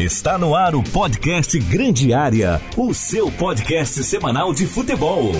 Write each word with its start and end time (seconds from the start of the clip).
Está 0.00 0.38
no 0.38 0.54
ar 0.54 0.74
o 0.74 0.82
podcast 0.82 1.58
Grande 1.58 2.14
Área, 2.14 2.58
o 2.74 2.94
seu 2.94 3.30
podcast 3.30 4.02
semanal 4.02 4.54
de 4.54 4.66
futebol. 4.66 5.30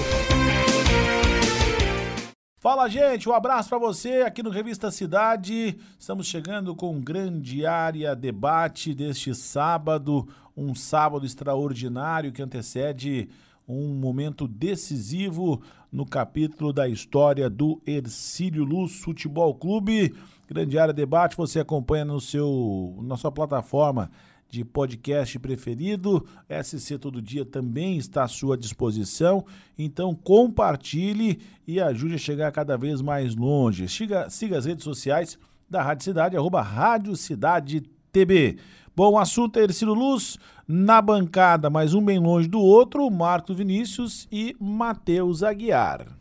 Fala, 2.59 2.87
gente, 2.87 3.27
um 3.27 3.33
abraço 3.33 3.71
para 3.71 3.79
você 3.79 4.21
aqui 4.21 4.43
no 4.43 4.51
Revista 4.51 4.91
Cidade. 4.91 5.79
Estamos 5.99 6.27
chegando 6.27 6.77
com 6.77 7.01
grande 7.01 7.65
área 7.65 8.15
debate 8.15 8.95
deste 8.95 9.35
sábado, 9.35 10.29
um 10.55 10.75
sábado 10.75 11.25
extraordinário 11.25 12.31
que 12.31 12.43
antecede 12.43 13.31
um 13.67 13.95
momento 13.95 14.47
decisivo 14.47 15.63
no 15.91 16.05
capítulo 16.05 16.71
da 16.71 16.87
história 16.87 17.49
do 17.49 17.81
Ercílio 17.87 18.63
Luz 18.63 19.01
Futebol 19.01 19.55
Clube. 19.55 20.15
Grande 20.47 20.79
área 20.79 20.93
debate, 20.93 21.35
você 21.35 21.61
acompanha 21.61 22.05
no 22.05 22.21
seu 22.21 22.99
na 23.01 23.17
sua 23.17 23.33
plataforma 23.33 24.11
de 24.51 24.65
podcast 24.65 25.39
preferido. 25.39 26.27
SC 26.63 26.99
Todo 26.99 27.23
Dia 27.23 27.45
também 27.45 27.97
está 27.97 28.25
à 28.25 28.29
sua 28.29 28.57
disposição. 28.57 29.45
Então 29.79 30.15
compartilhe 30.15 31.41
e 31.67 31.81
ajude 31.81 32.15
a 32.15 32.19
chegar 32.19 32.51
cada 32.53 32.77
vez 32.77 33.01
mais 33.01 33.35
longe. 33.35 33.89
Siga, 33.89 34.29
siga 34.29 34.59
as 34.59 34.67
redes 34.67 34.85
sociais 34.85 35.39
da 35.69 35.83
Rádio 35.83 36.05
Cidade, 36.05 36.37
arroba 36.37 36.61
Rádio 36.61 37.15
Cidade 37.15 37.83
TB. 38.13 38.59
Bom, 38.95 39.17
assunto 39.17 39.59
é 39.59 39.63
Ercílio 39.63 39.95
Luz, 39.95 40.37
na 40.67 41.01
bancada, 41.01 41.71
mais 41.71 41.95
um 41.95 42.05
bem 42.05 42.19
longe 42.19 42.49
do 42.49 42.61
outro, 42.61 43.09
Marco 43.09 43.55
Vinícius 43.55 44.27
e 44.31 44.55
Matheus 44.61 45.43
Aguiar. 45.43 46.20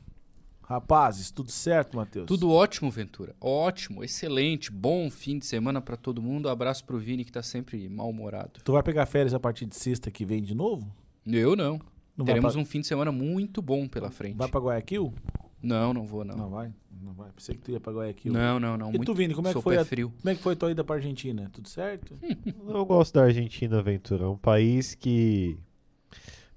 Rapazes, 0.69 1.31
tudo 1.31 1.49
certo, 1.49 1.97
Matheus? 1.97 2.27
Tudo 2.27 2.51
ótimo, 2.51 2.91
Ventura. 2.91 3.35
Ótimo, 3.41 4.03
excelente, 4.03 4.71
bom 4.71 5.09
fim 5.09 5.39
de 5.39 5.47
semana 5.47 5.81
para 5.81 5.97
todo 5.97 6.21
mundo. 6.21 6.47
abraço 6.47 6.85
pro 6.85 6.99
Vini 6.99 7.25
que 7.25 7.31
tá 7.31 7.41
sempre 7.41 7.89
mal-humorado. 7.89 8.61
Tu 8.63 8.71
vai 8.71 8.83
pegar 8.83 9.07
férias 9.07 9.33
a 9.33 9.39
partir 9.39 9.65
de 9.65 9.75
sexta 9.75 10.11
que 10.11 10.23
vem 10.23 10.43
de 10.43 10.53
novo? 10.53 10.87
Eu 11.25 11.55
não. 11.55 11.81
Não 12.15 12.23
Teremos 12.23 12.53
vai 12.53 12.61
um 12.61 12.65
fim 12.67 12.81
de 12.81 12.85
semana 12.85 13.11
muito 13.11 13.63
bom 13.63 13.87
pela 13.87 14.11
frente. 14.11 14.35
Vai 14.37 14.47
pra 14.47 14.59
Guayaquil? 14.59 15.11
Não, 15.59 15.91
não 15.91 16.05
vou 16.05 16.23
não. 16.23 16.35
Não 16.37 16.49
vai? 16.51 16.71
Não 17.01 17.13
vai. 17.13 17.31
Pensei 17.31 17.55
que 17.55 17.61
tu 17.63 17.71
ia 17.71 17.79
pra 17.79 17.91
Guayaquil. 17.91 18.31
Não, 18.31 18.59
não, 18.59 18.77
não. 18.77 18.89
E 18.89 18.97
muito... 18.97 19.05
tu, 19.05 19.15
Vini, 19.15 19.33
como 19.33 19.47
é 19.47 19.53
que 19.55 19.61
foi 19.61 19.75
a- 19.75 19.83
frio. 19.83 20.13
Como 20.21 20.29
é 20.31 20.35
que 20.35 20.41
foi 20.43 20.55
tua 20.55 20.69
ida 20.69 20.83
pra 20.83 20.97
Argentina? 20.97 21.49
Tudo 21.51 21.67
certo? 21.67 22.13
Eu 22.69 22.85
gosto 22.85 23.15
da 23.15 23.23
Argentina, 23.23 23.81
Ventura. 23.81 24.25
É 24.25 24.27
um 24.27 24.37
país 24.37 24.93
que. 24.93 25.57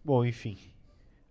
Bom, 0.05 0.23
enfim. 0.23 0.59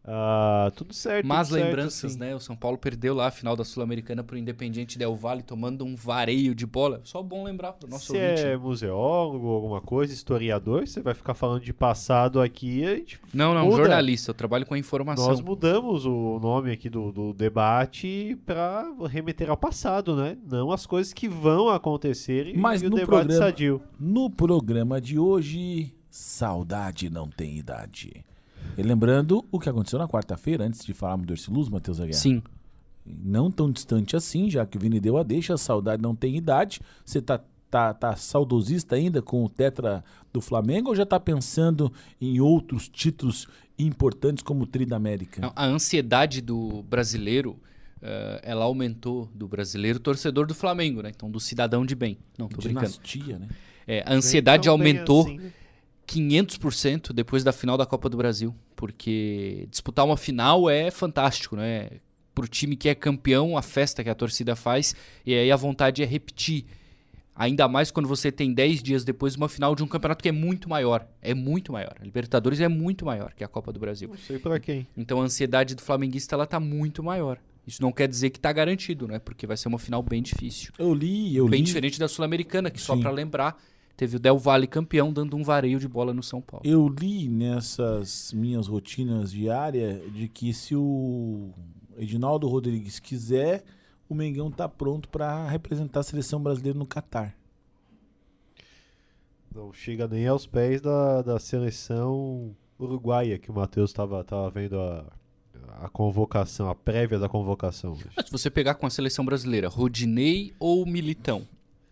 Ah, 0.03 0.71
tudo 0.75 0.93
certo. 0.95 1.27
Mas 1.27 1.47
tudo 1.49 1.57
certo, 1.57 1.65
lembranças, 1.67 2.11
assim. 2.11 2.19
né? 2.19 2.35
O 2.35 2.39
São 2.39 2.55
Paulo 2.55 2.75
perdeu 2.77 3.13
lá 3.13 3.27
a 3.27 3.31
final 3.31 3.55
da 3.55 3.63
Sul-Americana 3.63 4.23
pro 4.23 4.35
Independiente 4.35 4.97
Del 4.97 5.15
Valle, 5.15 5.43
tomando 5.43 5.85
um 5.85 5.95
vareio 5.95 6.55
de 6.55 6.65
bola. 6.65 7.01
Só 7.03 7.21
bom 7.21 7.43
lembrar 7.43 7.73
pro 7.73 7.87
nosso 7.87 8.07
Se 8.11 8.17
ouvinte. 8.17 8.41
é 8.41 8.57
museólogo, 8.57 9.47
alguma 9.47 9.79
coisa, 9.79 10.11
historiador, 10.11 10.87
você 10.87 11.01
vai 11.01 11.13
ficar 11.13 11.35
falando 11.35 11.61
de 11.61 11.71
passado 11.71 12.41
aqui. 12.41 12.83
A 12.83 12.95
gente, 12.95 13.19
Não, 13.31 13.53
não, 13.53 13.65
Muda. 13.65 13.77
jornalista. 13.77 14.31
Eu 14.31 14.35
trabalho 14.35 14.65
com 14.65 14.73
a 14.73 14.77
informação. 14.79 15.27
nós 15.27 15.39
mudamos 15.39 16.03
o 16.05 16.39
nome 16.41 16.71
aqui 16.71 16.89
do, 16.89 17.11
do 17.11 17.33
debate 17.33 18.35
para 18.45 18.91
remeter 19.07 19.49
ao 19.51 19.57
passado, 19.57 20.15
né? 20.15 20.35
Não 20.49 20.71
as 20.71 20.87
coisas 20.87 21.13
que 21.13 21.27
vão 21.29 21.69
acontecer 21.69 22.47
e, 22.47 22.57
Mas 22.57 22.81
e 22.81 22.87
o 22.87 22.89
no 22.89 22.95
debate 22.95 23.09
programa- 23.27 23.45
sadio. 23.45 23.81
No 23.99 24.29
programa 24.31 24.99
de 24.99 25.19
hoje, 25.19 25.93
saudade 26.09 27.07
não 27.09 27.27
tem 27.29 27.55
idade. 27.57 28.25
E 28.77 28.81
lembrando 28.81 29.45
o 29.51 29.59
que 29.59 29.69
aconteceu 29.69 29.99
na 29.99 30.07
quarta-feira, 30.07 30.65
antes 30.65 30.85
de 30.85 30.93
falarmos 30.93 31.27
do 31.27 31.33
Erciluz, 31.33 31.69
Matheus 31.69 31.99
Aguiar. 31.99 32.13
Sim. 32.13 32.41
Não 33.05 33.51
tão 33.51 33.71
distante 33.71 34.15
assim, 34.15 34.49
já 34.49 34.65
que 34.65 34.77
o 34.77 34.79
Vini 34.79 34.99
deu 34.99 35.17
a 35.17 35.23
deixa, 35.23 35.53
a 35.53 35.57
saudade 35.57 36.01
não 36.01 36.15
tem 36.15 36.37
idade. 36.37 36.79
Você 37.03 37.21
tá, 37.21 37.41
tá, 37.69 37.93
tá 37.93 38.15
saudosista 38.15 38.95
ainda 38.95 39.21
com 39.21 39.43
o 39.43 39.49
tetra 39.49 40.03
do 40.31 40.39
Flamengo 40.39 40.89
ou 40.89 40.95
já 40.95 41.05
tá 41.05 41.19
pensando 41.19 41.91
em 42.19 42.39
outros 42.39 42.87
títulos 42.87 43.47
importantes 43.77 44.43
como 44.43 44.63
o 44.63 44.67
Tri 44.67 44.85
da 44.85 44.95
América? 44.95 45.51
A 45.55 45.65
ansiedade 45.65 46.41
do 46.41 46.83
brasileiro, 46.83 47.59
eh, 48.01 48.41
ela 48.43 48.65
aumentou 48.65 49.29
do 49.33 49.47
brasileiro 49.47 49.99
torcedor 49.99 50.45
do 50.45 50.53
Flamengo, 50.53 51.01
né? 51.01 51.11
Então, 51.13 51.29
do 51.29 51.39
cidadão 51.39 51.85
de 51.85 51.95
bem. 51.95 52.17
Não, 52.37 52.47
tô 52.47 52.61
brincando. 52.61 52.87
Dinastia, 52.87 53.39
né? 53.39 53.47
É, 53.87 54.03
a 54.05 54.13
ansiedade 54.13 54.69
aumentou 54.69 55.23
assim, 55.23 55.37
né? 55.37 55.51
500% 56.11 57.13
depois 57.13 57.43
da 57.43 57.53
final 57.53 57.77
da 57.77 57.85
Copa 57.85 58.09
do 58.09 58.17
Brasil, 58.17 58.53
porque 58.75 59.67
disputar 59.69 60.05
uma 60.05 60.17
final 60.17 60.69
é 60.69 60.91
fantástico, 60.91 61.55
né? 61.55 61.89
Pro 62.35 62.47
time 62.47 62.75
que 62.75 62.89
é 62.89 62.95
campeão, 62.95 63.57
a 63.57 63.61
festa 63.61 64.03
que 64.03 64.09
a 64.09 64.15
torcida 64.15 64.55
faz, 64.55 64.95
e 65.25 65.33
aí 65.33 65.51
a 65.51 65.55
vontade 65.55 66.03
é 66.03 66.05
repetir. 66.05 66.65
Ainda 67.33 67.67
mais 67.67 67.91
quando 67.91 68.07
você 68.07 68.31
tem 68.31 68.53
10 68.53 68.83
dias 68.83 69.03
depois 69.03 69.35
uma 69.35 69.47
final 69.47 69.73
de 69.73 69.83
um 69.83 69.87
campeonato 69.87 70.21
que 70.21 70.29
é 70.29 70.33
muito 70.33 70.69
maior. 70.69 71.07
É 71.21 71.33
muito 71.33 71.71
maior. 71.71 71.95
A 71.99 72.03
Libertadores 72.03 72.59
é 72.59 72.67
muito 72.67 73.05
maior 73.05 73.33
que 73.33 73.43
a 73.43 73.47
Copa 73.47 73.71
do 73.71 73.79
Brasil. 73.79 74.09
Não 74.09 74.17
sei 74.17 74.37
pra 74.37 74.59
quem. 74.59 74.85
Então 74.97 75.21
a 75.21 75.23
ansiedade 75.23 75.73
do 75.73 75.81
flamenguista 75.81 76.35
ela 76.35 76.45
tá 76.45 76.59
muito 76.59 77.01
maior. 77.01 77.39
Isso 77.65 77.81
não 77.81 77.91
quer 77.91 78.07
dizer 78.07 78.31
que 78.31 78.39
tá 78.39 78.51
garantido, 78.51 79.07
né? 79.07 79.17
Porque 79.17 79.47
vai 79.47 79.55
ser 79.55 79.69
uma 79.69 79.79
final 79.79 80.03
bem 80.03 80.21
difícil. 80.21 80.73
Eu 80.77 80.93
li, 80.93 81.35
eu 81.35 81.47
bem 81.47 81.61
li. 81.61 81.65
diferente 81.65 81.99
da 81.99 82.07
Sul-Americana, 82.07 82.69
que 82.69 82.81
só 82.81 82.95
Sim. 82.95 83.01
pra 83.01 83.11
lembrar, 83.11 83.57
teve 84.01 84.15
o 84.15 84.19
Del 84.19 84.39
Valle 84.39 84.65
campeão 84.65 85.13
dando 85.13 85.37
um 85.37 85.43
vareio 85.43 85.79
de 85.79 85.87
bola 85.87 86.11
no 86.11 86.23
São 86.23 86.41
Paulo. 86.41 86.65
Eu 86.65 86.87
li 86.87 87.29
nessas 87.29 88.33
minhas 88.33 88.65
rotinas 88.65 89.31
diárias 89.31 90.11
de 90.11 90.27
que 90.27 90.55
se 90.55 90.75
o 90.75 91.51
Edinaldo 91.95 92.47
Rodrigues 92.47 92.97
quiser, 92.97 93.63
o 94.09 94.15
Mengão 94.15 94.49
tá 94.49 94.67
pronto 94.67 95.07
para 95.07 95.47
representar 95.47 95.99
a 95.99 96.03
seleção 96.03 96.41
brasileira 96.41 96.79
no 96.79 96.87
Catar. 96.87 97.37
Não 99.53 99.71
chega 99.71 100.07
nem 100.07 100.25
aos 100.25 100.47
pés 100.47 100.81
da, 100.81 101.21
da 101.21 101.37
seleção 101.37 102.55
uruguaia 102.79 103.37
que 103.37 103.51
o 103.51 103.53
Matheus 103.53 103.91
estava 103.91 104.23
tava 104.23 104.49
vendo 104.49 104.79
a, 104.79 105.05
a 105.79 105.89
convocação, 105.89 106.67
a 106.67 106.73
prévia 106.73 107.19
da 107.19 107.29
convocação. 107.29 107.95
Mas 108.17 108.25
se 108.25 108.31
você 108.31 108.49
pegar 108.49 108.73
com 108.73 108.87
a 108.87 108.89
seleção 108.89 109.23
brasileira, 109.23 109.67
Rodinei 109.67 110.55
ou 110.57 110.87
Militão? 110.87 111.47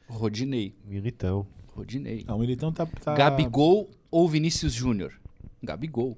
Rodinei. 0.08 0.74
Militão. 0.84 1.46
Rodinei. 1.79 2.23
Ah, 2.28 2.35
o 2.35 2.40
Militão 2.40 2.72
tá, 2.72 2.85
tá 2.85 3.13
Gabigol 3.16 3.90
ou 4.12 4.28
Vinícius 4.28 4.73
Júnior? 4.73 5.13
Gabigol. 5.63 6.17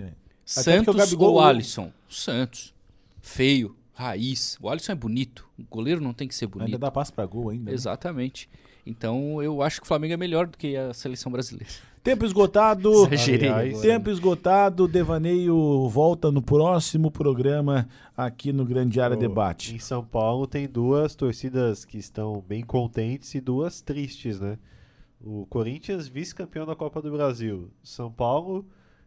É. 0.00 0.12
Santos 0.44 0.94
Gabigol- 0.96 1.32
ou 1.32 1.40
Alisson? 1.40 1.90
Santos. 2.08 2.74
Feio, 3.20 3.76
raiz. 3.94 4.58
O 4.60 4.68
Alisson 4.68 4.92
é 4.92 4.94
bonito. 4.94 5.48
O 5.58 5.64
goleiro 5.64 6.00
não 6.00 6.12
tem 6.12 6.28
que 6.28 6.34
ser 6.34 6.46
bonito. 6.46 6.66
Ainda 6.66 6.78
dá 6.78 6.90
passo 6.90 7.12
pra 7.12 7.24
gol 7.26 7.48
ainda. 7.50 7.70
né? 7.70 7.74
Exatamente. 7.74 8.48
Então 8.86 9.42
eu 9.42 9.62
acho 9.62 9.80
que 9.80 9.84
o 9.84 9.88
Flamengo 9.88 10.12
é 10.14 10.16
melhor 10.16 10.46
do 10.46 10.58
que 10.58 10.76
a 10.76 10.92
seleção 10.92 11.32
brasileira. 11.32 11.72
Tempo 12.04 12.26
esgotado. 12.26 13.06
Exagerei 13.06 13.48
aliás. 13.48 13.80
Tempo 13.80 14.10
esgotado, 14.10 14.86
Devaneio 14.86 15.88
volta 15.88 16.30
no 16.30 16.42
próximo 16.42 17.10
programa 17.10 17.88
aqui 18.14 18.52
no 18.52 18.62
Grande 18.66 19.00
Área 19.00 19.16
Ô, 19.16 19.18
Debate. 19.18 19.74
Em 19.74 19.78
São 19.78 20.04
Paulo 20.04 20.46
tem 20.46 20.68
duas 20.68 21.14
torcidas 21.14 21.82
que 21.86 21.96
estão 21.96 22.44
bem 22.46 22.62
contentes 22.62 23.34
e 23.34 23.40
duas 23.40 23.80
tristes, 23.80 24.38
né? 24.38 24.58
O 25.18 25.46
Corinthians, 25.46 26.06
vice-campeão 26.06 26.66
da 26.66 26.76
Copa 26.76 27.00
do 27.00 27.10
Brasil. 27.10 27.70
São 27.82 28.12
Paulo, 28.12 28.66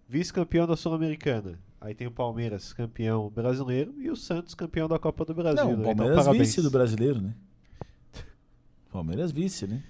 vice-campeão 0.09 0.65
da 0.65 0.75
Sul-Americana. 0.75 1.59
Aí 1.79 1.93
tem 1.93 2.07
o 2.07 2.11
Palmeiras, 2.11 2.73
campeão 2.73 3.29
brasileiro, 3.29 3.93
e 3.99 4.09
o 4.09 4.15
Santos, 4.15 4.55
campeão 4.55 4.87
da 4.87 4.97
Copa 4.97 5.23
do 5.23 5.35
Brasil. 5.35 5.63
Não, 5.63 5.73
o 5.73 5.77
né? 5.77 5.83
Palmeiras 5.83 6.25
então, 6.25 6.33
vice 6.33 6.63
do 6.63 6.71
brasileiro, 6.71 7.21
né? 7.21 7.35
Palmeiras 8.91 9.31
vice, 9.31 9.67
né? 9.67 9.83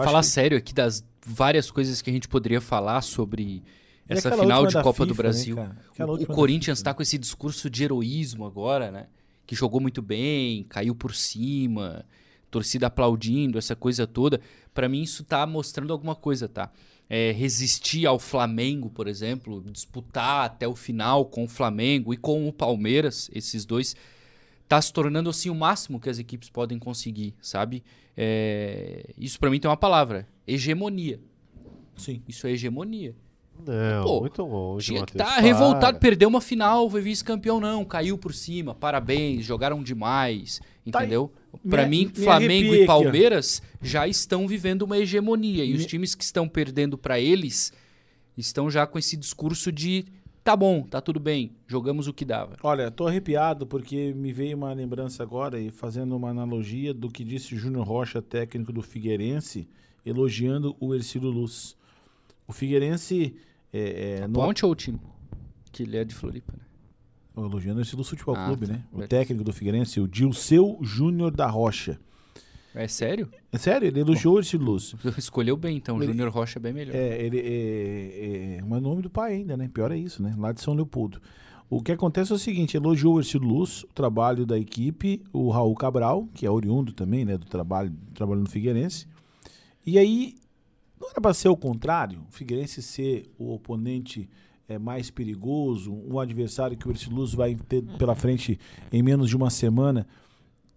Eu 0.00 0.04
Falar 0.04 0.20
que- 0.20 0.26
sério 0.26 0.58
aqui 0.58 0.72
das 0.74 1.04
várias 1.24 1.70
coisas 1.70 2.00
que 2.02 2.10
a 2.10 2.12
gente 2.12 2.28
poderia 2.28 2.60
falar 2.60 3.00
sobre 3.02 3.42
E 3.44 3.62
essa 4.08 4.30
final 4.36 4.66
de 4.66 4.74
Copa 4.82 5.06
do 5.06 5.14
FIFA, 5.14 5.22
né, 5.22 5.28
Brasil. 5.28 5.56
Aquela 5.92 6.12
o 6.12 6.26
Corinthians 6.26 6.78
está 6.78 6.92
com 6.92 7.02
esse 7.02 7.16
discurso 7.18 7.70
de 7.70 7.84
heroísmo 7.84 8.44
agora, 8.44 8.90
né? 8.90 9.06
Que 9.46 9.54
jogou 9.54 9.80
muito 9.80 10.00
bem, 10.02 10.64
caiu 10.64 10.94
por 10.94 11.14
cima, 11.14 12.04
torcida 12.50 12.86
aplaudindo, 12.88 13.58
essa 13.58 13.76
coisa 13.76 14.06
toda. 14.06 14.40
Pra 14.74 14.88
mim 14.88 15.02
isso 15.02 15.22
tá 15.24 15.46
mostrando 15.46 15.92
alguma 15.92 16.14
coisa, 16.14 16.48
tá? 16.48 16.70
É, 17.08 17.30
resistir 17.32 18.06
ao 18.06 18.18
Flamengo, 18.18 18.88
por 18.88 19.06
exemplo, 19.06 19.62
disputar 19.70 20.46
até 20.46 20.66
o 20.66 20.74
final 20.74 21.26
com 21.26 21.44
o 21.44 21.48
Flamengo 21.48 22.14
e 22.14 22.16
com 22.16 22.48
o 22.48 22.52
Palmeiras, 22.52 23.30
esses 23.34 23.66
dois, 23.66 23.94
tá 24.68 24.80
se 24.80 24.92
tornando 24.92 25.28
assim 25.30 25.50
o 25.50 25.54
máximo 25.54 26.00
que 26.00 26.08
as 26.10 26.18
equipes 26.18 26.48
podem 26.50 26.78
conseguir, 26.78 27.34
sabe? 27.40 27.82
É, 28.16 29.10
isso 29.18 29.38
pra 29.38 29.50
mim 29.50 29.58
tem 29.60 29.68
uma 29.70 29.76
palavra: 29.76 30.26
hegemonia. 30.46 31.20
Sim. 31.96 32.22
Isso 32.26 32.46
é 32.46 32.52
hegemonia. 32.52 33.14
Não, 33.64 34.04
Pô, 34.04 34.20
muito 34.20 34.42
longe, 34.42 34.86
Tinha 34.86 35.04
que 35.04 35.12
estar 35.12 35.24
para. 35.34 35.40
revoltado, 35.40 35.98
perdeu 36.00 36.28
uma 36.28 36.40
final, 36.40 36.90
foi 36.90 37.00
vice-campeão, 37.00 37.60
não, 37.60 37.84
caiu 37.84 38.18
por 38.18 38.34
cima, 38.34 38.74
parabéns, 38.74 39.44
jogaram 39.44 39.82
demais, 39.82 40.58
Tá 40.90 41.00
entendeu? 41.00 41.30
Pra 41.68 41.84
Me- 41.86 42.04
mim, 42.06 42.06
me 42.16 42.24
Flamengo 42.24 42.72
e 42.74 42.78
aqui. 42.78 42.86
Palmeiras 42.86 43.62
já 43.80 44.08
estão 44.08 44.48
vivendo 44.48 44.82
uma 44.82 44.98
hegemonia, 44.98 45.64
e 45.64 45.74
os 45.74 45.82
Me- 45.82 45.86
times 45.86 46.14
que 46.14 46.24
estão 46.24 46.48
perdendo 46.48 46.98
pra 46.98 47.20
eles 47.20 47.72
estão 48.36 48.68
já 48.68 48.84
com 48.86 48.98
esse 48.98 49.16
discurso 49.16 49.70
de 49.70 50.06
tá 50.44 50.56
bom, 50.56 50.82
tá 50.82 51.00
tudo 51.00 51.20
bem, 51.20 51.52
jogamos 51.66 52.06
o 52.06 52.12
que 52.12 52.24
dava. 52.24 52.56
Olha, 52.62 52.90
tô 52.90 53.06
arrepiado 53.06 53.66
porque 53.66 54.12
me 54.14 54.32
veio 54.32 54.56
uma 54.56 54.72
lembrança 54.72 55.22
agora 55.22 55.60
e 55.60 55.70
fazendo 55.70 56.16
uma 56.16 56.30
analogia 56.30 56.92
do 56.92 57.08
que 57.08 57.24
disse 57.24 57.56
Júnior 57.56 57.86
Rocha, 57.86 58.20
técnico 58.20 58.72
do 58.72 58.82
Figueirense, 58.82 59.68
elogiando 60.04 60.76
o 60.80 60.94
Ercílio 60.94 61.30
Luz. 61.30 61.76
O 62.46 62.52
Figueirense. 62.52 63.34
É, 63.72 64.20
é, 64.22 64.26
no- 64.28 64.34
Ponte 64.34 64.64
ou 64.66 64.72
o 64.72 64.74
time? 64.74 65.00
Que 65.70 65.84
ele 65.84 65.96
é 65.96 66.04
de 66.04 66.14
Floripa, 66.14 66.52
né? 66.52 66.64
elogiando 67.34 67.78
o 67.78 67.80
Ercílio 67.82 68.04
Futebol 68.04 68.36
Ah, 68.36 68.46
Clube, 68.46 68.66
tá. 68.66 68.72
né? 68.74 68.84
O 68.92 69.06
técnico 69.06 69.42
do 69.42 69.52
Figueirense, 69.54 69.98
o 70.00 70.06
Dilceu 70.06 70.78
Júnior 70.82 71.30
da 71.30 71.46
Rocha. 71.46 71.98
É 72.74 72.88
sério? 72.88 73.28
É 73.52 73.58
sério, 73.58 73.86
ele 73.86 74.00
elogiou 74.00 74.36
o 74.36 74.38
Ercílio 74.38 74.64
Luz. 74.66 74.94
Escolheu 75.18 75.56
bem, 75.56 75.76
então. 75.76 75.96
O 75.96 76.02
Ele- 76.02 76.12
Júnior 76.12 76.30
Rocha 76.30 76.58
é 76.58 76.62
bem 76.62 76.72
melhor. 76.72 76.94
É, 76.94 77.22
ele 77.22 77.38
é, 77.38 78.56
é, 78.58 78.62
mas 78.62 78.78
o 78.78 78.82
nome 78.82 79.02
do 79.02 79.10
pai 79.10 79.34
ainda, 79.34 79.56
né? 79.56 79.68
Pior 79.72 79.92
é 79.92 79.96
isso, 79.98 80.22
né? 80.22 80.34
Lá 80.38 80.52
de 80.52 80.60
São 80.60 80.74
Leopoldo. 80.74 81.20
O 81.68 81.82
que 81.82 81.92
acontece 81.92 82.32
é 82.32 82.34
o 82.34 82.38
seguinte, 82.38 82.76
elogiou 82.76 83.14
o 83.14 83.20
Ercílio 83.20 83.48
Luz, 83.48 83.82
o 83.84 83.88
trabalho 83.94 84.44
da 84.44 84.58
equipe, 84.58 85.22
o 85.32 85.48
Raul 85.50 85.74
Cabral, 85.74 86.28
que 86.34 86.44
é 86.44 86.50
oriundo 86.50 86.92
também, 86.92 87.24
né, 87.24 87.38
do 87.38 87.46
trabalho, 87.46 87.90
trabalhando 88.14 88.44
no 88.44 88.50
Figueirense. 88.50 89.06
E 89.86 89.98
aí, 89.98 90.34
não 91.00 91.08
era 91.10 91.18
para 91.18 91.32
ser 91.32 91.48
o 91.48 91.56
contrário, 91.56 92.20
o 92.28 92.32
Figueirense 92.32 92.82
ser 92.82 93.24
o 93.38 93.54
oponente 93.54 94.28
é, 94.68 94.78
mais 94.78 95.10
perigoso, 95.10 95.92
um 95.92 96.20
adversário 96.20 96.76
que 96.76 96.86
o 96.86 96.90
Ercílio 96.90 97.16
Luz 97.16 97.32
vai 97.32 97.54
ter 97.54 97.82
pela 97.98 98.14
frente 98.14 98.58
em 98.92 99.02
menos 99.02 99.30
de 99.30 99.36
uma 99.36 99.48
semana, 99.48 100.06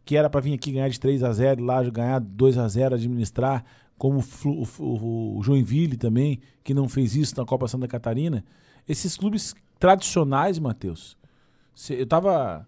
que 0.06 0.16
era 0.16 0.30
para 0.30 0.40
vir 0.42 0.54
aqui 0.54 0.72
ganhar 0.72 0.88
de 0.90 1.00
3 1.00 1.24
a 1.24 1.34
0 1.34 1.64
lá 1.64 1.82
ganhar 1.84 2.20
2 2.20 2.58
a 2.58 2.68
0 2.68 2.96
administrar, 2.96 3.66
como 3.98 4.20
o 4.46 4.64
o, 4.80 5.38
o- 5.38 5.44
Joinville 5.44 5.98
também, 5.98 6.40
que 6.64 6.74
não 6.74 6.88
fez 6.88 7.16
isso 7.16 7.34
na 7.38 7.46
Copa 7.46 7.68
Santa 7.68 7.88
Catarina. 7.88 8.44
Esses 8.88 9.18
clubes 9.18 9.56
tradicionais, 9.80 10.60
Matheus. 10.60 11.18
cê- 11.74 11.96
Eu 12.00 12.04
estava 12.04 12.68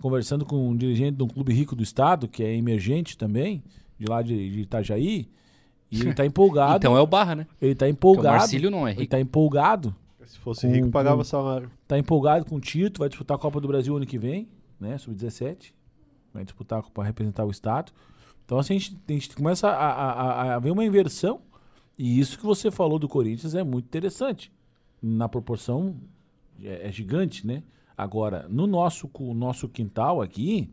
conversando 0.00 0.44
com 0.46 0.68
um 0.70 0.74
dirigente 0.76 1.16
de 1.18 1.22
um 1.22 1.28
clube 1.28 1.52
rico 1.52 1.76
do 1.76 1.82
estado, 1.82 2.26
que 2.26 2.42
é 2.42 2.54
emergente 2.56 3.16
também, 3.18 3.62
de 3.98 4.06
lá 4.06 4.22
de, 4.22 4.34
de 4.50 4.60
Itajaí, 4.62 5.28
e 5.90 6.00
ele 6.00 6.10
está 6.10 6.24
empolgado. 6.26 6.76
Então 6.78 6.96
é 6.96 7.00
o 7.00 7.06
Barra, 7.06 7.34
né? 7.34 7.46
ele 7.60 7.72
está 7.72 7.84
Porque 7.86 7.90
o 7.90 7.92
empolgado. 7.92 8.38
Marcílio 8.38 8.70
não 8.70 8.86
é 8.86 8.92
Ele 8.92 9.00
rico. 9.00 9.02
está 9.02 9.20
empolgado. 9.20 9.94
Se 10.24 10.38
fosse 10.38 10.66
Com- 10.66 10.72
rico, 10.72 10.90
pagava 10.90 11.18
com- 11.18 11.24
salário. 11.24 11.70
Tá 11.88 11.98
empolgado 11.98 12.44
com 12.46 12.54
o 12.56 12.60
Tito, 12.60 13.00
vai 13.00 13.08
disputar 13.08 13.36
a 13.36 13.40
Copa 13.40 13.60
do 13.60 13.66
Brasil 13.68 13.94
ano 13.96 14.06
que 14.06 14.16
vem, 14.18 14.48
né? 14.80 14.96
Sub-17. 14.96 15.72
Vai 16.32 16.44
disputar 16.44 16.82
para 16.90 17.04
representar 17.04 17.44
o 17.44 17.50
Estado. 17.50 17.92
Então, 18.44 18.58
assim, 18.58 18.74
a 18.76 18.78
gente, 18.78 18.98
a 19.08 19.12
gente 19.12 19.34
começa 19.36 19.68
a, 19.68 19.90
a, 19.90 20.54
a- 20.54 20.58
ver 20.58 20.70
uma 20.70 20.84
inversão. 20.84 21.40
E 21.98 22.18
isso 22.18 22.38
que 22.38 22.44
você 22.44 22.70
falou 22.70 22.98
do 22.98 23.08
Corinthians 23.08 23.54
é 23.54 23.62
muito 23.62 23.84
interessante. 23.86 24.50
Na 25.02 25.28
proporção 25.28 25.96
é, 26.62 26.88
é 26.88 26.92
gigante, 26.92 27.46
né? 27.46 27.62
Agora, 27.96 28.46
no 28.48 28.66
nosso, 28.66 29.10
nosso 29.34 29.68
quintal 29.68 30.22
aqui, 30.22 30.70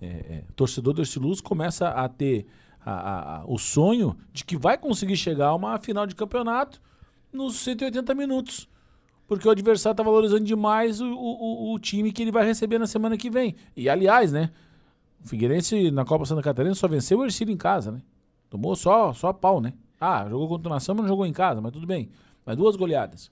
é, 0.00 0.06
é, 0.06 0.44
torcedor 0.54 0.94
do 0.94 1.02
Estiluz 1.02 1.40
começa 1.40 1.88
a 1.88 2.08
ter 2.08 2.46
a- 2.84 3.40
a- 3.40 3.44
o 3.46 3.58
sonho 3.58 4.16
de 4.32 4.44
que 4.44 4.56
vai 4.56 4.78
conseguir 4.78 5.16
chegar 5.16 5.48
a 5.48 5.54
uma 5.54 5.78
final 5.78 6.06
de 6.06 6.14
campeonato 6.14 6.80
nos 7.32 7.56
180 7.56 8.14
minutos. 8.14 8.68
Porque 9.26 9.46
o 9.46 9.50
adversário 9.50 9.92
está 9.94 10.02
valorizando 10.02 10.44
demais 10.44 11.00
o, 11.00 11.06
o- 11.12 11.74
o 11.74 11.78
time 11.78 12.12
que 12.12 12.22
ele 12.22 12.30
vai 12.32 12.46
receber 12.46 12.78
na 12.78 12.86
semana 12.86 13.16
que 13.16 13.28
vem. 13.28 13.56
E 13.76 13.88
aliás, 13.88 14.32
né? 14.32 14.50
O 15.26 15.28
Figueirense 15.28 15.90
na 15.90 16.04
Copa 16.04 16.24
Santa 16.24 16.40
Catarina 16.40 16.72
só 16.76 16.86
venceu 16.86 17.18
o 17.18 17.24
Ercílio 17.24 17.52
em 17.52 17.56
casa, 17.56 17.90
né? 17.90 18.00
Tomou 18.48 18.76
só, 18.76 19.12
só 19.12 19.32
pau, 19.32 19.60
né? 19.60 19.72
Ah, 20.00 20.24
jogou 20.28 20.46
contra 20.46 20.68
o 20.68 20.72
Nação, 20.72 20.94
mas 20.94 21.02
não 21.02 21.08
jogou 21.08 21.26
em 21.26 21.32
casa, 21.32 21.60
mas 21.60 21.72
tudo 21.72 21.84
bem. 21.84 22.10
Mas 22.44 22.56
duas 22.56 22.76
goleadas. 22.76 23.28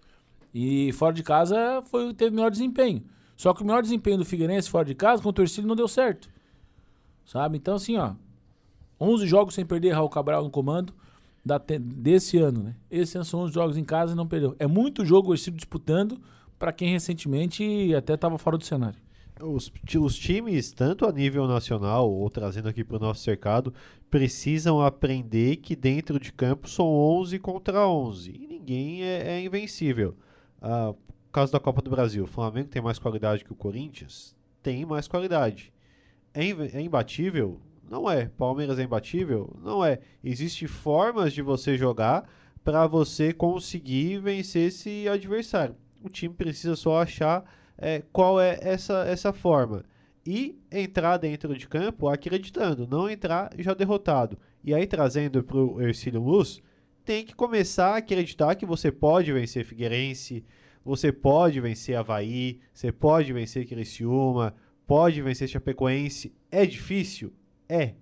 E 0.53 0.91
fora 0.95 1.15
de 1.15 1.23
casa 1.23 1.85
foi, 1.85 2.13
teve 2.13 2.35
melhor 2.35 2.51
desempenho. 2.51 3.05
Só 3.37 3.55
que 3.55 3.63
o 3.63 3.65
melhor 3.65 3.81
desempenho 3.81 4.19
do 4.19 4.25
Figueirense 4.25 4.69
fora 4.69 4.85
de 4.85 4.93
casa 4.97 5.23
contra 5.23 5.41
o 5.41 5.45
Ercílio 5.45 5.69
não 5.69 5.77
deu 5.77 5.87
certo. 5.87 6.29
Sabe? 7.25 7.59
Então, 7.59 7.77
assim, 7.77 7.97
ó. 7.97 8.15
11 9.01 9.25
jogos 9.29 9.55
sem 9.55 9.65
perder 9.65 9.93
Raul 9.93 10.09
Cabral 10.09 10.43
no 10.43 10.51
comando 10.51 10.93
da 11.45 11.59
desse 11.59 12.39
ano, 12.39 12.61
né? 12.61 12.75
Esse 12.91 13.17
ano 13.17 13.25
são 13.25 13.41
11 13.43 13.55
jogos 13.55 13.77
em 13.77 13.85
casa 13.85 14.15
e 14.15 14.17
não 14.17 14.27
perdeu. 14.27 14.57
É 14.59 14.67
muito 14.67 15.07
jogo 15.07 15.31
o 15.31 15.35
Ercílio 15.35 15.57
disputando 15.57 16.21
para 16.59 16.73
quem 16.73 16.91
recentemente 16.91 17.95
até 17.95 18.15
estava 18.15 18.37
fora 18.37 18.59
do 18.59 18.65
cenário. 18.65 18.99
Os, 19.43 19.73
os 20.01 20.17
times, 20.17 20.71
tanto 20.71 21.05
a 21.05 21.13
nível 21.13 21.49
nacional 21.49 22.11
ou 22.11 22.31
trazendo 22.31 22.69
aqui 22.69 22.85
para 22.85 22.97
o 22.97 23.01
nosso 23.01 23.23
cercado, 23.23 23.75
precisam 24.09 24.81
aprender 24.81 25.57
que 25.57 25.75
dentro 25.75 26.21
de 26.21 26.33
campo 26.33 26.69
são 26.69 26.87
11 26.87 27.39
contra 27.41 27.89
11 27.89 28.31
e 28.31 28.47
ninguém 28.47 29.03
é, 29.03 29.33
é 29.33 29.45
invencível. 29.45 30.15
Ah, 30.63 30.95
caso 31.33 31.53
da 31.53 31.59
Copa 31.59 31.83
do 31.83 31.91
Brasil, 31.91 32.23
o 32.23 32.29
Flamengo 32.29 32.69
tem 32.69 32.81
mais 32.81 32.99
qualidade 32.99 33.45
que 33.45 33.53
o 33.53 33.57
Corinthians? 33.57 34.37
Tem 34.63 34.87
mais 34.87 35.09
qualidade. 35.09 35.73
É, 36.33 36.49
é 36.49 36.81
imbatível? 36.81 37.61
Não 37.91 38.09
é. 38.09 38.27
Palmeiras 38.27 38.79
é 38.79 38.85
imbatível? 38.85 39.55
Não 39.61 39.85
é. 39.85 39.99
Existem 40.23 40.69
formas 40.69 41.33
de 41.33 41.43
você 41.43 41.77
jogar 41.77 42.29
para 42.63 42.87
você 42.87 43.33
conseguir 43.33 44.21
vencer 44.21 44.69
esse 44.69 45.09
adversário. 45.09 45.75
O 46.03 46.09
time 46.09 46.35
precisa 46.35 46.77
só 46.77 47.03
achar 47.03 47.45
é, 47.79 48.03
qual 48.13 48.41
é 48.41 48.59
essa, 48.63 49.05
essa 49.07 49.33
forma. 49.33 49.85
E 50.27 50.59
entrar 50.73 51.19
dentro 51.19 51.57
de 51.57 51.69
campo 51.69 52.09
acreditando, 52.09 52.87
não 52.87 53.11
entrar 53.11 53.51
já 53.59 53.75
derrotado. 53.75 54.39
E 54.63 54.73
aí, 54.73 54.87
trazendo 54.87 55.43
para 55.43 55.59
o 55.59 55.83
Ercílio 55.83 56.23
Luz, 56.23 56.63
tem 57.05 57.25
que 57.25 57.35
começar 57.35 57.95
a 57.95 57.97
acreditar 57.99 58.55
que 58.55 58.65
você 58.65 58.91
pode 58.91 59.31
vencer 59.31 59.65
Figueirense, 59.65 60.43
você 60.83 61.13
pode 61.13 61.61
vencer 61.61 61.97
Havaí, 61.97 62.61
você 62.73 62.91
pode 62.91 63.33
vencer 63.33 63.67
Criciúma, 63.67 64.55
pode 64.87 65.21
vencer 65.21 65.49
Chapecoense. 65.49 66.35
É 66.51 66.65
difícil? 66.65 67.33
É. 67.69 67.93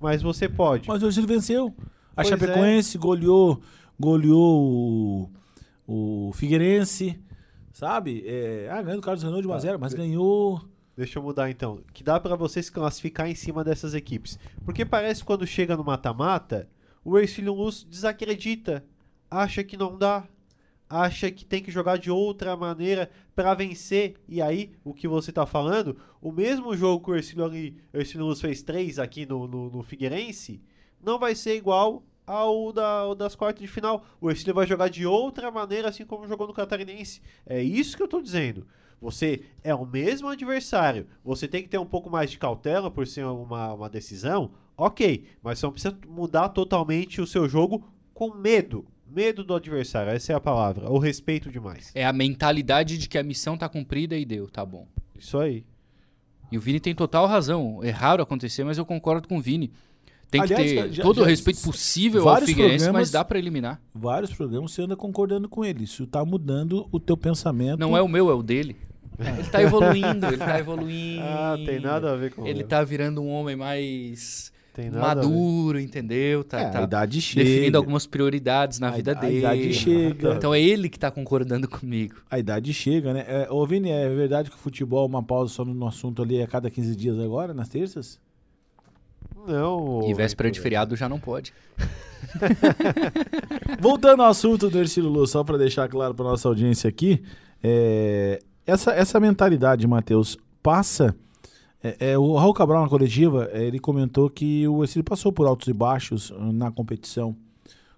Mas 0.00 0.22
você 0.22 0.48
pode. 0.48 0.88
Mas 0.88 1.02
o 1.02 1.06
Ercílio 1.06 1.28
venceu. 1.28 1.74
A 2.12 2.22
Pois 2.22 2.28
Chapecoense 2.28 2.98
goleou, 2.98 3.60
goleou 3.98 5.30
o, 5.86 6.28
o 6.28 6.32
Figueirense, 6.34 7.18
sabe? 7.72 8.22
É, 8.26 8.68
ah, 8.70 8.82
ganhou 8.82 9.00
do 9.00 9.04
Carlos 9.04 9.22
Renault 9.22 9.42
de 9.42 9.48
1 9.48 9.50
a 9.52 9.54
Tá. 9.54 9.60
0 9.60 9.78
mas 9.78 9.94
ganhou. 9.94 10.60
Deixa 10.96 11.18
eu 11.18 11.22
mudar 11.22 11.50
então. 11.50 11.80
Que 11.92 12.04
dá 12.04 12.20
pra 12.20 12.36
você 12.36 12.62
se 12.62 12.70
classificar 12.70 13.28
em 13.28 13.34
cima 13.34 13.64
dessas 13.64 13.94
equipes. 13.94 14.38
Porque 14.64 14.84
parece 14.84 15.20
que 15.20 15.26
quando 15.26 15.46
chega 15.46 15.76
no 15.76 15.82
mata-mata, 15.84 16.68
o 17.04 17.18
Ercílio 17.18 17.54
Luz 17.54 17.82
desacredita. 17.82 18.84
Acha 19.30 19.64
que 19.64 19.76
não 19.76 19.96
dá. 19.96 20.24
Acha 20.88 21.30
que 21.30 21.46
tem 21.46 21.62
que 21.62 21.70
jogar 21.70 21.96
de 21.96 22.10
outra 22.10 22.54
maneira 22.54 23.10
pra 23.34 23.54
vencer. 23.54 24.16
E 24.28 24.42
aí, 24.42 24.72
o 24.84 24.92
que 24.92 25.08
você 25.08 25.32
tá 25.32 25.46
falando, 25.46 25.96
o 26.20 26.30
mesmo 26.30 26.76
jogo 26.76 27.02
que 27.02 27.10
o 27.10 27.16
Ercílio, 27.16 27.50
Ercílio 27.94 28.26
Luz 28.26 28.42
fez 28.42 28.62
3 28.62 28.98
aqui 28.98 29.24
no, 29.24 29.48
no, 29.48 29.70
no 29.70 29.82
Figueirense, 29.82 30.60
não 31.02 31.18
vai 31.18 31.34
ser 31.34 31.56
igual 31.56 32.02
ao, 32.26 32.72
da, 32.72 32.88
ao 33.00 33.14
das 33.14 33.34
quartas 33.34 33.60
de 33.60 33.68
final. 33.68 34.04
O 34.20 34.30
Ercílio 34.30 34.54
vai 34.54 34.66
jogar 34.66 34.88
de 34.88 35.06
outra 35.06 35.50
maneira, 35.50 35.88
assim 35.88 36.04
como 36.04 36.26
jogou 36.26 36.46
no 36.46 36.54
Catarinense. 36.54 37.20
É 37.46 37.62
isso 37.62 37.96
que 37.96 38.02
eu 38.02 38.08
tô 38.08 38.20
dizendo. 38.20 38.66
Você 39.00 39.42
é 39.64 39.74
o 39.74 39.84
mesmo 39.84 40.28
adversário, 40.28 41.08
você 41.24 41.48
tem 41.48 41.60
que 41.62 41.68
ter 41.68 41.78
um 41.78 41.86
pouco 41.86 42.08
mais 42.08 42.30
de 42.30 42.38
cautela 42.38 42.88
por 42.88 43.04
ser 43.04 43.26
uma, 43.26 43.74
uma 43.74 43.90
decisão, 43.90 44.52
ok, 44.76 45.24
mas 45.42 45.58
você 45.58 45.66
não 45.66 45.72
precisa 45.72 45.98
mudar 46.06 46.50
totalmente 46.50 47.20
o 47.20 47.26
seu 47.26 47.48
jogo 47.48 47.84
com 48.14 48.32
medo. 48.32 48.86
Medo 49.04 49.42
do 49.42 49.54
adversário, 49.56 50.12
essa 50.12 50.32
é 50.32 50.36
a 50.36 50.40
palavra, 50.40 50.88
ou 50.88 50.98
respeito 50.98 51.50
demais. 51.50 51.90
É 51.94 52.06
a 52.06 52.12
mentalidade 52.12 52.96
de 52.96 53.08
que 53.08 53.18
a 53.18 53.24
missão 53.24 53.58
tá 53.58 53.68
cumprida 53.68 54.16
e 54.16 54.24
deu, 54.24 54.48
tá 54.48 54.64
bom. 54.64 54.86
Isso 55.18 55.36
aí. 55.36 55.66
E 56.52 56.58
o 56.58 56.60
Vini 56.60 56.78
tem 56.78 56.94
total 56.94 57.26
razão. 57.26 57.80
É 57.82 57.90
raro 57.90 58.22
acontecer, 58.22 58.62
mas 58.62 58.76
eu 58.76 58.84
concordo 58.84 59.26
com 59.26 59.38
o 59.38 59.40
Vini. 59.40 59.72
Tem 60.32 60.40
Aliás, 60.40 60.62
que 60.62 60.74
já- 60.76 60.82
ter 60.84 60.92
já- 60.94 61.02
todo 61.02 61.16
já- 61.16 61.22
o 61.22 61.24
respeito 61.26 61.60
possível 61.60 62.20
ao 62.22 62.24
vários 62.26 62.48
Figueirense, 62.48 62.78
programas- 62.86 63.00
mas 63.02 63.10
dá 63.12 63.22
pra 63.24 63.38
eliminar. 63.38 63.80
Vários 63.94 64.32
programas 64.32 64.72
você 64.72 64.82
anda 64.82 64.96
concordando 64.96 65.46
com 65.48 65.62
ele. 65.64 65.84
Isso 65.84 66.06
tá 66.06 66.24
mudando 66.24 66.88
o 66.90 66.98
teu 66.98 67.16
pensamento. 67.18 67.78
Não 67.78 67.94
é 67.96 68.00
o 68.02 68.08
meu, 68.08 68.30
é 68.30 68.34
o 68.34 68.42
dele. 68.42 68.74
Ele 69.20 69.48
tá 69.50 69.62
evoluindo, 69.62 70.26
ele 70.26 70.38
tá 70.38 70.58
evoluindo. 70.58 71.22
Ah, 71.22 71.54
tem 71.64 71.78
nada 71.78 72.12
a 72.12 72.16
ver 72.16 72.32
com 72.32 72.46
Ele 72.46 72.64
tá 72.64 72.82
virando 72.82 73.20
um 73.22 73.28
homem 73.28 73.54
mais 73.54 74.50
tem 74.74 74.88
nada 74.90 75.20
a 75.20 75.22
ver. 75.22 75.28
maduro, 75.28 75.78
entendeu? 75.78 76.42
Tá, 76.42 76.60
É, 76.60 76.70
tá 76.70 76.80
a 76.80 76.84
idade 76.84 77.20
chega. 77.20 77.44
definindo 77.44 77.76
algumas 77.76 78.06
prioridades 78.06 78.78
na 78.78 78.88
A- 78.88 78.90
vida 78.92 79.10
a 79.12 79.14
dele. 79.14 79.38
idade 79.40 79.74
chega. 79.74 80.32
Então 80.34 80.54
é 80.54 80.60
ele 80.62 80.88
que 80.88 80.98
tá 80.98 81.10
concordando 81.10 81.68
comigo. 81.68 82.14
A 82.30 82.38
idade 82.38 82.72
chega, 82.72 83.12
né? 83.12 83.24
É, 83.28 83.48
ô, 83.50 83.66
Vini, 83.66 83.90
é 83.90 84.08
verdade 84.08 84.48
que 84.48 84.56
o 84.56 84.58
futebol 84.58 85.04
é 85.04 85.08
uma 85.08 85.22
pausa 85.22 85.52
só 85.52 85.62
no 85.62 85.86
assunto 85.86 86.22
ali 86.22 86.40
a 86.42 86.46
cada 86.46 86.70
15 86.70 86.96
dias 86.96 87.18
agora, 87.18 87.52
nas 87.52 87.68
terças? 87.68 88.18
Não. 89.46 90.08
E 90.08 90.14
véspera 90.14 90.50
de 90.50 90.60
feriado 90.60 90.94
já 90.96 91.08
não 91.08 91.18
pode. 91.18 91.52
Voltando 93.80 94.22
ao 94.22 94.30
assunto 94.30 94.70
do 94.70 94.78
Ercílio 94.78 95.10
Luz, 95.10 95.30
só 95.30 95.42
para 95.42 95.58
deixar 95.58 95.88
claro 95.88 96.14
para 96.14 96.24
nossa 96.24 96.48
audiência 96.48 96.88
aqui, 96.88 97.22
é, 97.62 98.40
essa, 98.66 98.92
essa 98.92 99.18
mentalidade, 99.18 99.86
Matheus, 99.86 100.38
passa. 100.62 101.14
é, 101.82 102.12
é, 102.12 102.18
o 102.18 102.36
Raul 102.36 102.54
Cabral, 102.54 102.82
na 102.82 102.88
coletiva, 102.88 103.48
é, 103.52 103.64
ele 103.64 103.78
comentou 103.78 104.30
que 104.30 104.66
o 104.68 104.82
Ercílio 104.84 105.04
passou 105.04 105.32
por 105.32 105.46
altos 105.46 105.68
e 105.68 105.72
baixos 105.72 106.30
uh, 106.30 106.52
na 106.52 106.70
competição. 106.70 107.36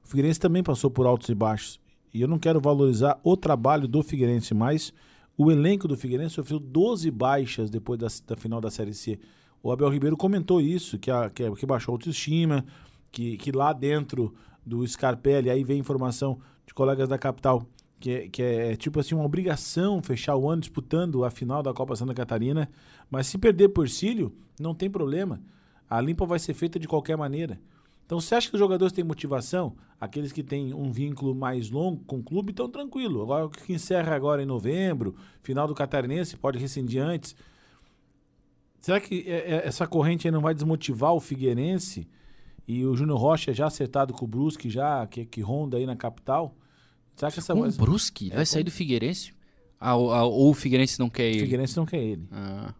O 0.02 0.08
Figueirense 0.08 0.40
também 0.40 0.62
passou 0.62 0.90
por 0.90 1.06
altos 1.06 1.28
e 1.28 1.34
baixos. 1.34 1.78
E 2.12 2.20
eu 2.20 2.28
não 2.28 2.38
quero 2.38 2.60
valorizar 2.60 3.18
o 3.22 3.36
trabalho 3.36 3.86
do 3.88 4.02
Figueirense, 4.02 4.54
mas 4.54 4.92
o 5.36 5.50
elenco 5.50 5.88
do 5.88 5.96
Figueirense 5.96 6.34
sofreu 6.34 6.58
12 6.58 7.10
baixas 7.10 7.68
depois 7.68 7.98
da, 7.98 8.06
da 8.26 8.36
final 8.36 8.60
da 8.60 8.70
Série 8.70 8.94
C. 8.94 9.18
O 9.64 9.72
Abel 9.72 9.88
Ribeiro 9.88 10.14
comentou 10.14 10.60
isso, 10.60 10.98
que, 10.98 11.10
a, 11.10 11.30
que, 11.30 11.50
que 11.52 11.64
baixou 11.64 11.92
a 11.92 11.94
autoestima, 11.94 12.66
que, 13.10 13.38
que 13.38 13.50
lá 13.50 13.72
dentro 13.72 14.34
do 14.64 14.86
Scarpelli, 14.86 15.48
aí 15.48 15.64
vem 15.64 15.78
informação 15.78 16.38
de 16.66 16.74
colegas 16.74 17.08
da 17.08 17.16
capital, 17.16 17.66
que 17.98 18.10
é, 18.10 18.28
que 18.28 18.42
é 18.42 18.76
tipo 18.76 19.00
assim, 19.00 19.14
uma 19.14 19.24
obrigação 19.24 20.02
fechar 20.02 20.36
o 20.36 20.50
ano 20.50 20.60
disputando 20.60 21.24
a 21.24 21.30
final 21.30 21.62
da 21.62 21.72
Copa 21.72 21.96
Santa 21.96 22.12
Catarina. 22.12 22.68
Mas 23.10 23.26
se 23.26 23.38
perder 23.38 23.70
por 23.70 23.88
Cílio, 23.88 24.36
não 24.60 24.74
tem 24.74 24.90
problema. 24.90 25.40
A 25.88 25.98
limpa 25.98 26.26
vai 26.26 26.38
ser 26.38 26.52
feita 26.52 26.78
de 26.78 26.86
qualquer 26.86 27.16
maneira. 27.16 27.58
Então, 28.04 28.20
você 28.20 28.34
acha 28.34 28.50
que 28.50 28.56
os 28.56 28.60
jogadores 28.60 28.92
têm 28.92 29.02
motivação? 29.02 29.76
Aqueles 29.98 30.30
que 30.30 30.42
têm 30.42 30.74
um 30.74 30.92
vínculo 30.92 31.34
mais 31.34 31.70
longo 31.70 32.04
com 32.04 32.18
o 32.18 32.22
clube 32.22 32.50
estão 32.50 32.68
tranquilo. 32.68 33.22
Agora, 33.22 33.46
o 33.46 33.48
que 33.48 33.72
encerra 33.72 34.14
agora 34.14 34.42
em 34.42 34.46
novembro, 34.46 35.14
final 35.42 35.66
do 35.66 35.74
Catarinense, 35.74 36.36
pode 36.36 36.58
rescindir 36.58 37.02
antes. 37.02 37.34
Será 38.84 39.00
que 39.00 39.24
é, 39.26 39.32
é, 39.54 39.66
essa 39.66 39.86
corrente 39.86 40.28
aí 40.28 40.30
não 40.30 40.42
vai 40.42 40.52
desmotivar 40.52 41.14
o 41.14 41.18
Figueirense? 41.18 42.06
E 42.68 42.84
o 42.84 42.94
Júnior 42.94 43.18
Rocha 43.18 43.50
já 43.54 43.66
acertado 43.66 44.12
com 44.12 44.26
o 44.26 44.28
Brusque, 44.28 44.68
já 44.68 45.06
que, 45.06 45.24
que 45.24 45.40
ronda 45.40 45.78
aí 45.78 45.86
na 45.86 45.96
capital? 45.96 46.54
Será 47.16 47.32
que 47.32 47.38
essa 47.38 47.54
o 47.54 47.72
Brusque? 47.72 48.30
É, 48.30 48.36
vai 48.36 48.44
sair 48.44 48.62
do 48.62 48.70
Figueirense? 48.70 49.32
Ah, 49.80 49.96
ou, 49.96 50.12
ah, 50.12 50.24
ou 50.24 50.50
o 50.50 50.52
Figueirense 50.54 51.00
não 51.00 51.08
quer 51.08 51.22
o 51.22 51.26
ele? 51.28 51.40
Figueirense 51.40 51.78
não 51.78 51.86
quer 51.86 51.96
ele, 51.96 52.28
Ah. 52.30 52.74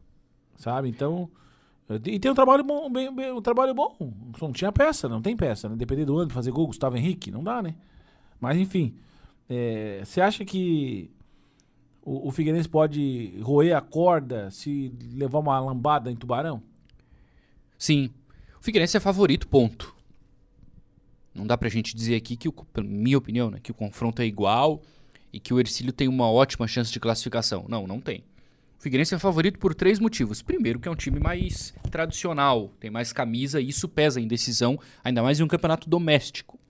sabe? 0.58 0.90
Então, 0.90 1.30
e 2.04 2.18
tem 2.18 2.30
um 2.30 2.34
trabalho 2.34 2.62
bom, 2.62 2.92
bem, 2.92 3.10
bem- 3.14 3.32
um 3.32 3.40
trabalho 3.40 3.72
bom. 3.72 3.96
Não 4.42 4.52
tinha 4.52 4.70
peça, 4.70 5.08
não 5.08 5.22
tem 5.22 5.34
peça, 5.34 5.70
né? 5.70 5.74
Depender 5.74 6.04
do 6.04 6.18
ano 6.18 6.30
fazer 6.30 6.50
gol, 6.50 6.66
Gustavo 6.66 6.98
Henrique, 6.98 7.30
não 7.30 7.42
dá, 7.42 7.62
né? 7.62 7.74
Mas 8.38 8.58
enfim, 8.58 8.94
é, 9.48 10.02
você 10.04 10.20
acha 10.20 10.44
que 10.44 11.10
o, 12.04 12.28
o 12.28 12.30
Figueirense 12.30 12.68
pode 12.68 13.34
roer 13.40 13.74
a 13.76 13.80
corda 13.80 14.50
se 14.50 14.92
levar 15.14 15.38
uma 15.38 15.58
lambada 15.58 16.10
em 16.10 16.16
Tubarão? 16.16 16.62
Sim. 17.78 18.10
O 18.60 18.64
Figueirense 18.64 18.96
é 18.96 19.00
favorito, 19.00 19.48
ponto. 19.48 19.94
Não 21.34 21.46
dá 21.46 21.56
pra 21.56 21.68
gente 21.68 21.96
dizer 21.96 22.14
aqui 22.14 22.36
que, 22.36 22.48
o, 22.48 22.54
minha 22.82 23.18
opinião, 23.18 23.50
né, 23.50 23.58
que 23.60 23.70
o 23.70 23.74
confronto 23.74 24.22
é 24.22 24.26
igual 24.26 24.82
e 25.32 25.40
que 25.40 25.52
o 25.52 25.58
Ercílio 25.58 25.92
tem 25.92 26.06
uma 26.06 26.30
ótima 26.30 26.68
chance 26.68 26.92
de 26.92 27.00
classificação. 27.00 27.64
Não, 27.68 27.86
não 27.86 28.00
tem. 28.00 28.22
O 28.78 28.82
Figueirense 28.82 29.14
é 29.14 29.18
favorito 29.18 29.58
por 29.58 29.74
três 29.74 29.98
motivos. 29.98 30.42
Primeiro, 30.42 30.78
que 30.78 30.86
é 30.86 30.90
um 30.90 30.96
time 30.96 31.18
mais 31.18 31.74
tradicional, 31.90 32.70
tem 32.78 32.90
mais 32.90 33.12
camisa 33.12 33.60
e 33.60 33.70
isso 33.70 33.88
pesa 33.88 34.20
em 34.20 34.28
decisão, 34.28 34.78
ainda 35.02 35.22
mais 35.22 35.40
em 35.40 35.42
um 35.42 35.48
campeonato 35.48 35.88
doméstico, 35.88 36.60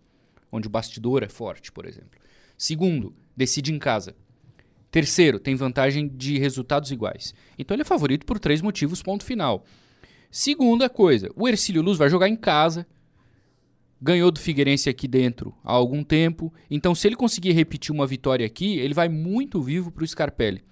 onde 0.50 0.68
o 0.68 0.70
bastidor 0.70 1.24
é 1.24 1.28
forte, 1.28 1.72
por 1.72 1.84
exemplo. 1.86 2.20
Segundo, 2.56 3.12
decide 3.36 3.72
em 3.72 3.78
casa. 3.80 4.14
Terceiro, 4.94 5.40
tem 5.40 5.56
vantagem 5.56 6.06
de 6.06 6.38
resultados 6.38 6.92
iguais. 6.92 7.34
Então 7.58 7.74
ele 7.74 7.82
é 7.82 7.84
favorito 7.84 8.24
por 8.24 8.38
três 8.38 8.62
motivos, 8.62 9.02
ponto 9.02 9.24
final. 9.24 9.64
Segunda 10.30 10.88
coisa, 10.88 11.32
o 11.34 11.48
Ercílio 11.48 11.82
Luz 11.82 11.98
vai 11.98 12.08
jogar 12.08 12.28
em 12.28 12.36
casa. 12.36 12.86
Ganhou 14.00 14.30
do 14.30 14.38
Figueirense 14.38 14.88
aqui 14.88 15.08
dentro 15.08 15.52
há 15.64 15.72
algum 15.72 16.04
tempo. 16.04 16.54
Então, 16.70 16.94
se 16.94 17.08
ele 17.08 17.16
conseguir 17.16 17.50
repetir 17.50 17.92
uma 17.92 18.06
vitória 18.06 18.46
aqui, 18.46 18.78
ele 18.78 18.94
vai 18.94 19.08
muito 19.08 19.60
vivo 19.60 19.90
para 19.90 20.04
o 20.04 20.06
Scarpelli. 20.06 20.62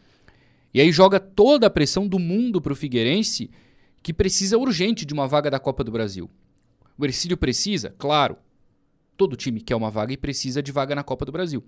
E 0.73 0.81
aí 0.81 0.93
joga 0.93 1.19
toda 1.19 1.67
a 1.67 1.71
pressão 1.71 2.07
do 2.07 2.21
mundo 2.21 2.63
para 2.63 2.73
o 2.73 2.77
Figueirense, 2.77 3.51
que 4.05 4.15
precisa 4.15 4.57
urgente 4.57 5.05
de 5.05 5.13
uma 5.13 5.27
vaga 5.27 5.51
da 5.51 5.59
Copa 5.59 5.83
do 5.83 5.91
Brasil. 5.91 6.31
O 6.97 7.05
Ercílio 7.05 7.37
precisa? 7.37 7.93
Claro. 7.99 8.37
Todo 9.17 9.35
time 9.35 9.61
quer 9.61 9.75
uma 9.75 9.91
vaga 9.91 10.13
e 10.13 10.17
precisa 10.17 10.63
de 10.63 10.71
vaga 10.71 10.95
na 10.95 11.03
Copa 11.03 11.25
do 11.25 11.33
Brasil. 11.33 11.65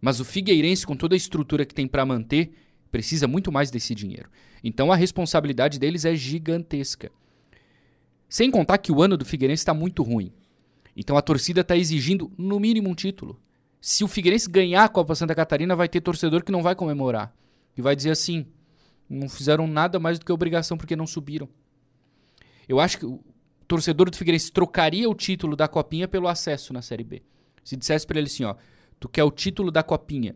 Mas 0.00 0.20
o 0.20 0.24
Figueirense, 0.24 0.86
com 0.86 0.96
toda 0.96 1.14
a 1.14 1.16
estrutura 1.16 1.64
que 1.64 1.74
tem 1.74 1.86
para 1.86 2.04
manter, 2.04 2.52
precisa 2.90 3.26
muito 3.26 3.50
mais 3.50 3.70
desse 3.70 3.94
dinheiro. 3.94 4.28
Então 4.62 4.90
a 4.90 4.96
responsabilidade 4.96 5.78
deles 5.78 6.04
é 6.04 6.14
gigantesca. 6.14 7.10
Sem 8.28 8.50
contar 8.50 8.78
que 8.78 8.92
o 8.92 9.02
ano 9.02 9.16
do 9.16 9.24
Figueirense 9.24 9.60
está 9.60 9.74
muito 9.74 10.02
ruim. 10.02 10.32
Então 10.96 11.16
a 11.16 11.22
torcida 11.22 11.60
está 11.60 11.76
exigindo 11.76 12.32
no 12.36 12.58
mínimo 12.58 12.88
um 12.88 12.94
título. 12.94 13.40
Se 13.80 14.02
o 14.02 14.08
Figueirense 14.08 14.50
ganhar 14.50 14.84
a 14.84 14.88
Copa 14.88 15.14
Santa 15.14 15.34
Catarina, 15.34 15.76
vai 15.76 15.88
ter 15.88 16.00
torcedor 16.00 16.42
que 16.42 16.50
não 16.50 16.62
vai 16.62 16.74
comemorar. 16.74 17.34
E 17.76 17.82
vai 17.82 17.94
dizer 17.94 18.10
assim: 18.10 18.46
não 19.08 19.28
fizeram 19.28 19.66
nada 19.66 20.00
mais 20.00 20.18
do 20.18 20.24
que 20.24 20.32
obrigação 20.32 20.76
porque 20.76 20.96
não 20.96 21.06
subiram. 21.06 21.48
Eu 22.68 22.80
acho 22.80 22.98
que 22.98 23.06
o 23.06 23.20
torcedor 23.68 24.10
do 24.10 24.16
Figueirense 24.16 24.50
trocaria 24.50 25.08
o 25.08 25.14
título 25.14 25.54
da 25.54 25.68
Copinha 25.68 26.08
pelo 26.08 26.26
acesso 26.26 26.72
na 26.72 26.82
Série 26.82 27.04
B. 27.04 27.22
Se 27.62 27.76
dissesse 27.76 28.06
para 28.06 28.18
ele 28.18 28.26
assim: 28.26 28.44
ó, 28.44 28.56
tu 29.00 29.08
quer 29.08 29.24
o 29.24 29.30
título 29.30 29.70
da 29.70 29.82
Copinha 29.82 30.34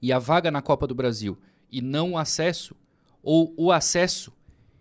e 0.00 0.12
a 0.12 0.18
vaga 0.18 0.50
na 0.50 0.62
Copa 0.62 0.86
do 0.86 0.94
Brasil 0.94 1.36
e 1.70 1.80
não 1.82 2.12
o 2.12 2.18
acesso, 2.18 2.74
ou 3.22 3.52
o 3.56 3.70
acesso 3.72 4.32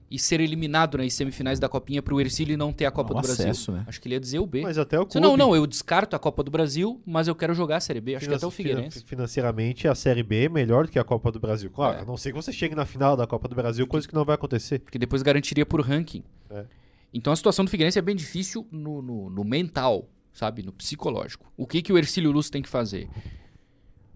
e 0.09 0.17
ser 0.17 0.39
eliminado 0.39 0.97
nas 0.97 1.11
semifinais 1.13 1.59
da 1.59 1.67
Copinha 1.67 2.01
para 2.01 2.15
o 2.15 2.21
Ercílio 2.21 2.57
não 2.57 2.71
ter 2.71 2.85
a 2.85 2.91
Copa 2.91 3.13
Não, 3.13 3.19
do 3.21 3.25
Brasil. 3.25 3.43
acesso, 3.45 3.73
né? 3.73 3.83
Acho 3.85 3.99
que 3.99 4.07
ele 4.07 4.15
ia 4.15 4.19
dizer 4.21 4.39
o 4.39 4.45
B. 4.47 4.61
Mas 4.61 4.77
até 4.77 4.97
o 4.97 5.05
clube. 5.05 5.19
Não, 5.27 5.35
não, 5.35 5.53
eu 5.53 5.67
descarto 5.67 6.15
a 6.15 6.19
Copa 6.19 6.41
do 6.43 6.49
Brasil, 6.49 7.01
mas 7.05 7.27
eu 7.27 7.35
quero 7.35 7.53
jogar 7.53 7.75
a 7.75 7.79
Série 7.81 7.99
B. 7.99 8.15
Acho 8.15 8.25
que 8.29 8.33
até 8.33 8.45
o 8.45 8.49
finan- 8.49 8.69
Figueirense. 8.69 9.03
Financeiramente, 9.05 9.85
a 9.85 9.93
Série 9.93 10.23
B 10.23 10.45
é 10.45 10.49
melhor 10.49 10.85
do 10.85 10.91
que 10.93 10.97
a 10.97 11.03
Copa 11.03 11.29
do 11.29 11.41
Brasil. 11.41 11.69
Claro, 11.69 11.97
É. 11.97 12.01
a 12.03 12.05
não 12.05 12.15
ser 12.15 12.31
que 12.31 12.37
você 12.37 12.53
chegue 12.53 12.73
na 12.73 12.85
final 12.85 13.17
da 13.17 13.27
Copa 13.27 13.49
do 13.49 13.55
Brasil, 13.55 13.85
coisa 13.85 14.07
que 14.07 14.13
não 14.13 14.23
vai 14.23 14.35
acontecer. 14.35 14.79
Porque 14.79 14.97
depois 14.97 15.21
garantiria 15.21 15.65
por 15.65 15.81
ranking. 15.81 16.23
É. 16.49 16.63
Então 17.13 17.33
a 17.33 17.35
situação 17.35 17.65
do 17.65 17.71
Figueirense 17.71 17.99
é 17.99 18.01
bem 18.01 18.15
difícil 18.15 18.65
no, 18.71 19.01
no- 19.01 19.29
no 19.29 19.43
mental, 19.43 20.07
sabe? 20.37 20.61
No 20.61 20.71
psicológico. 20.71 21.51
O 21.57 21.65
que, 21.65 21.81
que 21.81 21.91
o 21.91 21.97
Ercílio 21.97 22.31
Luz 22.31 22.47
tem 22.47 22.61
que 22.61 22.69
fazer? 22.69 23.09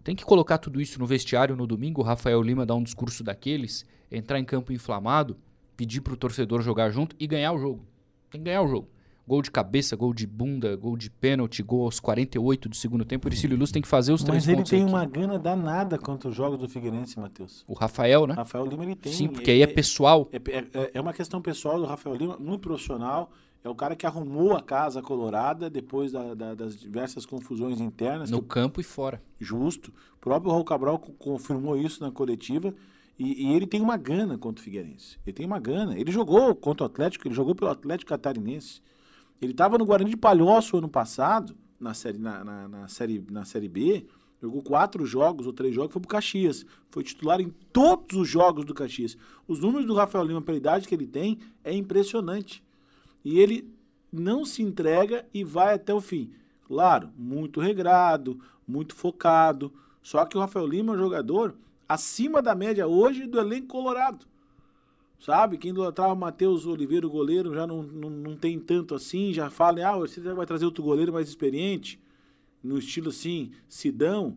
Tem 0.04 0.16
que 0.16 0.24
colocar 0.24 0.60
tudo 0.60 0.80
isso 0.80 1.00
no 1.00 1.06
vestiário 1.08 1.56
no 1.56 1.66
domingo, 1.66 2.02
o 2.02 2.04
Rafael 2.04 2.42
Lima 2.44 2.64
dar 2.66 2.76
um 2.76 2.84
discurso 2.84 3.24
daqueles, 3.24 3.86
entrar 4.12 4.40
em 4.40 4.46
campo 4.46 4.72
inflamado, 4.72 5.36
pedir 5.76 6.02
pro 6.02 6.16
torcedor 6.16 6.62
jogar 6.62 6.92
junto 6.92 7.16
e 7.20 7.26
ganhar 7.26 7.52
o 7.54 7.58
jogo. 7.58 7.86
Tem 8.30 8.40
que 8.40 8.46
ganhar 8.46 8.62
o 8.62 8.68
jogo. 8.68 8.88
Gol 9.28 9.42
de 9.42 9.50
cabeça, 9.50 9.96
gol 9.96 10.14
de 10.14 10.28
bunda, 10.28 10.76
gol 10.76 10.96
de 10.96 11.10
pênalti, 11.10 11.64
gol 11.64 11.86
aos 11.86 12.00
48 12.00 12.70
do 12.70 12.76
segundo 12.76 13.04
tempo. 13.06 13.28
O 13.28 13.32
Ercílio 13.32 13.58
Luz 13.58 13.72
tem 13.72 13.82
que 13.82 13.88
fazer 13.88 14.12
os 14.14 14.24
três 14.24 14.46
Mas 14.46 14.54
ele 14.54 14.64
tem 14.64 14.82
aqui. 14.84 14.92
uma 14.92 15.06
gana 15.06 15.40
danada 15.40 15.98
contra 15.98 16.30
os 16.30 16.36
jogos 16.36 16.60
do 16.60 16.68
Figueirense, 16.68 17.20
Matheus. 17.20 17.64
O 17.68 17.74
Rafael, 17.74 18.28
né? 18.28 18.34
Rafael 18.36 18.66
Lima 18.66 18.84
ele 18.84 18.96
tem. 18.96 19.12
Sim, 19.12 19.28
porque 19.28 19.50
aí 19.50 19.62
é 19.62 19.68
pessoal. 19.68 20.30
É, 20.32 20.38
é- 20.38 20.92
é 20.96 21.02
uma 21.02 21.14
questão 21.14 21.42
pessoal 21.42 21.80
do 21.80 21.86
Rafael 21.86 22.16
Lima, 22.16 22.38
muito 22.38 22.62
profissional. 22.62 23.32
É 23.64 23.70
o 23.70 23.76
cara 23.76 23.96
que 23.96 24.08
arrumou 24.08 24.54
a 24.56 24.62
casa 24.62 25.02
colorada 25.04 25.70
depois 25.70 26.12
da- 26.12 26.34
da- 26.34 26.56
das 26.56 26.76
diversas 26.76 27.26
confusões 27.26 27.80
internas. 27.80 28.32
No 28.32 28.42
campo 28.42 28.82
e 28.82 28.84
fora. 28.84 29.22
justo. 29.40 29.94
O 30.16 30.20
próprio 30.20 30.52
Raul 30.52 30.64
Cabral 30.66 30.98
co- 30.98 31.12
confirmou 31.14 31.78
isso 31.78 32.02
na 32.04 32.12
coletiva. 32.12 32.74
E, 33.20 33.46
e 33.50 33.54
ele 33.54 33.68
tem 33.68 33.80
uma 33.82 33.98
gana 33.98 34.36
contra 34.38 34.60
o 34.62 34.64
Figueirense. 34.64 35.20
Ele 35.26 35.34
tem 35.34 35.46
uma 35.46 35.60
gana. 35.60 35.96
Ele 36.00 36.12
jogou 36.12 36.56
contra 36.56 36.84
o 36.84 36.88
Atlético, 36.88 37.28
ele 37.28 37.36
jogou 37.36 37.54
pelo 37.54 37.70
Atlético 37.70 38.10
Catarinense. 38.10 38.82
Ele 39.40 39.52
estava 39.52 39.78
no 39.78 39.86
Guarani 39.86 40.10
de 40.10 40.18
Palhoça 40.18 40.78
ano 40.78 40.90
passado, 40.90 41.56
na 41.80 41.94
série, 41.94 42.18
na, 42.18 42.44
na- 42.44 42.68
na 42.68 42.88
série, 42.88 43.24
na 43.30 43.46
série 43.46 43.68
B. 43.68 44.08
Jogou 44.42 44.64
quatro 44.64 45.06
jogos 45.06 45.46
ou 45.46 45.54
três 45.54 45.76
jogos, 45.76 45.94
foi 45.94 46.02
pro 46.02 46.10
Caxias. 46.10 46.66
Foi 46.90 47.04
titular 47.04 47.40
em 47.40 47.50
todos 47.72 48.18
os 48.18 48.28
jogos 48.28 48.66
do 48.66 48.74
Caxias. 48.74 49.16
Os 49.48 49.60
números 49.60 49.86
do 49.86 49.94
Rafael 49.94 50.24
Lima, 50.26 50.42
pela 50.42 50.58
idade 50.58 50.88
que 50.88 50.96
ele 50.96 51.06
tem, 51.06 51.38
é 51.64 51.72
impressionante. 51.76 52.64
E 53.24 53.40
ele 53.40 53.70
não 54.12 54.44
se 54.46 54.62
entrega 54.62 55.26
e 55.34 55.44
vai 55.44 55.76
até 55.76 55.94
o 55.94 56.02
fim. 56.02 56.32
Claro, 56.68 57.10
muito 57.18 57.60
regrado, 57.60 58.40
muito 58.68 58.96
focado. 58.96 59.72
Só 60.02 60.26
que 60.26 60.38
o 60.38 60.40
Rafael 60.40 60.66
Lima 60.68 60.94
é 60.94 60.96
um 60.96 61.00
jogador 61.00 61.56
acima 61.88 62.42
da 62.42 62.56
média 62.56 62.88
hoje 62.88 63.28
do 63.28 63.40
elenco 63.40 63.68
colorado. 63.68 64.26
Sabe? 65.20 65.58
Quem 65.60 65.70
idolatrava 65.70 66.14
o 66.14 66.18
Matheus 66.18 66.66
Oliveira, 66.66 67.06
o 67.06 67.10
goleiro, 67.10 67.54
já 67.54 67.68
não, 67.68 67.84
não, 67.84 68.10
não 68.10 68.36
tem 68.36 68.60
tanto 68.60 68.96
assim. 68.96 69.32
Já 69.32 69.52
fala, 69.52 69.88
ah, 69.88 69.98
você 69.98 70.20
vai 70.20 70.48
trazer 70.48 70.66
outro 70.66 70.84
goleiro 70.84 71.14
mais 71.14 71.30
experiente. 71.30 72.00
No 72.64 72.78
estilo 72.80 73.10
assim, 73.10 73.52
Sidão. 73.68 74.36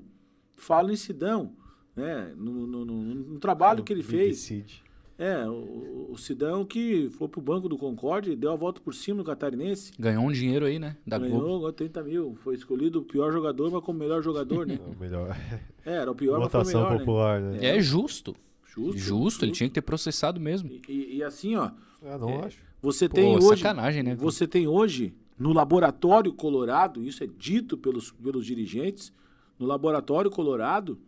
Fala 0.57 0.93
em 0.93 0.97
Sidão. 0.97 1.53
Né? 1.97 2.35
No, 2.37 2.67
no, 2.67 2.85
no- 2.85 3.15
no 3.15 3.39
trabalho 3.39 3.83
que 3.83 3.93
ele 3.95 4.03
fez. 4.03 4.41
Cid. 4.41 4.84
É, 5.17 5.47
o, 5.49 6.09
o 6.11 6.19
Sidão 6.19 6.65
que 6.65 7.09
foi 7.11 7.29
pro 7.29 7.41
banco 7.41 7.69
do 7.69 7.79
Concorde 7.79 8.33
e 8.33 8.37
deu 8.37 8.51
a 8.53 8.57
volta 8.57 8.81
por 8.81 8.93
cima 8.95 9.19
no 9.19 9.25
Catarinense. 9.25 9.93
Ganhou 9.99 10.25
um 10.25 10.33
dinheiro 10.33 10.67
aí, 10.67 10.79
né? 10.79 10.97
Da 11.07 11.19
Globo. 11.19 11.35
Ganhou 11.41 11.57
agora 11.57 11.73
30 11.73 12.03
mil. 12.03 12.35
Foi 12.43 12.55
escolhido 12.55 12.99
o 12.99 13.03
pior 13.05 13.33
jogador, 13.33 13.71
mas 13.71 13.83
como 13.85 13.99
melhor 13.99 14.23
jogador, 14.23 14.67
né? 14.67 14.79
É 14.85 14.91
o 14.91 14.99
melhor. 14.99 15.37
É, 15.87 15.93
era 15.97 16.11
o 16.11 16.15
pior, 16.15 16.41
mas 16.41 16.51
foi 16.51 16.61
o 16.61 16.65
Votação 16.65 16.83
melhor, 16.85 16.99
popular, 16.99 17.41
né? 17.41 17.65
É 17.65 17.81
justo. 17.81 18.35
Justo, 18.67 18.99
Justo, 18.99 19.45
ele 19.45 19.53
tinha 19.53 19.69
que 19.69 19.75
ter 19.75 19.83
processado 19.83 20.41
mesmo. 20.41 20.69
E, 20.69 20.83
e- 20.89 21.17
e 21.19 21.23
assim, 21.23 21.55
ó, 21.55 21.71
Ah, 22.05 22.19
não 22.19 22.41
acho. 22.43 22.59
você 22.83 23.09
Pô, 23.09 23.15
tem 23.15 23.37
hoje... 23.37 23.59
sacanagem, 23.63 24.03
né? 24.03 24.17
Você 24.17 24.49
tem 24.49 24.67
hoje, 24.67 25.15
no 25.39 25.53
laboratório 25.53 26.33
colorado, 26.33 27.05
isso 27.05 27.23
é 27.23 27.29
dito 27.39 27.79
pelos, 27.79 28.11
pelos 28.11 28.45
dirigentes, 28.45 29.13
no 29.57 29.65
laboratório 29.67 30.29
colorado, 30.29 30.99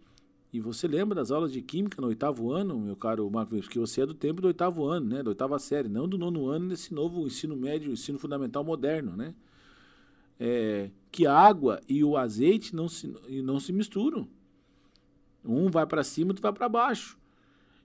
e 0.56 0.60
você 0.60 0.88
lembra 0.88 1.14
das 1.14 1.30
aulas 1.30 1.52
de 1.52 1.60
química 1.60 2.00
no 2.00 2.08
oitavo 2.08 2.50
ano, 2.50 2.80
meu 2.80 2.96
caro 2.96 3.30
Marcos, 3.30 3.60
porque 3.60 3.78
você 3.78 4.00
é 4.00 4.06
do 4.06 4.14
tempo 4.14 4.40
do 4.40 4.46
oitavo 4.46 4.86
ano, 4.86 5.06
né? 5.06 5.22
Da 5.22 5.28
oitava 5.28 5.58
série, 5.58 5.86
não 5.86 6.08
do 6.08 6.16
nono 6.16 6.48
ano 6.48 6.70
desse 6.70 6.94
novo 6.94 7.26
ensino 7.26 7.54
médio, 7.54 7.92
ensino 7.92 8.18
fundamental 8.18 8.64
moderno, 8.64 9.14
né? 9.14 9.34
É, 10.40 10.88
que 11.12 11.26
a 11.26 11.38
água 11.38 11.82
e 11.86 12.02
o 12.02 12.16
azeite 12.16 12.74
não 12.74 12.88
se, 12.88 13.14
e 13.28 13.42
não 13.42 13.60
se 13.60 13.70
misturam. 13.70 14.26
Um 15.44 15.70
vai 15.70 15.84
para 15.84 16.02
cima, 16.02 16.30
outro 16.30 16.40
vai 16.40 16.54
para 16.54 16.70
baixo. 16.70 17.18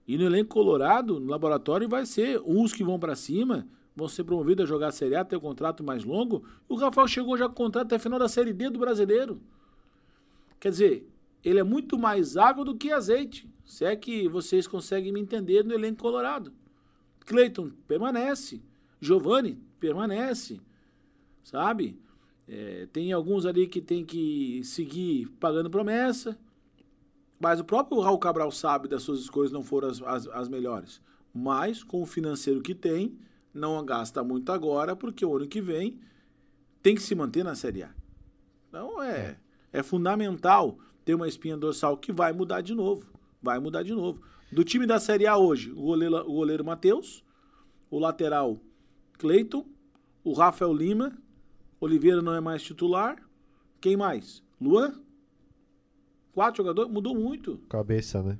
E 0.08 0.16
no 0.16 0.24
elenco 0.24 0.48
colorado, 0.48 1.20
no 1.20 1.30
laboratório, 1.30 1.86
vai 1.86 2.06
ser 2.06 2.40
uns 2.40 2.72
que 2.72 2.82
vão 2.82 2.98
para 2.98 3.14
cima, 3.14 3.68
vão 3.94 4.08
ser 4.08 4.24
promovidos 4.24 4.64
a 4.64 4.66
jogar 4.66 4.88
a 4.88 4.92
Série 4.92 5.14
A, 5.14 5.22
ter 5.22 5.36
um 5.36 5.40
contrato 5.40 5.84
mais 5.84 6.04
longo. 6.04 6.42
O 6.66 6.76
Rafael 6.76 7.06
chegou 7.06 7.36
já 7.36 7.50
com 7.50 7.54
contrato 7.54 7.88
até 7.88 7.96
a 7.96 7.98
final 7.98 8.18
da 8.18 8.30
Série 8.30 8.54
D 8.54 8.70
do 8.70 8.78
Brasileiro. 8.78 9.42
Quer 10.58 10.70
dizer, 10.70 11.11
ele 11.44 11.58
é 11.58 11.62
muito 11.62 11.98
mais 11.98 12.36
água 12.36 12.64
do 12.64 12.76
que 12.76 12.92
azeite. 12.92 13.50
Se 13.64 13.84
é 13.84 13.96
que 13.96 14.28
vocês 14.28 14.66
conseguem 14.66 15.12
me 15.12 15.20
entender 15.20 15.64
no 15.64 15.74
elenco 15.74 16.02
colorado. 16.02 16.52
Cleiton 17.20 17.70
permanece. 17.86 18.62
Giovani 19.00 19.58
permanece. 19.78 20.60
Sabe? 21.42 21.98
É, 22.46 22.86
tem 22.92 23.12
alguns 23.12 23.46
ali 23.46 23.66
que 23.66 23.80
tem 23.80 24.04
que 24.04 24.62
seguir 24.64 25.28
pagando 25.40 25.70
promessa. 25.70 26.38
Mas 27.40 27.58
o 27.58 27.64
próprio 27.64 28.00
Raul 28.00 28.18
Cabral 28.18 28.50
sabe 28.52 28.86
das 28.86 29.02
suas 29.02 29.20
escolhas 29.20 29.50
não 29.50 29.62
foram 29.62 29.88
as, 29.88 30.00
as, 30.02 30.26
as 30.28 30.48
melhores. 30.48 31.00
Mas, 31.34 31.82
com 31.82 32.02
o 32.02 32.06
financeiro 32.06 32.60
que 32.60 32.74
tem, 32.74 33.18
não 33.52 33.84
gasta 33.84 34.22
muito 34.22 34.52
agora, 34.52 34.94
porque 34.94 35.24
o 35.24 35.36
ano 35.36 35.48
que 35.48 35.60
vem 35.60 35.98
tem 36.82 36.94
que 36.94 37.02
se 37.02 37.14
manter 37.14 37.44
na 37.44 37.54
Série 37.54 37.84
A. 37.84 37.90
Então 38.68 39.02
é, 39.02 39.36
é 39.72 39.82
fundamental 39.82 40.78
ter 41.04 41.14
uma 41.14 41.28
espinha 41.28 41.56
dorsal 41.56 41.96
que 41.96 42.12
vai 42.12 42.32
mudar 42.32 42.60
de 42.60 42.74
novo. 42.74 43.06
Vai 43.42 43.58
mudar 43.58 43.82
de 43.82 43.92
novo. 43.92 44.20
Do 44.50 44.62
time 44.64 44.86
da 44.86 45.00
Série 45.00 45.26
A 45.26 45.36
hoje, 45.36 45.70
o 45.72 45.82
goleiro, 45.82 46.16
o 46.18 46.34
goleiro 46.34 46.64
Matheus, 46.64 47.24
o 47.90 47.98
lateral 47.98 48.58
Cleiton, 49.18 49.66
o 50.22 50.32
Rafael 50.32 50.72
Lima, 50.72 51.12
Oliveira 51.80 52.22
não 52.22 52.34
é 52.34 52.40
mais 52.40 52.62
titular. 52.62 53.16
Quem 53.80 53.96
mais? 53.96 54.42
Luan? 54.60 54.94
Quatro 56.32 56.58
jogadores? 56.58 56.90
Mudou 56.92 57.14
muito. 57.14 57.58
Cabeça, 57.68 58.22
né? 58.22 58.38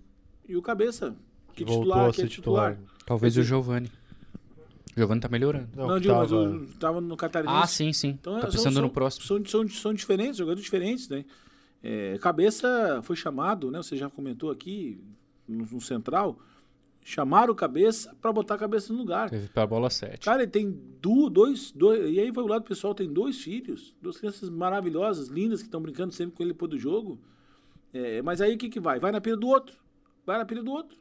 E 0.49 0.57
o 0.57 0.63
Cabeça, 0.63 1.17
que 1.55 1.65
Voltou 1.65 1.83
titular, 1.85 2.09
a 2.09 2.13
que 2.13 2.21
é 2.21 2.25
ser 2.25 2.31
titular. 2.31 2.73
titular. 2.77 2.93
Talvez 3.05 3.37
o 3.37 3.43
Giovani. 3.43 3.91
O 4.95 4.99
Giovani 5.01 5.21
tá 5.21 5.29
melhorando. 5.29 5.69
Não, 5.75 5.95
que 5.95 6.01
digo, 6.01 6.15
mas 6.15 6.31
tava- 6.31 6.43
o, 6.43 6.67
tava 6.79 7.01
no 7.01 7.17
Catarinense. 7.17 7.63
Ah, 7.63 7.67
sim, 7.67 7.93
sim. 7.93 8.09
Então, 8.11 8.39
tá 8.39 8.49
é, 8.49 8.51
pensando 8.51 8.75
são, 8.75 8.83
no 8.83 8.91
próximo. 8.91 9.25
São, 9.25 9.45
são, 9.45 9.69
são 9.69 9.95
diferentes, 9.95 10.37
jogadores 10.37 10.63
diferentes, 10.63 11.09
né? 11.09 11.25
É, 11.83 12.17
Cabeça 12.19 13.01
foi 13.03 13.17
chamado, 13.17 13.71
né? 13.71 13.79
Você 13.83 13.97
já 13.97 14.09
comentou 14.09 14.51
aqui 14.51 15.03
no, 15.49 15.65
no 15.65 15.81
Central. 15.81 16.39
Chamaram 17.05 17.53
o 17.53 17.57
Cabeça 17.57 18.15
pra 18.21 18.33
botar 18.33 18.55
a 18.55 18.59
cabeça 18.59 18.93
no 18.93 18.99
lugar. 19.01 19.29
Teve 19.29 19.49
pra 19.49 19.67
bola 19.67 19.91
7. 19.91 20.25
Cara, 20.25 20.43
ele 20.43 20.51
tem 20.53 20.71
du, 21.01 21.29
dois, 21.29 21.73
dois. 21.73 22.15
E 22.15 22.21
aí 22.21 22.31
vai 22.31 22.45
o 22.45 22.47
lado 22.47 22.65
pessoal, 22.65 22.95
tem 22.95 23.13
dois 23.13 23.39
filhos, 23.41 23.93
duas 24.01 24.17
crianças 24.19 24.49
maravilhosas, 24.49 25.27
lindas, 25.27 25.61
que 25.61 25.67
estão 25.67 25.81
brincando 25.83 26.13
sempre 26.13 26.37
com 26.37 26.43
ele 26.45 26.53
depois 26.53 26.71
do 26.71 26.79
jogo. 26.79 27.19
É, 27.93 28.23
mas 28.23 28.41
aí 28.41 28.55
o 28.55 28.59
que, 28.59 28.69
que 28.69 28.79
vai? 28.79 29.01
Vai 29.01 29.11
na 29.11 29.21
pilha 29.21 29.37
do 29.37 29.49
outro. 29.49 29.77
Vai 30.25 30.39
na 30.39 30.45
pilha 30.45 30.63
do 30.63 30.71
outro. 30.71 30.97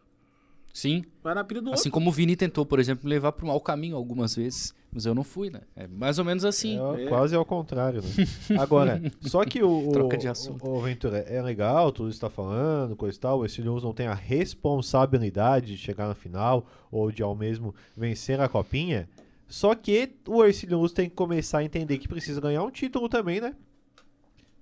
Sim. 0.74 1.06
Vai 1.22 1.36
na 1.36 1.44
pilha 1.44 1.62
do 1.62 1.70
Assim 1.70 1.82
outro. 1.82 1.92
como 1.92 2.10
o 2.10 2.14
Vini 2.14 2.36
tentou, 2.36 2.66
por 2.66 2.80
exemplo, 2.80 3.08
levar 3.08 3.32
pro 3.34 3.46
mau 3.46 3.62
caminho 3.62 3.96
algumas 3.96 4.36
vezes. 4.36 4.74
Mas 4.94 5.06
eu 5.06 5.16
não 5.16 5.24
fui, 5.24 5.50
né? 5.50 5.62
É 5.76 5.88
mais 5.88 6.20
ou 6.20 6.26
menos 6.26 6.44
assim. 6.44 6.78
É, 6.98 7.06
É. 7.06 7.08
quase 7.08 7.34
ao 7.36 7.46
contrário, 7.46 8.02
né? 8.02 8.58
Agora, 8.60 9.02
só 9.22 9.46
que 9.46 9.64
o, 9.64 9.70
o, 9.88 9.92
Troca 9.94 10.18
de 10.18 10.28
assunto. 10.28 10.66
o, 10.68 10.78
o 10.78 10.82
Ventura 10.82 11.20
é 11.20 11.42
legal, 11.42 11.92
tudo 11.92 12.10
está 12.10 12.30
falando, 12.30 12.96
coisa 12.96 13.18
e 13.18 13.20
tal. 13.20 13.40
O 13.40 13.46
Estilhos 13.46 13.84
não 13.84 13.94
tem 13.94 14.08
a 14.08 14.14
responsabilidade 14.14 15.68
de 15.68 15.78
chegar 15.78 16.08
na 16.08 16.16
final 16.16 16.66
ou 16.92 17.12
de 17.12 17.24
ao 17.24 17.34
mesmo 17.36 17.74
vencer 17.96 18.40
a 18.42 18.50
copinha. 18.50 19.08
Só 19.48 19.76
que 19.76 20.12
o 20.28 20.44
Ercílio 20.46 20.88
tem 20.90 21.10
que 21.10 21.16
começar 21.16 21.60
a 21.60 21.64
entender 21.64 21.98
que 21.98 22.08
precisa 22.08 22.40
ganhar 22.40 22.64
um 22.64 22.72
título 22.72 23.10
também, 23.10 23.42
né? 23.42 23.54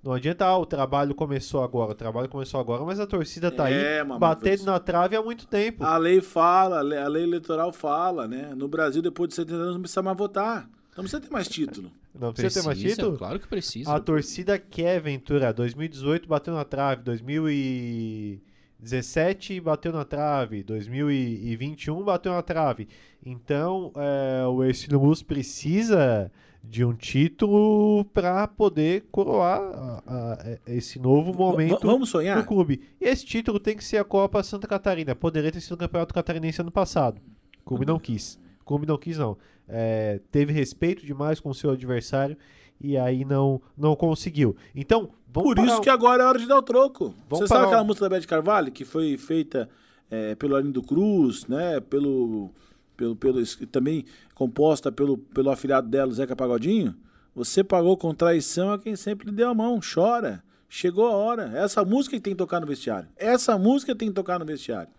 Não 0.02 0.14
adianta, 0.14 0.46
ah, 0.46 0.58
o 0.58 0.66
trabalho 0.66 1.14
começou 1.14 1.62
agora, 1.62 1.92
o 1.92 1.96
trabalho 1.96 2.30
começou 2.30 2.58
agora, 2.60 2.84
mas 2.86 3.02
a 3.02 3.08
torcida 3.08 3.52
tá 3.52 3.70
É, 3.70 4.00
aí 4.00 4.04
mamãe, 4.04 4.20
batendo 4.20 4.64
na 4.64 4.80
trave 4.80 5.14
há 5.16 5.22
muito 5.22 5.46
tempo. 5.46 5.84
A 5.84 5.98
lei 5.98 6.22
fala, 6.22 6.80
a 6.80 6.82
lei, 6.82 6.98
a 6.98 7.08
lei 7.08 7.24
eleitoral 7.24 7.74
fala, 7.74 8.26
né? 8.26 8.54
No 8.56 8.70
Brasil, 8.70 9.02
depois 9.02 9.28
de 9.30 9.36
70 9.36 9.56
anos, 9.56 9.74
não 9.74 9.82
precisa 9.82 10.02
mais 10.02 10.18
votar. 10.18 10.70
Não 10.96 11.04
precisa 11.04 11.22
ter 11.22 11.32
mais 11.32 11.50
título. 11.50 11.92
Não 12.20 12.34
precisa, 12.34 12.62
ter 12.62 12.66
mais 12.66 12.80
título? 12.80 13.16
Claro 13.18 13.40
que 13.40 13.48
precisa. 13.48 13.94
A 13.94 14.00
torcida 14.00 14.58
quer 14.60 15.00
Ventura. 15.00 15.54
2018 15.54 16.28
bateu 16.28 16.54
na 16.54 16.66
trave, 16.66 17.02
2017 17.04 19.62
bateu 19.62 19.94
na 19.94 20.04
trave, 20.04 20.64
2021 20.64 22.04
bateu 22.04 22.34
na 22.34 22.42
trave. 22.42 22.90
Então, 23.26 23.94
é, 23.96 24.46
o 24.48 24.62
Ercílio 24.64 25.00
Luz 25.00 25.22
precisa 25.22 26.32
de 26.64 26.84
um 26.86 26.94
título 26.94 28.06
para 28.14 28.48
poder 28.48 29.06
coroar 29.12 29.60
a- 29.62 30.04
a- 30.08 30.58
esse 30.68 31.00
novo 31.00 31.34
momento 31.34 31.80
vamos 31.88 32.10
do 32.10 32.12
sonhar? 32.12 32.46
clube. 32.46 32.82
E 33.02 33.06
esse 33.06 33.26
título 33.26 33.60
tem 33.60 33.76
que 33.76 33.84
ser 33.84 33.98
a 33.98 34.04
Copa 34.04 34.44
Santa 34.44 34.68
Catarina. 34.68 35.16
Poderia 35.16 35.52
ter 35.52 35.62
sido 35.62 35.74
o 35.74 35.78
Campeonato 35.78 36.14
Catarinense 36.14 36.62
ano 36.62 36.72
passado. 36.72 37.20
O 37.62 37.64
clube 37.70 37.86
não 37.86 37.98
quis. 38.00 38.40
O 38.62 38.66
clube 38.66 38.86
não 38.86 38.98
quis, 38.98 39.18
não. 39.18 39.38
É, 39.68 40.20
teve 40.32 40.52
respeito 40.54 41.06
demais 41.06 41.40
com 41.40 41.50
o 41.50 41.54
seu 41.56 41.72
adversário 41.72 42.36
e 42.80 42.98
aí 42.98 43.24
não, 43.26 43.62
não 43.78 43.96
conseguiu. 43.96 44.56
Então, 44.76 45.10
vamos 45.32 45.54
Por 45.56 45.66
isso 45.66 45.82
que 45.82 45.90
agora 45.90 46.24
é 46.24 46.26
hora 46.26 46.40
de 46.40 46.48
dar 46.48 46.58
o 46.58 46.62
troco. 46.64 47.14
Vamos 47.30 47.48
Você 47.48 47.48
sabe 47.48 47.66
aquela 47.68 47.84
música 47.84 48.08
da 48.10 48.16
Beth 48.18 48.26
Carvalho, 48.28 48.72
que 48.72 48.84
foi 48.86 49.18
feita 49.18 49.70
é, 50.12 50.34
pelo 50.36 50.56
Arlindo 50.56 50.82
Cruz, 50.82 51.46
né? 51.48 51.80
Pelo, 51.80 52.52
pelo, 53.00 53.16
pelo, 53.16 53.42
também 53.72 54.04
composta 54.36 54.92
pelo, 54.92 55.18
pelo 55.18 55.50
afilhado 55.50 55.88
dela, 55.88 56.12
Zeca 56.12 56.36
Pagodinho? 56.36 56.94
Você 57.34 57.64
pagou 57.64 57.96
com 57.96 58.14
traição 58.14 58.74
a 58.74 58.78
quem 58.78 58.94
sempre 58.98 59.30
lhe 59.30 59.32
deu 59.36 59.48
a 59.50 59.54
mão. 59.54 59.80
Chora. 59.80 60.44
Chegou 60.68 61.08
a 61.08 61.12
hora. 61.12 61.44
Essa 61.58 61.86
música 61.86 62.18
que 62.18 62.22
tem 62.22 62.34
que 62.34 62.38
tocar 62.38 62.60
no 62.60 62.68
vestiário. 62.68 63.08
Essa 63.16 63.58
música 63.58 63.96
tem 63.96 64.10
que 64.10 64.14
tocar 64.14 64.38
no 64.38 64.46
vestiário. 64.46 64.92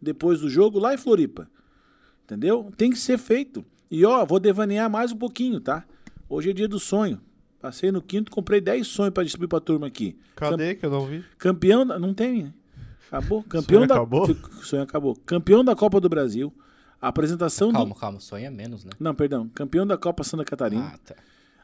Depois 0.00 0.40
do 0.40 0.48
jogo, 0.48 0.78
lá 0.78 0.94
em 0.94 0.96
Floripa. 0.96 1.50
Entendeu? 2.24 2.70
Tem 2.76 2.90
que 2.90 2.98
ser 2.98 3.18
feito. 3.18 3.64
E 3.90 4.04
ó, 4.04 4.24
vou 4.24 4.38
devanear 4.38 4.88
mais 4.88 5.10
um 5.10 5.16
pouquinho, 5.16 5.60
tá? 5.60 5.84
Hoje 6.28 6.50
é 6.50 6.52
dia 6.52 6.68
do 6.68 6.78
sonho. 6.78 7.20
Passei 7.60 7.90
no 7.90 8.00
quinto, 8.00 8.30
comprei 8.30 8.60
10 8.60 8.86
sonhos 8.86 9.12
pra 9.12 9.24
distribuir 9.24 9.48
pra 9.48 9.58
turma 9.60 9.88
aqui. 9.88 10.16
Cadê 10.36 10.76
que 10.76 10.86
eu 10.86 10.90
não 10.90 11.06
vi? 11.06 11.24
Campeão, 11.36 11.84
da- 11.84 11.98
não 11.98 12.14
tem, 12.14 12.44
né? 12.44 12.52
Acabou. 13.10 13.42
Campeão 13.48 13.80
Sonho 13.80 13.88
da 13.88 13.94
acabou? 13.96 14.36
Sonho 14.62 14.82
acabou. 14.82 15.16
Campeão 15.26 15.64
da 15.64 15.74
Copa 15.74 16.00
do 16.00 16.08
Brasil. 16.08 16.52
Apresentação 17.00 17.70
Calma, 17.72 17.94
do 17.94 17.98
calma. 18.00 18.20
Sonha 18.20 18.50
menos, 18.50 18.84
né? 18.84 18.90
Não, 18.98 19.14
perdão. 19.14 19.48
Campeão 19.54 19.86
da 19.86 19.96
Copa 19.96 20.24
Santa 20.24 20.44
Catarina. 20.44 20.92
Ah, 20.94 20.98
tá. 20.98 21.14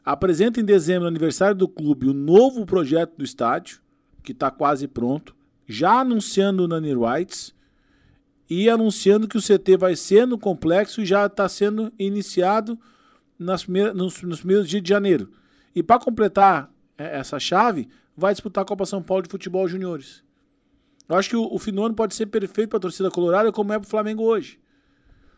Apresenta 0.05 0.61
em 0.61 0.65
dezembro, 0.65 1.03
no 1.03 1.09
aniversário 1.09 1.57
do 1.57 1.67
clube, 1.67 2.09
o 2.09 2.13
novo 2.13 2.65
projeto 2.67 3.15
do 3.17 3.25
estádio, 3.25 3.81
que 4.23 4.33
está 4.33 4.51
quase 4.51 4.87
pronto, 4.87 5.35
já 5.67 6.01
anunciando 6.01 6.65
o 6.65 6.69
Nani 6.69 6.95
Whites 6.95 7.55
e 8.49 8.69
anunciando 8.69 9.27
que 9.27 9.39
o 9.39 9.43
CT 9.43 9.77
vai 9.79 9.97
ser 9.97 10.27
no 10.27 10.39
complexo 10.39 11.01
e 11.01 11.07
já 11.07 11.25
está 11.27 11.49
sendo 11.49 11.93
iniciado 11.99 12.79
nas 13.39 13.63
primeiras- 13.65 13.95
nos, 13.95 14.23
nos 14.23 14.39
primeiros 14.41 14.69
dias 14.69 14.83
de 14.83 14.89
janeiro. 14.89 15.33
E 15.75 15.83
para 15.83 15.99
completar 15.99 16.71
eh, 16.99 17.19
essa 17.19 17.41
chave, 17.41 17.89
vai 18.17 18.33
disputar 18.35 18.63
a 18.63 18.67
Copa 18.67 18.85
São 18.87 19.03
Paulo 19.03 19.23
de 19.25 19.31
Futebol 19.31 19.67
Juniores. 19.67 20.23
Eu 21.09 21.17
acho 21.17 21.31
que 21.31 21.37
o, 21.37 21.49
o 21.53 21.59
Finone 21.59 21.95
pode 21.95 22.15
ser 22.15 22.27
perfeito 22.27 22.69
para 22.71 22.77
a 22.77 22.83
torcida 22.83 23.11
colorada, 23.11 23.51
como 23.51 23.73
é 23.73 23.79
para 23.79 23.87
o 23.87 23.91
Flamengo 23.91 24.23
hoje. 24.23 24.59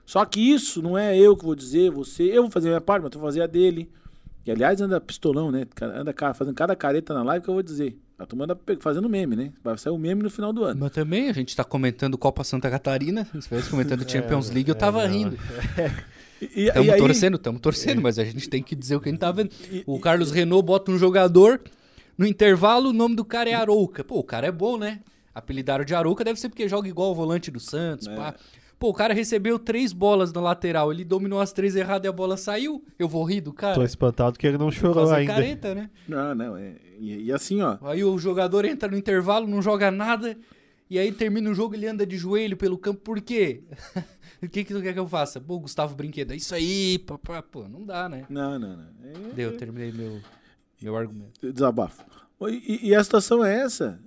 Só 0.06 0.24
que 0.24 0.40
isso 0.40 0.80
não 0.80 0.96
é 0.96 1.18
eu 1.18 1.36
que 1.36 1.44
vou 1.44 1.56
dizer, 1.56 1.90
você. 1.90 2.22
Eu 2.22 2.42
vou 2.42 2.50
fazer 2.50 2.68
a 2.68 2.70
minha 2.70 2.80
parte, 2.80 3.02
mas 3.02 3.10
tu 3.10 3.18
vai 3.18 3.28
fazer 3.28 3.42
a 3.42 3.46
dele. 3.46 3.90
E 4.46 4.50
aliás, 4.52 4.80
anda 4.80 5.00
pistolão, 5.00 5.50
né? 5.50 5.66
Anda 5.82 6.14
fazendo 6.32 6.54
cada 6.54 6.76
careta 6.76 7.12
na 7.12 7.24
live 7.24 7.44
que 7.44 7.50
eu 7.50 7.54
vou 7.54 7.62
dizer. 7.62 7.98
A 8.16 8.24
turma 8.24 8.44
anda 8.44 8.58
fazendo 8.80 9.08
meme, 9.08 9.34
né? 9.34 9.52
Vai 9.62 9.76
sair 9.76 9.92
o 9.92 9.98
meme 9.98 10.22
no 10.22 10.30
final 10.30 10.52
do 10.52 10.62
ano. 10.64 10.80
Mas 10.80 10.92
também 10.92 11.28
a 11.28 11.32
gente 11.32 11.54
tá 11.54 11.64
comentando 11.64 12.16
Copa 12.16 12.44
Santa 12.44 12.70
Catarina, 12.70 13.26
se 13.26 13.36
estivesse 13.36 13.68
comentando 13.68 14.06
Champions 14.08 14.48
League, 14.50 14.68
eu 14.70 14.74
tava 14.74 15.02
é, 15.02 15.08
rindo. 15.08 15.36
E, 16.38 16.66
e- 16.66 16.70
Tamo 16.70 16.84
e 16.84 16.90
aí, 16.90 16.98
torcendo, 16.98 17.38
tamo 17.38 17.58
torcendo, 17.58 18.02
mas 18.02 18.18
a 18.18 18.24
gente 18.24 18.46
tem 18.50 18.62
que 18.62 18.76
dizer 18.76 18.94
o 18.94 19.00
que 19.00 19.08
a 19.08 19.10
gente 19.12 19.20
tá 19.20 19.32
vendo. 19.32 19.50
O 19.86 19.98
Carlos 19.98 20.30
Renault 20.30 20.66
bota 20.66 20.92
um 20.92 20.98
jogador, 20.98 21.62
no 22.18 22.26
intervalo 22.26 22.90
o 22.90 22.92
nome 22.92 23.16
do 23.16 23.24
cara 23.24 23.48
é 23.48 23.54
Arouca. 23.54 24.04
Pô, 24.04 24.18
o 24.18 24.22
cara 24.22 24.46
é 24.46 24.52
bom, 24.52 24.76
né? 24.76 25.00
Apelidaram 25.34 25.82
de 25.82 25.94
Arouca 25.94 26.22
deve 26.22 26.38
ser 26.38 26.50
porque 26.50 26.68
joga 26.68 26.88
igual 26.88 27.10
o 27.10 27.14
volante 27.14 27.50
do 27.50 27.58
Santos, 27.58 28.06
pá. 28.06 28.34
Pô, 28.78 28.90
o 28.90 28.94
cara 28.94 29.14
recebeu 29.14 29.58
três 29.58 29.92
bolas 29.92 30.32
na 30.32 30.40
lateral, 30.40 30.92
ele 30.92 31.02
dominou 31.04 31.40
as 31.40 31.50
três 31.52 31.74
erradas 31.74 32.04
e 32.04 32.08
a 32.08 32.12
bola 32.12 32.36
saiu. 32.36 32.84
Eu 32.98 33.08
vou 33.08 33.24
rir 33.24 33.40
do 33.40 33.52
cara. 33.52 33.74
Tô 33.74 33.82
espantado 33.82 34.38
que 34.38 34.46
ele 34.46 34.58
não 34.58 34.70
chorou 34.70 35.10
ainda. 35.10 35.32
careta, 35.32 35.74
né? 35.74 35.90
Não, 36.06 36.34
não. 36.34 36.56
é- 36.56 36.74
e, 36.98 37.24
e 37.24 37.32
assim, 37.32 37.62
ó. 37.62 37.78
Aí 37.82 38.04
o 38.04 38.18
jogador 38.18 38.64
entra 38.66 38.88
no 38.90 38.96
intervalo, 38.96 39.46
não 39.46 39.62
joga 39.62 39.90
nada, 39.90 40.36
e 40.90 40.98
aí 40.98 41.10
termina 41.10 41.50
o 41.50 41.54
jogo 41.54 41.74
ele 41.74 41.86
anda 41.86 42.06
de 42.06 42.16
joelho 42.18 42.56
pelo 42.56 42.76
campo, 42.76 43.00
por 43.00 43.20
quê? 43.20 43.62
o 44.42 44.48
que 44.48 44.62
que 44.64 44.74
tu 44.74 44.82
quer 44.82 44.92
que 44.92 44.98
eu 44.98 45.06
faça? 45.08 45.40
Pô, 45.40 45.58
Gustavo 45.58 45.94
Brinquedo, 45.94 46.32
é 46.32 46.36
isso 46.36 46.54
aí, 46.54 46.98
papá. 46.98 47.42
Pô, 47.42 47.66
não 47.68 47.82
dá, 47.84 48.08
né? 48.10 48.24
Não, 48.28 48.58
não, 48.58 48.76
não. 48.76 48.84
É- 49.04 49.34
Deu, 49.34 49.56
terminei 49.56 49.90
meu, 49.90 50.20
meu 50.82 50.96
argumento. 50.96 51.50
desabafo. 51.50 52.04
E- 52.48 52.88
e 52.90 52.94
a 52.94 53.02
situação 53.02 53.42
é 53.42 53.60
essa. 53.62 53.98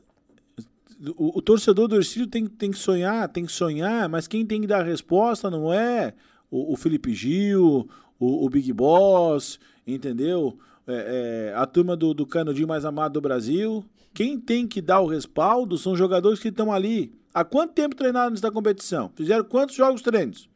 O, 1.16 1.38
o 1.38 1.42
torcedor 1.42 1.88
do 1.88 1.96
Ercílio 1.96 2.28
tem, 2.28 2.46
tem 2.46 2.72
que 2.72 2.78
sonhar, 2.78 3.28
tem 3.30 3.46
que 3.46 3.52
sonhar, 3.52 4.10
mas 4.10 4.28
quem 4.28 4.46
tem 4.46 4.62
que 4.62 4.68
dar 4.68 4.82
a 4.82 4.84
resposta 4.84 5.50
não 5.50 5.74
é 5.74 6.14
o, 6.52 6.74
o 6.74 6.76
Felipe 6.76 7.14
Gil, 7.14 7.90
o, 8.20 8.46
o 8.46 8.50
Big 8.50 8.74
Boss, 8.74 9.60
entendeu? 9.88 10.58
É, 10.86 11.52
é, 11.52 11.56
a 11.56 11.66
turma 11.66 11.96
do, 11.96 12.14
do 12.14 12.26
canudinho 12.26 12.68
mais 12.68 12.84
amado 12.84 13.14
do 13.14 13.22
Brasil. 13.22 13.86
Quem 14.14 14.40
tem 14.40 14.68
que 14.68 14.82
dar 14.82 15.00
o 15.00 15.08
respaldo 15.08 15.78
são 15.78 15.94
os 15.94 16.00
jogadores 16.00 16.40
que 16.40 16.50
estão 16.50 16.72
ali. 16.72 17.14
Há 17.34 17.46
quanto 17.46 17.74
tempo 17.74 17.96
treinaram 17.96 18.32
antes 18.32 18.42
da 18.42 18.52
competição? 18.52 19.12
Fizeram 19.16 19.46
quantos 19.46 19.76
jogos 19.76 20.02
treinos? 20.02 20.50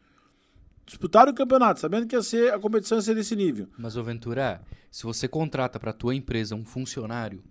Disputaram 0.86 1.32
o 1.32 1.36
campeonato, 1.36 1.79
sabendo 1.79 2.08
que 2.08 2.15
ia 2.15 2.21
ser, 2.21 2.51
a 2.53 2.60
competição 2.60 2.97
ia 2.97 3.01
ser 3.01 3.15
desse 3.15 3.36
nível. 3.36 3.67
Mas, 3.77 3.95
ô 3.95 4.03
Ventura, 4.03 4.62
se 4.91 5.03
você 5.03 5.27
contrata 5.27 5.79
para 5.79 5.93
tua 5.93 6.13
empresa 6.13 6.56
um 6.56 6.65
funcionário 6.65 7.41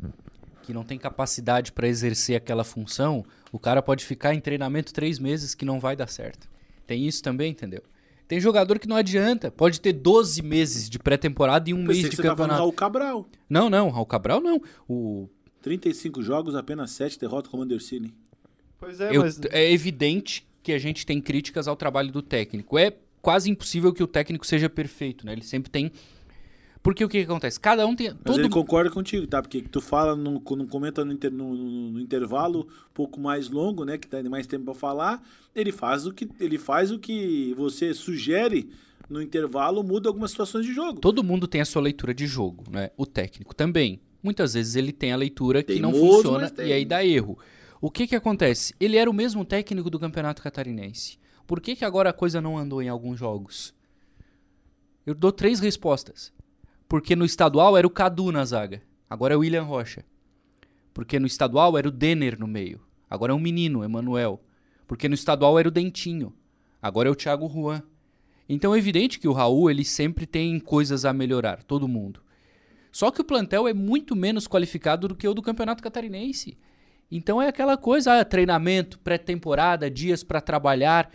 que 0.62 0.72
não 0.72 0.84
tem 0.84 0.98
capacidade 0.98 1.72
para 1.72 1.86
exercer 1.88 2.36
aquela 2.36 2.64
função, 2.64 3.24
o 3.50 3.58
cara 3.58 3.82
pode 3.82 4.04
ficar 4.04 4.34
em 4.34 4.40
treinamento 4.40 4.92
três 4.92 5.18
meses 5.18 5.54
que 5.54 5.64
não 5.64 5.78
vai 5.80 5.94
dar 5.96 6.06
certo. 6.08 6.48
Tem 6.86 7.06
isso 7.06 7.22
também, 7.22 7.50
entendeu? 7.50 7.82
Tem 8.28 8.40
jogador 8.40 8.78
que 8.78 8.88
não 8.88 8.96
adianta. 8.96 9.50
Pode 9.50 9.80
ter 9.80 9.92
12 9.92 10.40
meses 10.42 10.88
de 10.88 10.98
pré-temporada 10.98 11.68
e 11.68 11.74
um 11.74 11.82
mês 11.82 11.98
de 11.98 12.16
você 12.16 12.22
tava 12.22 12.22
falando 12.22 12.36
campeonato. 12.38 12.58
Raul 12.60 12.72
Cabral. 12.72 13.26
Não, 13.48 13.68
não, 13.68 13.90
Raul 13.90 14.06
Cabral 14.06 14.40
não. 14.40 14.60
O, 14.88 15.28
35 15.60 16.22
jogos, 16.22 16.54
apenas 16.54 16.90
7 16.92 17.18
derrotas 17.20 17.50
com 17.50 17.58
o 17.58 17.62
Andercini. 17.62 18.14
Pois 18.78 19.00
é, 19.00 19.14
eu- 19.14 19.20
mas 19.22 19.38
é 19.50 19.70
evidente 19.70 20.46
que 20.62 20.72
a 20.72 20.78
gente 20.78 21.04
tem 21.04 21.20
críticas 21.20 21.68
ao 21.68 21.76
trabalho 21.76 22.10
do 22.10 22.22
técnico. 22.22 22.78
É 22.78 22.94
quase 23.20 23.50
impossível 23.50 23.92
que 23.92 24.02
o 24.02 24.06
técnico 24.06 24.46
seja 24.46 24.68
perfeito, 24.70 25.26
né? 25.26 25.32
Ele 25.32 25.44
sempre 25.44 25.70
tem. 25.70 25.92
Porque 26.82 27.04
o 27.04 27.08
que, 27.08 27.18
que 27.18 27.30
acontece? 27.30 27.60
Cada 27.60 27.86
um 27.86 27.94
tem. 27.94 28.08
Mas 28.10 28.18
Todo 28.24 28.40
ele 28.40 28.48
concorda 28.48 28.90
contigo, 28.90 29.26
tá? 29.26 29.40
Porque 29.40 29.62
tu 29.62 29.80
fala, 29.80 30.18
quando 30.42 30.66
comenta 30.66 31.04
no, 31.04 31.12
inter- 31.12 31.30
no- 31.32 31.54
no- 31.54 32.00
intervalo 32.00 32.62
um 32.62 32.92
pouco 32.92 33.20
mais 33.20 33.48
longo, 33.48 33.84
né? 33.84 33.96
Que 33.96 34.08
tem 34.08 34.24
mais 34.24 34.46
tempo 34.48 34.64
pra 34.64 34.74
falar, 34.74 35.22
ele 35.54 35.70
faz 35.70 36.06
o 36.06 36.12
que, 36.12 36.28
ele 36.40 36.58
faz 36.58 36.90
o 36.90 36.98
que 36.98 37.54
você 37.56 37.94
sugere 37.94 38.68
no 39.08 39.22
intervalo, 39.22 39.84
muda 39.84 40.08
algumas 40.08 40.32
situações 40.32 40.66
de 40.66 40.72
jogo. 40.72 40.98
Todo 41.00 41.22
mundo 41.22 41.46
tem 41.46 41.60
a 41.60 41.64
sua 41.64 41.82
leitura 41.82 42.12
de 42.12 42.26
jogo, 42.26 42.64
né? 42.70 42.90
O 42.96 43.06
técnico 43.06 43.54
também. 43.54 44.00
Muitas 44.22 44.54
vezes 44.54 44.74
ele 44.74 44.92
tem 44.92 45.12
a 45.12 45.16
leitura 45.16 45.62
que 45.62 45.78
não 45.78 45.92
Teimoso, 45.92 46.22
funciona 46.22 46.50
tem. 46.50 46.68
e 46.68 46.72
aí 46.72 46.84
dá 46.84 47.04
erro. 47.04 47.38
O 47.80 47.90
que 47.90 48.06
que 48.06 48.16
acontece? 48.16 48.74
Ele 48.80 48.96
era 48.96 49.10
o 49.10 49.14
mesmo 49.14 49.44
técnico 49.44 49.90
do 49.90 49.98
Campeonato 49.98 50.42
Catarinense. 50.42 51.18
Por 51.46 51.60
que 51.60 51.76
que 51.76 51.84
agora 51.84 52.10
a 52.10 52.12
coisa 52.12 52.40
não 52.40 52.56
andou 52.56 52.80
em 52.80 52.88
alguns 52.88 53.18
jogos? 53.18 53.74
Eu 55.04 55.14
dou 55.14 55.32
três 55.32 55.58
respostas. 55.60 56.32
Porque 56.92 57.16
no 57.16 57.24
estadual 57.24 57.74
era 57.74 57.86
o 57.86 57.90
Cadu 57.90 58.30
na 58.30 58.44
zaga. 58.44 58.82
Agora 59.08 59.32
é 59.32 59.36
o 59.38 59.40
William 59.40 59.62
Rocha. 59.62 60.04
Porque 60.92 61.18
no 61.18 61.26
estadual 61.26 61.78
era 61.78 61.88
o 61.88 61.90
Denner 61.90 62.38
no 62.38 62.46
meio. 62.46 62.82
Agora 63.08 63.32
é 63.32 63.34
um 63.34 63.38
menino, 63.38 63.82
Emanuel. 63.82 64.44
Porque 64.86 65.08
no 65.08 65.14
estadual 65.14 65.58
era 65.58 65.66
o 65.66 65.70
Dentinho. 65.70 66.34
Agora 66.82 67.08
é 67.08 67.10
o 67.10 67.14
Thiago 67.14 67.48
Juan. 67.48 67.82
Então 68.46 68.74
é 68.74 68.78
evidente 68.78 69.18
que 69.18 69.26
o 69.26 69.32
Raul 69.32 69.70
ele 69.70 69.86
sempre 69.86 70.26
tem 70.26 70.60
coisas 70.60 71.06
a 71.06 71.14
melhorar, 71.14 71.62
todo 71.62 71.88
mundo. 71.88 72.20
Só 72.90 73.10
que 73.10 73.22
o 73.22 73.24
plantel 73.24 73.66
é 73.66 73.72
muito 73.72 74.14
menos 74.14 74.46
qualificado 74.46 75.08
do 75.08 75.16
que 75.16 75.26
o 75.26 75.32
do 75.32 75.40
Campeonato 75.40 75.82
Catarinense. 75.82 76.58
Então 77.10 77.40
é 77.40 77.48
aquela 77.48 77.78
coisa, 77.78 78.20
ah, 78.20 78.22
treinamento, 78.22 78.98
pré-temporada, 78.98 79.90
dias 79.90 80.22
para 80.22 80.42
trabalhar. 80.42 81.10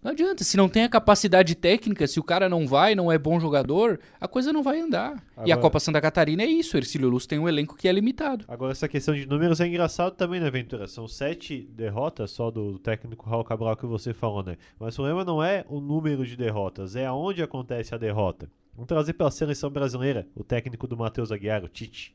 Não 0.00 0.12
adianta, 0.12 0.44
se 0.44 0.56
não 0.56 0.68
tem 0.68 0.84
a 0.84 0.88
capacidade 0.88 1.56
técnica, 1.56 2.06
se 2.06 2.20
o 2.20 2.22
cara 2.22 2.48
não 2.48 2.68
vai, 2.68 2.94
não 2.94 3.10
é 3.10 3.18
bom 3.18 3.40
jogador, 3.40 3.98
a 4.20 4.28
coisa 4.28 4.52
não 4.52 4.62
vai 4.62 4.78
andar. 4.80 5.14
E 5.38 5.50
a 5.50 5.54
Agora- 5.54 5.60
Copa 5.60 5.80
Santa 5.80 6.00
Catarina 6.00 6.44
é 6.44 6.46
isso, 6.46 6.76
o 6.76 6.78
Ercílio 6.78 7.08
Luz 7.08 7.26
tem 7.26 7.36
um 7.38 7.48
elenco 7.48 7.76
que 7.76 7.88
é 7.88 7.92
limitado. 7.92 8.44
Agora, 8.46 8.70
essa 8.70 8.86
questão 8.86 9.12
de 9.12 9.26
números 9.26 9.60
é 9.60 9.66
engraçado 9.66 10.14
também, 10.14 10.38
né, 10.40 10.48
Ventura? 10.50 10.86
São 10.86 11.08
sete 11.08 11.68
derrotas 11.72 12.30
só 12.30 12.48
do 12.48 12.78
técnico 12.78 13.28
Raul 13.28 13.42
Cabral 13.42 13.76
que 13.76 13.86
você 13.86 14.14
falou, 14.14 14.44
né? 14.44 14.56
Mas 14.78 14.94
o 14.94 15.02
problema 15.02 15.24
não 15.24 15.42
é 15.42 15.64
o 15.68 15.80
número 15.80 16.24
de 16.24 16.36
derrotas, 16.36 16.94
é 16.94 17.04
aonde 17.04 17.42
acontece 17.42 17.92
a 17.92 17.98
derrota. 17.98 18.48
Vamos 18.74 18.86
trazer 18.86 19.14
pela 19.14 19.32
seleção 19.32 19.68
brasileira 19.68 20.28
o 20.36 20.44
técnico 20.44 20.86
do 20.86 20.96
Matheus 20.96 21.32
Aguiar, 21.32 21.64
o 21.64 21.68
Tite. 21.68 22.14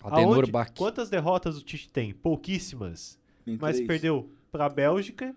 Aonde-. 0.00 0.52
Quantas 0.76 1.10
derrotas 1.10 1.58
o 1.58 1.62
Tite 1.64 1.88
tem? 1.88 2.12
Pouquíssimas. 2.12 3.18
Mas 3.60 3.80
perdeu 3.80 4.30
pra 4.52 4.68
Bélgica, 4.68 5.34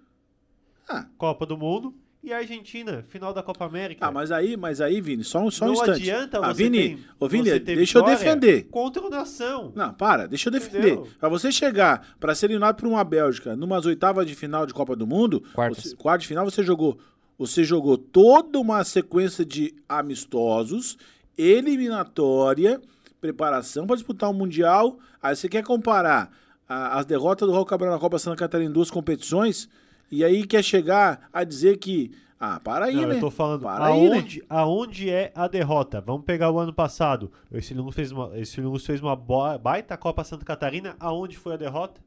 Ah. 0.89 1.05
Copa 1.17 1.45
do 1.45 1.57
Mundo, 1.57 1.93
e 2.23 2.33
a 2.33 2.37
Argentina, 2.37 3.05
final 3.07 3.33
da 3.33 3.41
Copa 3.41 3.63
América. 3.65 4.05
Ah, 4.05 4.11
mas 4.11 4.31
aí, 4.31 4.57
mas 4.57 4.81
aí, 4.81 4.99
Vini, 4.99 5.23
só 5.23 5.39
um, 5.39 5.49
só 5.51 5.63
um 5.65 5.67
não 5.69 5.73
instante. 5.75 6.01
adianta 6.01 6.39
ah, 6.39 6.53
você 6.53 6.63
Vini, 6.63 6.95
ter, 6.97 6.99
ô, 7.19 7.27
Vini, 7.29 7.49
você 7.49 7.59
ter 7.59 7.75
deixa 7.75 7.99
eu 7.99 8.03
defender. 8.03 8.63
Contra 8.69 9.01
o 9.05 9.09
Nação. 9.09 9.71
Não, 9.75 9.93
para, 9.93 10.27
deixa 10.27 10.49
eu 10.49 10.51
defender. 10.51 10.99
Pra 11.19 11.29
você 11.29 11.51
chegar 11.51 12.15
pra 12.19 12.35
ser 12.35 12.47
eliminado 12.47 12.75
por 12.75 12.87
uma 12.87 13.03
Bélgica 13.03 13.55
numas 13.55 13.85
oitavas 13.85 14.25
de 14.25 14.35
final 14.35 14.65
de 14.65 14.73
Copa 14.73 14.95
do 14.95 15.07
Mundo, 15.07 15.41
Quartas. 15.53 15.93
quarta 15.93 16.21
de 16.23 16.27
final 16.27 16.43
você 16.43 16.63
jogou, 16.63 16.97
você 17.37 17.63
jogou 17.63 17.97
toda 17.97 18.59
uma 18.59 18.83
sequência 18.83 19.45
de 19.45 19.73
amistosos, 19.87 20.97
eliminatória, 21.37 22.81
preparação 23.21 23.85
pra 23.85 23.95
disputar 23.95 24.29
um 24.29 24.33
mundial. 24.33 24.99
Aí 25.21 25.35
você 25.35 25.47
quer 25.47 25.63
comparar 25.63 26.31
a- 26.67 26.97
as 26.99 27.05
derrotas 27.05 27.47
do 27.47 27.53
Raul 27.53 27.65
Cabral 27.65 27.91
na 27.93 27.99
Copa 27.99 28.19
Santa 28.19 28.35
Catarina 28.37 28.69
em 28.69 28.73
duas 28.73 28.91
competições 28.91 29.69
e 30.11 30.23
aí 30.23 30.45
quer 30.45 30.63
chegar 30.63 31.29
a 31.33 31.43
dizer 31.43 31.77
que 31.77 32.11
ah, 32.39 32.59
para 32.59 32.85
aí, 32.85 32.95
Não, 32.95 33.07
né? 33.07 33.15
eu 33.15 33.19
tô 33.19 33.31
falando 33.31 33.63
Para 33.63 33.87
aí, 33.87 34.09
né? 34.09 34.15
aonde, 34.17 34.43
aonde 34.47 35.09
é 35.09 35.31
a 35.33 35.47
derrota. 35.47 35.99
Vamos 35.99 36.23
pegar 36.23 36.51
o 36.51 36.59
ano 36.59 36.71
passado. 36.71 37.31
O 37.51 37.55
Ercílio 37.55 37.89
fez 37.91 38.11
uma, 38.11 38.37
Ercílio 38.37 38.77
fez 38.77 39.01
uma 39.01 39.15
boa- 39.15 39.57
baita 39.57 39.97
Copa 39.97 40.23
Santa 40.23 40.45
Catarina. 40.45 40.95
Aonde 40.99 41.35
foi 41.35 41.55
a 41.55 41.57
derrota? 41.57 41.99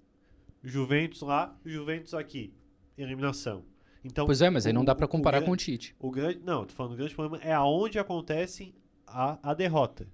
Juventus 0.63 1.23
lá, 1.23 1.57
Juventus 1.65 2.15
aqui. 2.15 2.53
Eliminação. 2.97 3.65
Então, 4.05 4.25
Pois 4.25 4.41
é, 4.41 4.49
mas 4.51 4.67
aí 4.67 4.73
não 4.73 4.83
o- 4.83 4.85
dá 4.85 4.95
pra 4.95 5.07
o- 5.07 5.09
comparar 5.09 5.43
o, 5.43 5.45
com 5.47 5.51
o 5.53 5.57
Tite. 5.57 5.95
o 5.99 6.11
grande, 6.11 6.41
não, 6.45 6.65
tô 6.65 6.75
falando 6.75 6.93
o 6.93 6.97
grande 6.97 7.15
problema 7.15 7.43
é 7.45 7.53
aonde 7.53 7.99
acontece 7.99 8.75
a, 9.07 9.37
a 9.43 9.53
derrota. 9.55 10.07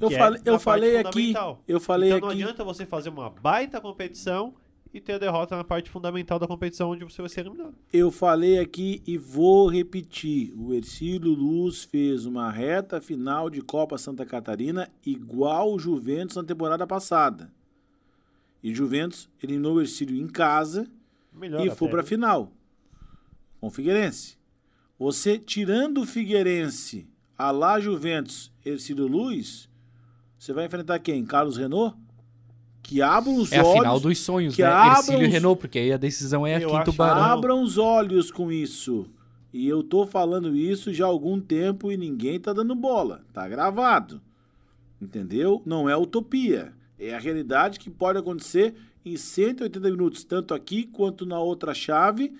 Eu 0.00 0.08
é 0.10 0.16
falei, 0.16 0.40
na 0.44 0.52
eu 0.52 0.58
falei 0.60 0.96
aqui, 0.96 1.34
eu 1.66 1.80
falei 1.80 2.08
então 2.10 2.20
não 2.20 2.28
aqui. 2.28 2.42
adianta 2.42 2.64
você 2.64 2.86
fazer 2.86 3.08
uma 3.10 3.28
baita 3.30 3.80
competição 3.80 4.54
e 4.92 5.00
ter 5.00 5.14
a 5.14 5.18
derrota 5.18 5.56
na 5.56 5.64
parte 5.64 5.90
fundamental 5.90 6.38
da 6.38 6.46
competição 6.46 6.90
onde 6.90 7.04
você 7.04 7.20
vai 7.20 7.28
ser 7.28 7.40
eliminado. 7.40 7.74
Eu 7.92 8.10
falei 8.10 8.58
aqui 8.58 9.02
e 9.06 9.18
vou 9.18 9.68
repetir. 9.68 10.52
O 10.56 10.72
Ercílio 10.72 11.32
Luz 11.32 11.84
fez 11.84 12.26
uma 12.26 12.50
reta 12.50 13.00
final 13.00 13.50
de 13.50 13.60
Copa 13.60 13.98
Santa 13.98 14.24
Catarina 14.24 14.90
igual 15.04 15.74
o 15.74 15.78
Juventus 15.78 16.36
na 16.36 16.44
temporada 16.44 16.86
passada. 16.86 17.52
E 18.62 18.74
Juventus 18.74 19.28
eliminou 19.42 19.76
o 19.76 19.80
Ercílio 19.80 20.16
em 20.16 20.26
casa 20.26 20.90
Melhor 21.32 21.64
e 21.66 21.70
foi 21.70 21.88
para 21.88 22.00
a 22.00 22.04
final 22.04 22.52
com 23.60 23.68
o 23.68 23.70
Figueirense. 23.70 24.38
Você 24.98 25.38
tirando 25.38 26.02
o 26.02 26.06
Figueirense 26.06 27.08
a 27.36 27.50
lá 27.50 27.78
Juventus, 27.78 28.52
Ercílio 28.64 29.06
Luz, 29.06 29.68
você 30.38 30.52
vai 30.52 30.66
enfrentar 30.66 30.98
quem? 30.98 31.24
Carlos 31.24 31.56
Renault? 31.56 31.96
Que 32.88 33.02
abra 33.02 33.30
os 33.30 33.52
É 33.52 33.58
a 33.58 33.64
olhos. 33.64 33.78
final 33.78 34.00
dos 34.00 34.18
sonhos, 34.18 34.56
que 34.56 34.62
né? 34.62 34.68
abram 34.68 34.96
Ercílio 34.96 35.26
os- 35.26 35.32
Renault, 35.32 35.60
porque 35.60 35.78
aí 35.78 35.92
a 35.92 35.96
decisão 35.98 36.46
é 36.46 36.62
Eu 36.62 36.68
aqui 36.70 36.76
em 36.80 36.84
Tubarão. 36.84 37.22
Abram 37.22 37.62
os 37.62 37.76
olhos 37.76 38.30
com 38.30 38.50
isso. 38.50 39.06
E 39.52 39.68
eu 39.68 39.82
tô 39.82 40.06
falando 40.06 40.56
isso 40.56 40.92
já 40.92 41.04
há 41.04 41.08
algum 41.08 41.38
tempo 41.40 41.92
e 41.92 41.96
ninguém 41.96 42.40
tá 42.40 42.52
dando 42.52 42.74
bola. 42.74 43.22
Tá 43.32 43.46
gravado. 43.46 44.20
Entendeu? 45.00 45.62
Não 45.66 45.88
é 45.88 45.96
utopia. 45.96 46.72
É 46.98 47.14
a 47.14 47.18
realidade 47.18 47.78
que 47.78 47.90
pode 47.90 48.18
acontecer 48.18 48.74
em 49.04 49.16
180 49.16 49.90
minutos, 49.90 50.24
tanto 50.24 50.52
aqui 50.54 50.84
quanto 50.84 51.24
na 51.24 51.38
outra 51.38 51.72
chave, 51.74 52.32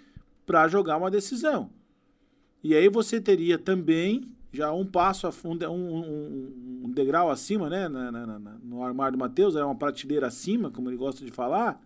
para 0.45 0.67
jogar 0.67 0.97
uma 0.97 1.11
decisão. 1.11 1.71
E 2.65 2.75
aí 2.75 2.89
você 2.89 3.21
teria 3.21 3.59
também 3.59 4.29
já 4.53 4.73
um 4.73 4.85
passo 4.87 5.27
a 5.27 5.33
fundo, 5.33 5.69
um, 5.71 5.97
um- 5.99 6.83
um 6.85 6.91
degrau 6.91 7.31
acima, 7.31 7.69
né? 7.69 7.89
na- 7.89 8.11
na- 8.11 8.39
na- 8.39 8.59
no 8.63 8.83
armário 8.83 9.17
do 9.17 9.19
Matheus, 9.21 9.55
é 9.57 9.65
uma 9.65 9.75
prateleira 9.75 10.27
acima, 10.27 10.71
como 10.71 10.89
ele 10.89 10.97
gosta 10.97 11.25
de 11.25 11.31
falar. 11.31 11.81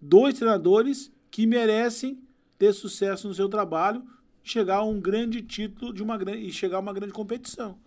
Dois 0.00 0.34
treinadores 0.34 1.12
que 1.30 1.46
merecem 1.46 2.18
ter 2.58 2.72
sucesso 2.72 3.28
no 3.28 3.34
seu 3.34 3.48
trabalho, 3.48 4.02
chegar 4.42 4.78
a 4.78 4.82
um 4.84 5.00
grande 5.00 5.40
título 5.42 5.92
de 5.92 6.02
uma 6.02 6.16
grande, 6.18 6.46
e 6.46 6.52
chegar 6.52 6.78
a 6.78 6.80
uma 6.80 6.92
grande 6.92 7.12
competição. 7.12 7.78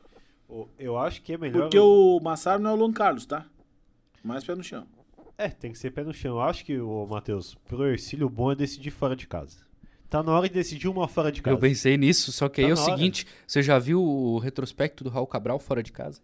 Eu 0.80 0.98
acho 0.98 1.22
que 1.22 1.34
é 1.34 1.38
melhor. 1.38 1.64
Porque 1.64 1.78
o 1.80 2.20
Massaro 2.22 2.62
não 2.62 2.70
é 2.70 2.74
o 2.74 2.78
Lon 2.78 2.94
Carlos, 2.94 3.26
tá? 3.26 3.46
Mais 4.24 4.44
pé 4.44 4.56
no 4.56 4.64
chão. 4.64 4.86
É, 5.38 5.50
tem 5.50 5.72
que 5.72 5.78
ser 5.78 5.92
pé 5.92 6.04
no 6.04 6.14
chão. 6.14 6.36
Eu 6.36 6.42
acho 6.42 6.64
que, 6.64 6.80
o 6.80 7.06
Matheus, 7.08 7.56
pro 7.66 7.86
Ercílio, 7.86 8.28
o 8.28 8.30
bom 8.30 8.52
é 8.52 8.56
decidir 8.56 8.92
fora 8.92 9.16
de 9.16 9.28
casa. 9.28 9.65
Tá 10.10 10.22
na 10.24 10.32
hora 10.32 10.48
de 10.48 10.54
decidir 10.54 10.88
uma 10.88 11.08
fora 11.08 11.32
de 11.32 11.42
casa. 11.42 11.56
Eu 11.56 11.60
pensei 11.60 11.98
nisso, 11.98 12.32
só 12.32 12.48
que 12.48 12.62
aí 12.62 12.68
Tá 12.68 12.72
é 12.72 12.74
o 12.74 12.76
na 12.78 12.84
hora. 12.84 12.92
seguinte, 12.98 13.26
você 13.46 13.62
já 13.62 13.78
viu 13.80 14.02
o 14.04 14.38
retrospecto 14.40 15.04
do 15.04 15.10
Raul 15.10 15.28
Cabral 15.28 15.60
fora 15.60 15.82
de 15.84 15.92
casa? 15.92 16.22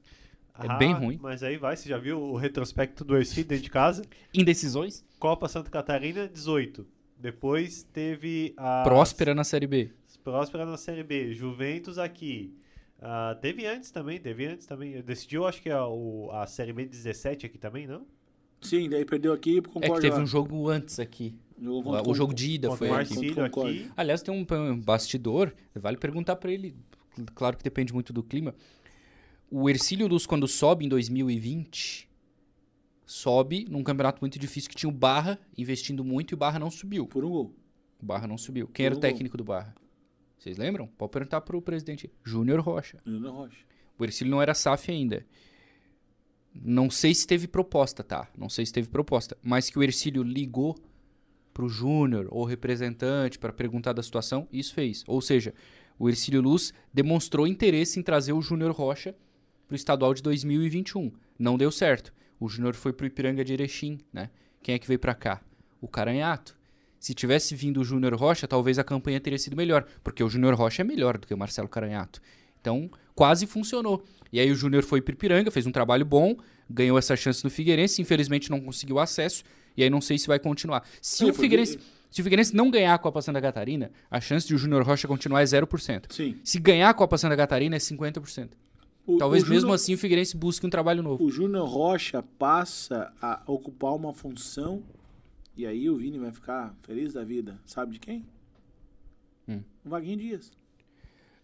É 0.59 0.65
Ah, 0.67 0.75
bem 0.77 0.93
ruim. 0.93 1.17
Mas 1.21 1.41
aí 1.43 1.57
vai, 1.57 1.75
você 1.75 1.89
já 1.89 1.97
viu 1.97 2.19
o 2.21 2.35
retrospecto 2.35 3.03
do 3.03 3.17
Ercílio 3.17 3.45
dentro 3.45 3.63
de 3.63 3.69
casa? 3.71 4.03
Indecisões? 4.33 5.03
Copa 5.19 5.47
Santa 5.47 5.69
Catarina, 5.71 6.27
18. 6.27 6.85
Depois 7.17 7.83
teve 7.83 8.53
a. 8.57 8.83
Próspera 8.83 9.33
na 9.33 9.43
Série 9.43 9.67
B. 9.67 9.91
Próspera 10.23 10.65
na 10.65 10.77
Série 10.77 11.03
B. 11.03 11.33
Juventus 11.33 11.97
aqui. 11.97 12.53
Ah, 13.01 13.35
teve 13.41 13.65
antes 13.65 13.89
também, 13.89 14.19
teve 14.19 14.45
antes 14.45 14.67
também. 14.67 15.01
Decidiu, 15.01 15.47
acho 15.47 15.59
que 15.61 15.69
a, 15.71 15.85
o- 15.87 16.29
a 16.31 16.45
Série 16.45 16.71
B 16.73 16.85
17 16.85 17.45
aqui 17.47 17.57
também, 17.57 17.87
não? 17.87 18.05
Sim, 18.61 18.87
daí 18.89 19.03
perdeu 19.03 19.33
aqui, 19.33 19.57
É 19.57 19.61
concordo. 19.61 19.95
que 19.95 20.01
teve 20.01 20.17
lá. 20.17 20.21
um 20.21 20.27
jogo 20.27 20.69
antes 20.69 20.99
aqui. 20.99 21.33
O, 21.62 22.10
o 22.10 22.13
jogo 22.15 22.34
de 22.34 22.52
ida 22.54 22.76
foi 22.76 22.89
o 22.89 22.93
aqui. 22.95 23.13
Marcílio 23.13 23.36
concordo. 23.36 23.69
aqui. 23.69 23.91
Aliás, 23.95 24.21
tem 24.21 24.34
um, 24.34 24.80
bastidor, 24.80 25.54
vale 25.76 25.97
perguntar 25.97 26.36
pra 26.38 26.52
ele, 26.52 26.76
claro 27.36 27.56
que 27.56 27.63
depende 27.63 27.93
muito 27.93 28.12
do 28.12 28.24
clima. 28.24 28.56
O 29.50 29.69
Ercílio 29.69 30.08
Luz, 30.08 30.26
quando 30.26 30.47
sobe 30.47 30.86
em 30.86 30.89
2020, 30.89 32.10
sobe 33.06 33.65
num 33.69 33.84
campeonato 33.84 34.21
muito 34.21 34.39
difícil 34.39 34.69
que 34.69 34.76
tinha 34.76 34.89
o 34.89 34.93
Barra 34.93 35.38
investindo 35.58 36.04
muito 36.04 36.32
e 36.32 36.36
o 36.36 36.38
Barra 36.38 36.58
não 36.58 36.71
subiu. 36.71 37.06
Por 37.06 37.24
um 37.26 37.30
gol. 37.30 37.56
O 38.02 38.06
Barra 38.06 38.26
não 38.28 38.38
subiu. 38.38 38.67
Quem 38.67 38.86
era 38.86 38.95
o 38.95 38.97
Por 38.97 39.06
um 39.06 39.10
gol. 39.10 39.12
técnico 39.12 39.38
do 39.38 39.43
Barra? 39.43 39.76
Vocês 40.39 40.58
lembram? 40.58 40.88
Pode 40.88 41.12
perguntar 41.12 41.41
pro 41.41 41.62
presidente. 41.62 42.10
Júnior 42.24 42.60
Rocha. 42.62 43.00
Júnior 43.06 43.34
Rocha. 43.34 43.58
O 44.00 44.04
Ercílio 44.04 44.32
não 44.32 44.41
era 44.41 44.54
SAF 44.56 44.89
ainda. 44.89 45.24
Não 46.56 46.89
sei 46.89 47.13
se 47.13 47.28
teve 47.28 47.47
proposta, 47.47 48.04
tá? 48.04 48.28
Não 48.36 48.50
sei 48.50 48.65
se 48.65 48.74
teve 48.74 48.89
proposta. 48.89 49.38
Mas 49.43 49.69
que 49.69 49.78
o 49.78 49.84
Ercílio 49.84 50.24
ligou 50.24 50.76
pro 51.53 51.69
Júnior 51.69 52.27
ou 52.29 52.43
representante 52.43 53.39
para 53.39 53.53
perguntar 53.53 53.93
da 53.93 54.03
situação, 54.03 54.47
isso 54.51 54.73
fez. 54.73 55.03
Ou 55.07 55.21
seja, 55.21 55.53
o 55.97 56.09
Ercílio 56.09 56.41
Luz 56.41 56.73
demonstrou 56.93 57.45
interesse 57.45 57.99
em 57.99 58.03
trazer 58.03 58.33
o 58.33 58.41
Júnior 58.41 58.71
Rocha 58.71 59.15
pro 59.67 59.75
estadual 59.75 60.13
de 60.13 60.21
2021. 60.21 61.11
Não 61.37 61.57
deu 61.57 61.71
certo. 61.71 62.13
O 62.39 62.49
Júnior 62.49 62.73
foi 62.73 62.91
pro 62.91 63.05
Ipiranga 63.05 63.45
de 63.45 63.53
Erechim, 63.53 63.99
né? 64.11 64.29
Quem 64.63 64.75
é 64.75 64.79
que 64.79 64.87
veio 64.87 64.99
para 64.99 65.13
cá? 65.13 65.41
O 65.79 65.87
Caranhato. 65.87 66.57
Se 66.99 67.13
tivesse 67.13 67.55
vindo 67.55 67.81
o 67.81 67.83
Júnior 67.83 68.13
Rocha, 68.15 68.47
talvez 68.47 68.77
a 68.77 68.83
campanha 68.83 69.19
teria 69.19 69.39
sido 69.39 69.55
melhor, 69.55 69.85
porque 70.03 70.23
o 70.23 70.29
Júnior 70.29 70.53
Rocha 70.53 70.81
é 70.81 70.85
melhor 70.85 71.17
do 71.17 71.25
que 71.25 71.33
o 71.33 71.37
Marcelo 71.37 71.67
Caranhato. 71.67 72.21
Então, 72.59 72.89
quase 73.15 73.47
funcionou. 73.47 74.03
E 74.31 74.39
aí 74.39 74.51
o 74.51 74.55
Júnior 74.55 74.83
foi 74.83 75.01
para 75.01 75.13
Ipiranga, 75.13 75.51
fez 75.51 75.65
um 75.65 75.71
trabalho 75.71 76.05
bom, 76.05 76.35
ganhou 76.69 76.97
essa 76.97 77.15
chance 77.15 77.43
no 77.43 77.49
Figueirense, 77.49 78.01
infelizmente 78.01 78.49
não 78.49 78.61
conseguiu 78.61 78.99
acesso, 78.99 79.43
e 79.75 79.84
aí 79.84 79.89
não 79.89 80.01
sei 80.01 80.17
se 80.17 80.27
vai 80.27 80.39
continuar. 80.39 80.84
Se, 81.01 81.23
É, 81.25 81.27
o, 81.27 81.34
Figueirense, 81.34 81.79
se 82.10 82.21
o 82.21 82.23
Figueirense 82.23 82.55
não 82.55 82.69
ganhar 82.71 82.93
a 82.93 82.97
Copa 82.97 83.21
Santa 83.21 83.41
Catarina, 83.41 83.91
a 84.10 84.19
chance 84.21 84.47
de 84.47 84.55
o 84.55 84.57
Júnior 84.57 84.84
Rocha 84.84 85.07
continuar 85.07 85.41
é 85.41 85.45
0%. 85.45 86.12
Sim. 86.13 86.38
Se 86.43 86.60
ganhar 86.60 86.89
a 86.89 86.93
Copa 86.93 87.17
Santa 87.17 87.36
Catarina 87.38 87.75
é 87.75 87.79
50%. 87.79 88.49
O- 89.07 89.17
Talvez 89.17 89.43
o 89.43 89.47
mesmo 89.47 89.62
Júnior- 89.62 89.75
assim 89.75 89.93
o 89.93 89.97
Figueirense 89.97 90.38
busque 90.38 90.65
um 90.65 90.69
trabalho 90.69 91.01
novo. 91.01 91.23
O 91.23 91.29
Júnior 91.31 91.67
Rocha 91.67 92.21
passa 92.38 93.12
a 93.21 93.41
ocupar 93.47 93.95
uma 93.95 94.13
função 94.13 94.84
e 95.57 95.65
aí 95.65 95.89
o 95.89 95.97
Vini 95.97 96.19
vai 96.19 96.31
ficar 96.31 96.75
feliz 96.84 97.13
da 97.13 97.23
vida. 97.23 97.60
Sabe 97.65 97.93
de 97.93 97.99
quem? 97.99 98.25
Hum. 99.47 99.62
O 99.84 99.89
Vaguinho 99.89 100.17
Dias. 100.17 100.51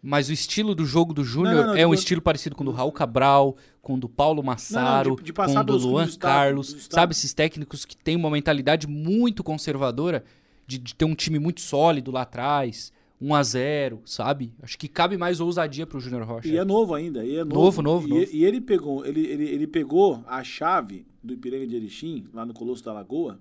Mas 0.01 0.29
o 0.29 0.33
estilo 0.33 0.75
do 0.75 0.85
jogo 0.85 1.13
do 1.13 1.23
Júnior 1.23 1.55
Não, 1.55 1.61
não, 1.61 1.67
não, 1.73 1.75
é 1.75 1.85
um 1.87 1.93
estilo 1.93 2.21
parecido 2.21 2.55
com 2.55 2.63
o 2.63 2.65
do 2.67 2.71
Raul 2.71 2.91
Cabral, 2.91 3.57
com 3.81 3.95
o 3.95 3.99
do 3.99 4.07
Paulo 4.07 4.43
Massaro, 4.43 5.15
de- 5.15 5.23
de 5.23 5.33
passar 5.33 5.65
com 5.65 5.73
o 5.73 5.77
do 5.77 5.83
Luan 5.83 5.91
clubes 6.03 6.07
do 6.07 6.11
estado, 6.11 6.31
Carlos. 6.33 6.73
do. 6.73 6.93
Sabe 6.93 7.11
esses 7.13 7.33
técnicos 7.33 7.83
que 7.83 7.97
têm 7.97 8.15
uma 8.15 8.29
mentalidade 8.29 8.87
muito 8.87 9.43
conservadora 9.43 10.23
de, 10.67 10.77
de 10.77 10.93
ter 10.95 11.05
um 11.05 11.15
time 11.15 11.39
muito 11.39 11.61
sólido 11.61 12.11
lá 12.11 12.21
atrás, 12.21 12.93
1 13.19 13.33
a 13.33 13.41
0 13.43 14.01
sabe? 14.05 14.53
Acho 14.61 14.77
que 14.77 14.87
cabe 14.87 15.17
mais 15.17 15.39
ousadia 15.39 15.87
pro 15.87 15.99
Júnior 15.99 16.23
Rocha. 16.23 16.47
E 16.47 16.57
é 16.57 16.63
novo 16.63 16.93
ainda. 16.93 17.25
E 17.25 17.35
é 17.37 17.43
novo, 17.43 17.55
Novo, 17.55 17.81
novo, 17.81 18.07
e, 18.07 18.09
novo. 18.11 18.31
e 18.31 18.45
ele 18.45 18.61
pegou, 18.61 19.03
ele, 19.05 19.25
ele, 19.25 19.45
ele 19.45 19.65
pegou 19.67 20.23
a 20.27 20.43
chave 20.43 21.07
do 21.23 21.33
Ipiranga 21.33 21.65
de 21.65 21.75
Erechim, 21.75 22.27
lá 22.33 22.45
no 22.45 22.53
Colosso 22.53 22.83
da 22.83 22.93
Lagoa, 22.93 23.39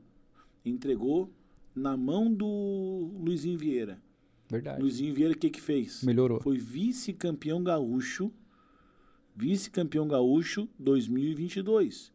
e 0.64 0.70
entregou 0.70 1.30
na 1.74 1.96
mão 1.96 2.32
do 2.32 3.12
Luizinho 3.20 3.58
Vieira. 3.58 3.98
Verdade. 4.48 4.80
Luizinho 4.80 5.14
Vieira, 5.14 5.34
o 5.34 5.36
que 5.36 5.50
que 5.50 5.60
fez? 5.60 6.02
Melhorou. 6.02 6.40
Foi 6.40 6.56
vice-campeão 6.58 7.62
gaúcho, 7.62 8.32
vice-campeão 9.34 10.06
gaúcho 10.06 10.68
2022, 10.78 12.12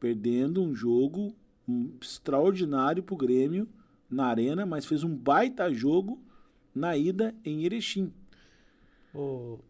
perdendo 0.00 0.62
um 0.62 0.74
jogo 0.74 1.34
um, 1.68 1.92
extraordinário 2.00 3.02
pro 3.02 3.16
Grêmio 3.16 3.68
na 4.10 4.26
arena, 4.26 4.66
mas 4.66 4.84
fez 4.84 5.04
um 5.04 5.14
baita 5.16 5.72
jogo 5.72 6.20
na 6.74 6.96
ida 6.96 7.34
em 7.44 7.64
Erechim. 7.64 8.12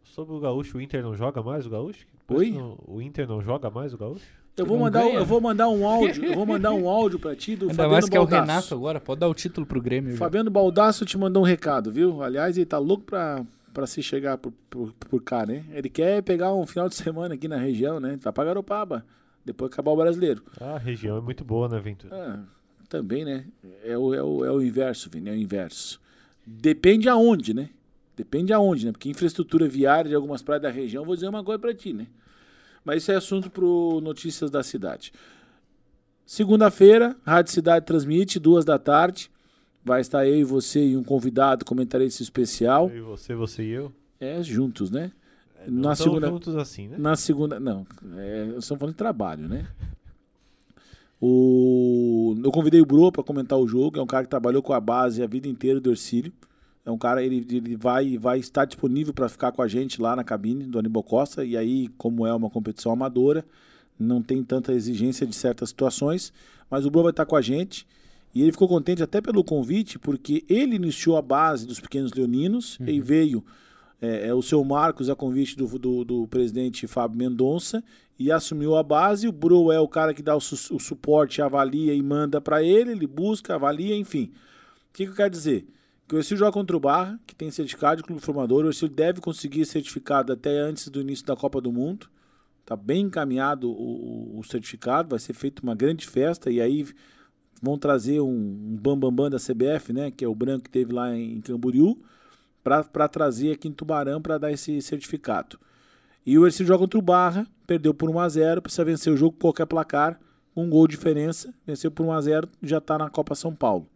Sobre 0.05 0.35
o 0.35 0.41
Gaúcho, 0.41 0.79
o 0.79 0.81
Inter 0.81 1.03
não 1.03 1.15
joga 1.17 1.43
mais 1.43 1.67
o 1.67 1.71
Gaúcho? 1.71 2.07
Oi? 2.29 2.53
Não- 2.53 2.79
o 2.87 3.03
Inter 3.03 3.27
não 3.29 3.43
joga 3.43 3.69
mais 3.71 3.93
o 3.93 3.99
Gaúcho? 3.99 4.42
Eu 4.57 4.67
vou 4.67 4.79
mandar, 4.79 5.03
ganha. 5.03 5.15
eu 5.15 5.25
vou 5.25 5.41
mandar 5.41 5.69
um 5.69 5.87
áudio, 5.87 6.25
eu 6.27 6.35
vou 6.35 6.45
mandar 6.45 6.73
um 6.73 6.87
áudio 6.89 7.19
pra 7.19 7.35
ti 7.35 7.57
do 7.57 7.65
Ainda 7.67 7.75
Fabiano 7.75 7.93
mais 7.93 8.09
que 8.09 8.17
é 8.17 8.21
o 8.21 8.27
Baldasso. 8.27 8.51
Renato 8.51 8.75
agora, 8.75 9.01
pode 9.01 9.21
dar 9.21 9.29
o 9.29 9.35
título 9.35 9.67
pro 9.67 9.81
Grêmio. 9.81 10.13
já. 10.13 10.19
Fabiano 10.19 10.51
Baldasso 10.51 11.07
te 11.07 11.17
mandou 11.17 11.43
um 11.43 11.47
recado, 11.47 11.91
viu? 11.91 12.23
Aliás, 12.23 12.57
ele 12.57 12.67
tá 12.67 12.77
louco 12.79 13.05
pra, 13.05 13.43
pra 13.73 13.87
se 13.87 14.03
chegar 14.03 14.37
por, 14.37 14.53
por, 14.69 14.93
por 14.93 15.23
cá, 15.23 15.47
né? 15.47 15.65
Ele 15.73 15.89
quer 15.89 16.23
pegar 16.23 16.53
um 16.55 16.67
final 16.67 16.87
de 16.89 16.95
semana 16.95 17.35
aqui 17.35 17.49
na 17.49 17.57
região, 17.57 17.99
né? 17.99 18.19
Vai 18.21 18.33
pra 18.33 18.45
Garopaba, 18.45 19.07
depois 19.43 19.71
que 19.71 19.75
acabar 19.75 19.93
o 19.93 19.97
brasileiro. 19.97 20.43
Ah, 20.61 20.75
a 20.75 20.79
região 20.79 21.17
é 21.17 21.21
muito 21.23 21.43
boa, 21.45 21.67
né, 21.67 21.81
Ventura? 21.81 22.15
Ah, 22.15 22.39
também, 22.91 23.25
né? 23.25 23.47
É 23.83 23.97
o, 23.97 24.13
é, 24.13 24.23
o, 24.23 24.45
é 24.45 24.51
o 24.51 24.61
inverso, 24.61 25.09
Vini, 25.11 25.31
é 25.31 25.33
o 25.33 25.37
inverso. 25.37 25.99
Depende 26.47 27.09
aonde, 27.09 27.55
né? 27.55 27.71
Depende 28.15 28.53
aonde, 28.53 28.85
né? 28.85 28.93
Porque 28.93 29.09
infraestrutura 29.09 29.67
viária 29.67 30.11
de 30.11 30.15
algumas 30.15 30.43
praias 30.43 30.63
da 30.63 30.71
região, 30.71 31.07
vou 31.07 31.15
dizer 31.15 31.29
uma 31.29 31.43
coisa 31.43 31.59
pra 31.59 31.73
ti, 31.73 31.95
né? 31.95 32.07
Mas 32.85 33.03
isso 33.03 33.13
é 33.13 33.17
assunto 33.17 33.49
pro 33.51 34.01
Notícias 34.03 34.51
da 34.51 34.63
Cidade. 34.63 35.13
Segunda-feira, 36.27 37.17
Rádio 37.25 37.53
Cidade 37.53 37.85
transmite, 37.87 38.39
duas 38.39 38.65
da 38.65 38.79
tarde. 38.79 39.31
Vai 39.85 40.01
estar 40.01 40.27
eu 40.27 40.37
e 40.37 40.45
você 40.45 40.85
e 40.89 40.97
um 40.97 41.03
convidado, 41.03 41.65
comentarista 41.65 42.23
especial. 42.23 42.89
Eu 42.91 42.97
e 42.97 43.01
você, 43.01 43.35
você 43.35 43.65
e 43.65 43.71
eu? 43.71 43.93
É, 44.21 44.43
juntos, 44.43 44.91
né? 44.91 45.11
Não 45.67 45.91
Na 45.91 45.95
segunda- 45.97 46.29
juntos 46.29 46.57
assim, 46.57 46.89
né? 46.89 46.97
Na 46.99 47.17
segunda. 47.17 47.59
Não, 47.61 47.87
é, 48.17 48.47
estamos 48.59 48.79
falando 48.81 48.93
de 48.95 48.99
trabalho, 48.99 49.49
né? 49.49 49.67
O, 51.21 52.35
eu 52.43 52.51
convidei 52.51 52.81
o 52.81 52.87
Bro 52.87 53.13
para 53.13 53.23
comentar 53.23 53.59
o 53.59 53.67
jogo. 53.67 53.99
É 53.99 54.03
um 54.03 54.07
cara 54.07 54.25
que 54.25 54.31
trabalhou 54.31 54.63
com 54.63 54.73
a 54.73 54.81
base 54.81 55.23
a 55.23 55.27
vida 55.27 55.47
inteira 55.47 55.81
do 55.81 55.91
Ercílio. 55.91 56.33
É 56.85 56.91
um 56.91 56.99
cara, 56.99 57.23
ele, 57.23 57.47
ele 57.51 57.77
vai, 57.77 58.19
vai 58.19 58.39
estar 58.39 58.65
disponível 58.65 59.15
para 59.15 59.29
ficar 59.29 59.53
com 59.53 59.63
a 59.63 59.69
gente 59.69 60.03
lá 60.03 60.17
na 60.17 60.25
cabine 60.25 60.65
do 60.65 60.79
Aníbal 60.79 61.03
Costa. 61.05 61.45
E 61.45 61.57
aí, 61.57 61.89
como 61.97 62.27
é 62.27 62.35
uma 62.35 62.51
competição 62.51 62.91
amadora, 62.93 63.45
não 63.99 64.21
tem 64.21 64.43
tanta 64.43 64.73
exigência 64.73 65.27
de 65.27 65.35
certas 65.35 65.69
situações. 65.69 66.33
Mas 66.69 66.85
o 66.85 66.91
Bro 66.91 67.05
vai 67.05 67.11
estar 67.11 67.25
com 67.25 67.37
a 67.37 67.41
gente. 67.41 67.87
E 68.35 68.43
ele 68.43 68.51
ficou 68.51 68.67
contente 68.67 69.03
até 69.03 69.21
pelo 69.21 69.45
convite, 69.45 69.99
porque 69.99 70.43
ele 70.49 70.77
iniciou 70.77 71.17
a 71.17 71.23
base 71.23 71.67
dos 71.67 71.79
pequenos 71.79 72.13
leoninos 72.15 72.79
e 72.81 72.99
veio 72.99 73.45
é, 74.01 74.29
é, 74.29 74.35
o 74.35 74.41
seu 74.43 74.65
Marcos 74.65 75.11
a 75.11 75.15
convite 75.15 75.55
do, 75.57 75.67
do, 75.79 76.05
do 76.05 76.27
presidente 76.27 76.87
Fábio 76.87 77.19
Mendonça 77.19 77.85
e 78.19 78.33
assumiu 78.33 78.75
a 78.75 78.83
base. 78.83 79.29
O 79.29 79.33
Bro 79.33 79.71
é 79.71 79.79
o 79.79 79.87
cara 79.87 80.15
que 80.15 80.23
dá 80.23 80.35
o, 80.35 80.41
su- 80.41 80.75
o 80.75 80.81
suporte, 80.81 81.43
avalia 81.43 81.95
e 81.95 82.03
manda 82.03 82.41
para 82.41 82.63
ele, 82.63 82.93
ele 82.93 83.07
busca, 83.07 83.55
avalia, 83.55 83.95
enfim. 83.95 84.33
O 84.89 84.95
que, 84.95 85.05
que 85.05 85.13
eu 85.13 85.17
quero 85.17 85.31
dizer? 85.31 85.67
Que 86.09 86.15
o 86.15 86.19
Ercílio 86.19 86.39
joga 86.41 86.53
contra 86.53 86.77
o 86.77 86.81
Barra, 86.81 87.19
que 87.27 87.35
tem 87.35 87.51
certificado 87.51 87.99
de 87.99 88.07
clube 88.07 88.21
formador. 88.21 88.65
O 88.65 88.69
Ercílio 88.69 88.95
deve 88.95 89.21
conseguir 89.21 89.65
certificado 89.65 90.33
até 90.33 90.59
antes 90.59 90.89
do 90.89 91.01
início 91.01 91.25
da 91.25 91.35
Copa 91.37 91.61
do 91.61 91.73
Mundo. 91.73 92.09
Está 92.61 92.77
bem 92.77 93.07
encaminhado 93.07 93.71
o, 93.71 94.39
o- 94.39 94.45
certificado, 94.45 95.09
vai 95.09 95.19
ser 95.19 95.33
feita 95.33 95.63
uma 95.63 95.75
grande 95.75 96.07
festa 96.07 96.51
e 96.51 96.61
aí 96.61 96.87
vão 97.61 97.77
trazer 97.79 98.21
um, 98.21 98.29
um 98.29 98.77
bambambam 98.77 99.11
bam, 99.11 99.25
bam 99.25 99.31
da 99.31 99.39
CBF, 99.39 99.93
né, 99.93 100.11
que 100.11 100.25
é 100.25 100.29
o 100.29 100.35
branco 100.35 100.65
que 100.65 100.71
teve 100.71 100.93
lá 100.93 101.15
em 101.17 101.41
Camboriú, 101.41 102.01
para 102.63 103.09
trazer 103.09 103.53
aqui 103.53 103.69
em 103.69 103.73
Tubarão 103.73 104.21
para 104.23 104.39
dar 104.39 104.53
esse 104.53 104.81
certificado. 104.81 105.59
E 106.25 106.39
o 106.39 106.47
Ercílio 106.47 106.69
joga 106.69 106.81
contra 106.81 106.99
o 106.99 107.03
Barra, 107.03 107.47
perdeu 107.67 107.93
por 107.93 108.09
1 108.09 108.19
a 108.21 108.29
0 108.29 108.63
precisa 108.63 108.85
vencer 108.85 109.13
o 109.13 109.17
jogo 109.17 109.33
com 109.33 109.41
qualquer 109.41 109.67
placar, 109.67 110.21
um 110.55 110.69
gol 110.71 110.87
de 110.87 110.97
diferença, 110.97 111.53
venceu 111.67 111.91
por 111.91 112.05
1 112.07 112.13
a 112.13 112.21
0 112.21 112.49
já 112.63 112.79
está 112.79 112.97
na 112.99 113.11
Copa 113.11 113.35
São 113.35 113.55
Paulo. 113.55 113.89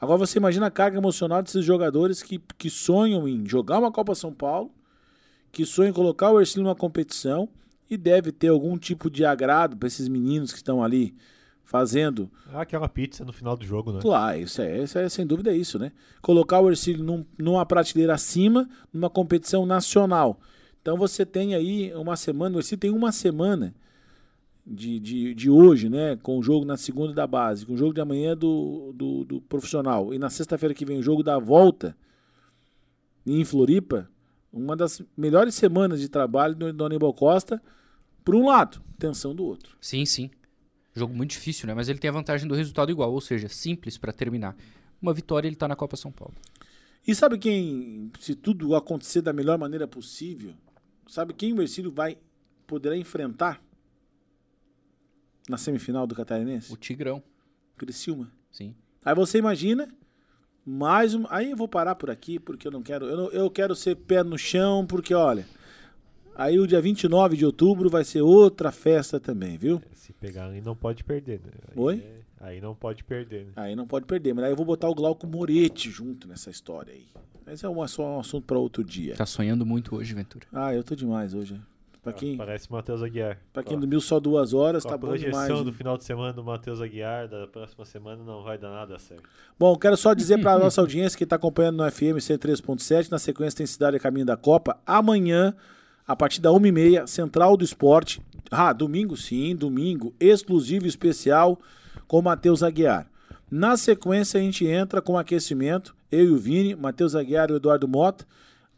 Agora 0.00 0.18
você 0.18 0.38
imagina 0.38 0.66
a 0.66 0.70
carga 0.70 0.98
emocional 0.98 1.42
desses 1.42 1.64
jogadores 1.64 2.22
que, 2.22 2.40
que 2.56 2.70
sonham 2.70 3.26
em 3.28 3.44
jogar 3.46 3.78
uma 3.78 3.90
Copa 3.90 4.14
São 4.14 4.32
Paulo, 4.32 4.70
que 5.50 5.64
sonham 5.66 5.90
em 5.90 5.94
colocar 5.94 6.30
o 6.30 6.38
Ercílio 6.40 6.62
numa 6.64 6.74
competição 6.74 7.48
e 7.90 7.96
deve 7.96 8.30
ter 8.30 8.48
algum 8.48 8.76
tipo 8.78 9.10
de 9.10 9.24
agrado 9.24 9.76
para 9.76 9.88
esses 9.88 10.08
meninos 10.08 10.52
que 10.52 10.58
estão 10.58 10.82
ali 10.84 11.14
fazendo 11.64 12.30
Ah, 12.52 12.62
aquela 12.62 12.88
pizza 12.88 13.24
no 13.24 13.32
final 13.32 13.56
do 13.56 13.64
jogo, 13.64 13.92
né? 13.92 13.98
Claro, 14.00 14.38
isso 14.38 14.62
é, 14.62 14.82
isso 14.84 14.98
é 14.98 15.08
sem 15.08 15.26
dúvida 15.26 15.50
é 15.50 15.56
isso, 15.56 15.78
né? 15.78 15.92
Colocar 16.22 16.60
o 16.60 16.70
Ercílio 16.70 17.02
num- 17.04 17.26
numa 17.36 17.66
prateleira 17.66 18.14
acima, 18.14 18.68
numa 18.92 19.10
competição 19.10 19.66
nacional. 19.66 20.38
Então 20.80 20.96
você 20.96 21.26
tem 21.26 21.54
aí 21.54 21.92
uma 21.94 22.16
semana, 22.16 22.56
o 22.56 22.60
Ercílio 22.60 22.78
tem 22.80 22.90
uma 22.90 23.10
semana 23.12 23.74
de, 24.68 25.00
de, 25.00 25.34
de 25.34 25.50
hoje, 25.50 25.88
né? 25.88 26.16
Com 26.16 26.38
o 26.38 26.42
jogo 26.42 26.64
na 26.64 26.76
segunda 26.76 27.14
da 27.14 27.26
base, 27.26 27.64
com 27.64 27.72
o 27.72 27.76
jogo 27.76 27.94
de 27.94 28.00
amanhã 28.00 28.36
do, 28.36 28.92
do, 28.94 29.24
do 29.24 29.40
profissional. 29.40 30.12
E 30.12 30.18
na 30.18 30.28
sexta-feira 30.28 30.74
que 30.74 30.84
vem 30.84 30.98
o 30.98 31.02
jogo 31.02 31.22
da 31.22 31.38
volta 31.38 31.96
em 33.26 33.44
Floripa, 33.44 34.08
uma 34.52 34.76
das 34.76 35.02
melhores 35.16 35.54
semanas 35.54 36.00
de 36.00 36.08
trabalho 36.08 36.54
do, 36.54 36.72
do 36.72 36.84
Aníbal 36.84 37.14
Costa, 37.14 37.62
por 38.24 38.34
um 38.34 38.46
lado, 38.46 38.82
tensão 38.98 39.34
do 39.34 39.44
outro. 39.44 39.76
Sim, 39.80 40.04
sim. 40.04 40.30
Jogo 40.94 41.14
muito 41.14 41.30
difícil, 41.30 41.66
né? 41.66 41.74
Mas 41.74 41.88
ele 41.88 41.98
tem 41.98 42.10
a 42.10 42.12
vantagem 42.12 42.46
do 42.46 42.54
resultado 42.54 42.90
igual, 42.90 43.12
ou 43.12 43.20
seja, 43.20 43.48
simples 43.48 43.96
pra 43.96 44.12
terminar. 44.12 44.56
Uma 45.00 45.14
vitória 45.14 45.48
ele 45.48 45.56
tá 45.56 45.68
na 45.68 45.76
Copa 45.76 45.96
São 45.96 46.10
Paulo. 46.10 46.34
E 47.06 47.14
sabe 47.14 47.38
quem, 47.38 48.10
se 48.20 48.34
tudo 48.34 48.74
acontecer 48.74 49.22
da 49.22 49.32
melhor 49.32 49.56
maneira 49.56 49.86
possível, 49.86 50.52
sabe 51.06 51.32
quem 51.32 51.52
o 51.54 51.62
Ercílio 51.62 51.90
vai 51.90 52.18
poderá 52.66 52.94
enfrentar 52.94 53.62
na 55.48 55.56
semifinal 55.58 56.06
do 56.06 56.14
Catarinense? 56.14 56.72
O 56.72 56.76
Tigrão, 56.76 57.22
Criciúma. 57.76 58.30
sim. 58.50 58.74
Aí 59.04 59.14
você 59.14 59.38
imagina 59.38 59.88
mais 60.66 61.14
um, 61.14 61.24
aí 61.30 61.50
eu 61.50 61.56
vou 61.56 61.68
parar 61.68 61.94
por 61.94 62.10
aqui 62.10 62.38
porque 62.38 62.66
eu 62.68 62.72
não 62.72 62.82
quero, 62.82 63.06
eu, 63.06 63.16
não- 63.16 63.30
eu 63.30 63.50
quero 63.50 63.74
ser 63.74 63.96
pé 63.96 64.22
no 64.22 64.36
chão 64.38 64.84
porque 64.86 65.14
olha, 65.14 65.46
Aí 66.34 66.56
o 66.60 66.68
dia 66.68 66.80
29 66.80 67.36
de 67.36 67.44
outubro 67.44 67.90
vai 67.90 68.04
ser 68.04 68.22
outra 68.22 68.70
festa 68.70 69.18
também, 69.18 69.58
viu? 69.58 69.82
Se 69.92 70.12
pegar 70.12 70.46
aí 70.46 70.60
não 70.60 70.76
pode 70.76 71.02
perder, 71.02 71.40
né? 71.40 71.50
Aí 71.68 71.74
Oi? 71.76 71.96
é- 71.98 72.18
Aí 72.40 72.60
não 72.60 72.76
pode 72.76 73.02
perder, 73.02 73.46
né? 73.46 73.52
Aí 73.56 73.74
não 73.74 73.84
pode 73.84 74.06
perder, 74.06 74.32
mas 74.32 74.44
aí 74.44 74.52
eu 74.52 74.56
vou 74.56 74.64
botar 74.64 74.88
o 74.88 74.94
Glauco 74.94 75.26
Moretti 75.26 75.90
junto 75.90 76.28
nessa 76.28 76.48
história 76.48 76.92
aí. 76.94 77.06
Mas 77.44 77.64
é 77.64 77.68
um, 77.68 77.84
só 77.88 78.18
um 78.18 78.20
assunto 78.20 78.44
para 78.44 78.56
outro 78.56 78.84
dia. 78.84 79.16
Tá 79.16 79.26
sonhando 79.26 79.66
muito 79.66 79.96
hoje, 79.96 80.14
Ventura. 80.14 80.46
Ah, 80.52 80.72
eu 80.72 80.84
tô 80.84 80.94
demais 80.94 81.34
hoje. 81.34 81.60
Pra 82.02 82.12
quem, 82.12 82.36
Parece 82.36 82.70
Matheus 82.70 83.02
Aguiar. 83.02 83.38
pra 83.52 83.62
quem 83.62 83.76
a- 83.76 83.80
dormiu 83.80 84.00
só 84.00 84.18
duas 84.20 84.54
horas, 84.54 84.82
com 84.84 84.88
tá 84.88 84.94
a 84.94 84.98
bom 84.98 85.08
projeção 85.08 85.42
demais. 85.42 85.58
do 85.64 85.70
né? 85.72 85.76
final 85.76 85.98
de 85.98 86.04
semana 86.04 86.32
do 86.32 86.44
Matheus 86.44 86.80
Aguiar, 86.80 87.28
da 87.28 87.46
próxima 87.46 87.84
semana 87.84 88.22
não 88.24 88.42
vai 88.42 88.56
dar 88.56 88.70
nada 88.70 88.98
certo. 88.98 89.22
Bom, 89.58 89.76
quero 89.76 89.96
só 89.96 90.14
dizer 90.14 90.40
para 90.40 90.58
nossa 90.58 90.80
audiência 90.80 91.18
que 91.18 91.24
está 91.24 91.36
acompanhando 91.36 91.76
no 91.78 91.90
FM 91.90 92.18
103.7, 92.20 93.10
na 93.10 93.18
sequência 93.18 93.58
tem 93.58 93.66
Cidade 93.66 93.96
a 93.96 94.00
Caminho 94.00 94.24
da 94.24 94.36
Copa. 94.36 94.78
Amanhã, 94.86 95.54
a 96.06 96.14
partir 96.16 96.40
da 96.40 96.50
1h30, 96.50 97.06
Central 97.06 97.56
do 97.56 97.64
Esporte. 97.64 98.22
Ah, 98.50 98.72
domingo 98.72 99.16
sim, 99.16 99.54
domingo, 99.54 100.14
exclusivo 100.18 100.86
especial 100.86 101.60
com 102.06 102.22
Matheus 102.22 102.62
Aguiar. 102.62 103.06
Na 103.50 103.76
sequência, 103.76 104.38
a 104.38 104.42
gente 104.42 104.66
entra 104.66 105.02
com 105.02 105.18
aquecimento, 105.18 105.94
eu 106.10 106.24
e 106.24 106.30
o 106.30 106.38
Vini, 106.38 106.74
Matheus 106.74 107.14
Aguiar 107.14 107.50
e 107.50 107.54
o 107.54 107.56
Eduardo 107.56 107.86
Mota, 107.88 108.24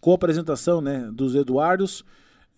com 0.00 0.10
a 0.12 0.14
apresentação 0.14 0.80
né, 0.80 1.08
dos 1.12 1.34
Eduardos, 1.34 2.04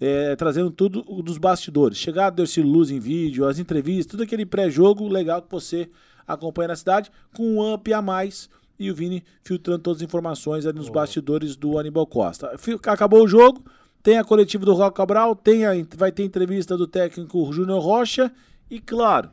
é, 0.03 0.35
trazendo 0.35 0.69
tudo 0.69 1.03
dos 1.23 1.39
bastidores. 1.39 1.97
Chegada 1.97 2.35
do 2.35 2.43
Ercílio 2.43 2.69
Luz 2.69 2.91
em 2.91 2.99
vídeo, 2.99 3.47
as 3.47 3.61
entrevistas, 3.61 4.07
tudo 4.07 4.25
aquele 4.25 4.45
pré-jogo 4.45 5.07
legal 5.07 5.41
que 5.41 5.51
você 5.51 5.89
acompanha 6.27 6.69
na 6.69 6.77
cidade, 6.77 7.11
com 7.33 7.45
um 7.45 7.75
up 7.75 7.93
a 7.93 8.03
mais 8.03 8.51
e 8.79 8.91
o 8.91 8.95
Vini 8.95 9.23
filtrando 9.45 9.81
todas 9.81 9.99
as 9.99 10.03
informações 10.03 10.67
ali 10.67 10.77
nos 10.77 10.89
bastidores 10.89 11.55
do 11.55 11.79
Aníbal 11.79 12.05
Costa. 12.05 12.51
Acabou 12.87 13.23
o 13.23 13.29
jogo, 13.29 13.65
tem 14.03 14.19
a 14.19 14.25
coletiva 14.25 14.65
do 14.65 14.75
Roque 14.75 14.97
Cabral, 14.97 15.37
tem 15.37 15.65
a, 15.65 15.71
vai 15.97 16.11
ter 16.11 16.25
entrevista 16.25 16.77
do 16.77 16.89
técnico 16.89 17.53
Júnior 17.53 17.81
Rocha 17.81 18.33
e, 18.69 18.81
claro, 18.81 19.31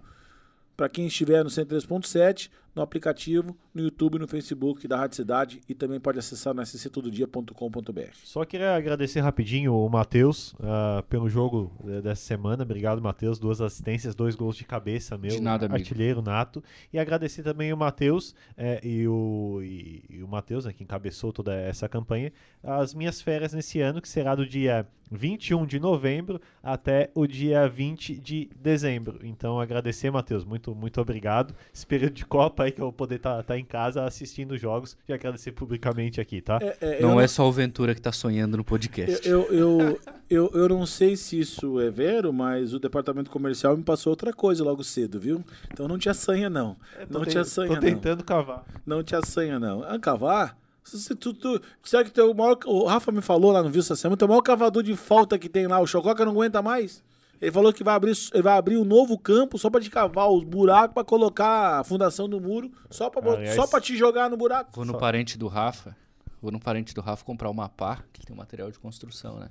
para 0.78 0.88
quem 0.88 1.08
estiver 1.08 1.44
no 1.44 1.50
103.7, 1.50 2.50
no 2.76 2.82
aplicativo, 2.82 3.56
no 3.74 3.82
YouTube, 3.82 4.20
no 4.20 4.28
Facebook 4.28 4.88
da 4.88 4.98
Rádio 4.98 5.16
Cidade 5.16 5.62
e 5.68 5.74
também 5.74 6.00
pode 6.00 6.20
acessar 6.20 6.54
no 6.54 6.66
sctododia.com.br. 6.66 8.12
Só 8.24 8.46
queria 8.46 8.76
agradecer 8.76 9.20
rapidinho 9.22 9.74
o 9.74 9.90
Matheus 9.90 10.56
ah, 10.62 11.04
pelo 11.10 11.30
jogo 11.30 11.72
eh, 11.88 12.02
dessa 12.02 12.22
semana. 12.22 12.64
Obrigado, 12.64 13.02
Matheus. 13.02 13.40
Duas 13.40 13.62
assistências, 13.62 14.16
dois 14.16 14.36
gols 14.36 14.56
de 14.56 14.66
cabeça, 14.66 15.18
meu. 15.18 15.32
De 15.32 15.42
nada, 15.42 15.66
amigo. 15.66 15.80
Artilheiro 15.80 16.22
nato. 16.22 16.64
E 16.92 17.00
agradecer 17.00 17.44
também 17.44 17.74
o 17.74 17.78
Matheus 17.78 18.36
eh, 18.58 18.80
e 18.84 19.08
o, 19.08 19.60
e, 19.62 20.04
e 20.10 20.24
o 20.24 20.28
Matheus, 20.28 20.66
né, 20.66 20.74
que 20.74 20.84
encabeçou 20.84 21.32
toda 21.32 21.54
essa 21.54 21.88
campanha, 21.90 22.32
as 22.64 22.94
minhas 22.94 23.22
férias 23.22 23.54
nesse 23.54 23.82
ano, 23.82 24.02
que 24.02 24.10
será 24.10 24.36
do 24.36 24.46
dia 24.46 24.88
21 25.12 25.66
de 25.66 25.80
novembro 25.80 26.40
até 26.62 27.10
o 27.16 27.26
dia 27.26 27.68
20 27.68 28.16
de 28.20 28.50
dezembro. 28.56 29.20
Então, 29.24 29.60
agradecer, 29.60 30.12
Matheus. 30.12 30.46
Muito, 30.46 30.76
muito 30.76 31.02
obrigado. 31.02 31.56
Esse 31.74 31.86
período 31.86 32.14
de 32.14 32.26
Copa 32.26 32.59
aí 32.66 32.72
que 32.72 32.80
eu 32.80 32.86
vou 32.86 32.94
poder 32.94 33.16
estar 33.16 33.58
em 33.58 33.66
casa 33.66 34.04
assistindo 34.04 34.52
os 34.52 34.62
jogos. 34.62 34.98
E 35.08 35.14
agradecer 35.14 35.52
publicamente 35.52 36.20
aqui, 36.20 36.42
tá? 36.42 36.60
Não 37.02 37.20
é 37.20 37.28
só 37.28 37.48
o 37.48 37.52
Ventura 37.52 37.94
que 37.96 38.02
tá 38.02 38.12
sonhando 38.12 38.58
no 38.58 38.64
podcast. 38.64 39.28
Eu, 39.28 39.52
eu, 39.52 39.80
eu, 39.82 40.00
eu, 40.30 40.52
eu 40.54 40.70
não 40.70 40.86
sei 40.86 41.16
se 41.16 41.40
isso 41.40 41.80
é 41.80 41.90
vero, 41.90 42.32
mas 42.32 42.74
o 42.74 42.80
departamento 42.80 43.30
comercial 43.30 43.76
me 43.76 43.84
passou 43.84 44.12
outra 44.12 44.34
coisa 44.34 44.64
logo 44.64 44.84
cedo, 44.84 45.20
viu? 45.20 45.44
Então 45.72 45.88
não 45.88 45.98
te 45.98 46.10
assanha, 46.10 46.50
não. 46.50 46.76
Não 47.10 47.26
te 47.26 47.38
assanha, 47.38 47.70
Tô 47.70 47.76
não. 47.76 47.82
tentando 47.82 48.24
cavar. 48.24 48.66
Não 48.86 49.04
te 49.04 49.16
assanha, 49.16 49.60
não. 49.60 49.84
Ah, 49.84 50.00
cavar? 50.00 50.58
Se, 50.84 50.98
se 51.00 51.16
tu, 51.16 51.34
tu, 51.34 51.62
será 51.84 52.04
que 52.04 52.12
teu 52.12 52.34
maior, 52.34 52.58
o 52.66 52.86
Rafa 52.86 53.12
me 53.12 53.22
falou 53.22 53.52
lá 53.52 53.62
no 53.62 53.70
Viu 53.70 53.82
essa 53.82 53.96
semana, 53.96 54.18
teu 54.18 54.28
maior 54.28 54.42
cavador 54.42 54.82
de 54.82 54.96
falta 54.96 55.38
que 55.38 55.48
tem 55.48 55.68
lá, 55.68 55.80
o 55.80 55.88
Chococa 55.88 56.26
não 56.26 56.32
aguenta 56.32 56.62
mais. 56.62 57.04
Ele 57.42 57.52
falou 57.52 57.72
que 57.72 57.84
vai 57.84 57.96
abrir, 57.96 58.14
ele 58.34 58.44
vai 58.44 58.58
abrir 58.58 58.78
um 58.78 58.84
novo 58.84 59.18
campo 59.18 59.58
só 59.58 59.70
pra 59.70 59.80
te 59.80 59.90
cavar 59.90 60.30
os 60.30 60.44
buracos 60.44 60.94
pra 60.94 61.04
colocar 61.04 61.80
a 61.80 61.84
fundação 61.84 62.28
do 62.28 62.40
muro, 62.40 62.72
só 62.90 63.10
Aliás- 63.16 63.56
só 63.56 63.66
pra 63.66 63.80
te 63.80 63.96
jogar 63.96 64.30
no 64.30 64.36
buraco. 64.36 64.72
Vou 64.74 64.86
no 64.86 64.98
parente 64.98 65.38
do 65.38 65.48
Rafa, 65.48 65.96
vou 66.42 66.52
no 66.52 66.60
parente 66.60 66.94
do 66.94 67.02
Rafa 67.02 67.24
comprar 67.24 67.50
uma 67.50 67.70
pá, 67.70 68.04
que 68.12 68.26
tem 68.26 68.34
um 68.36 68.38
material 68.38 68.70
de 68.72 68.78
construção, 68.80 69.40
né? 69.40 69.50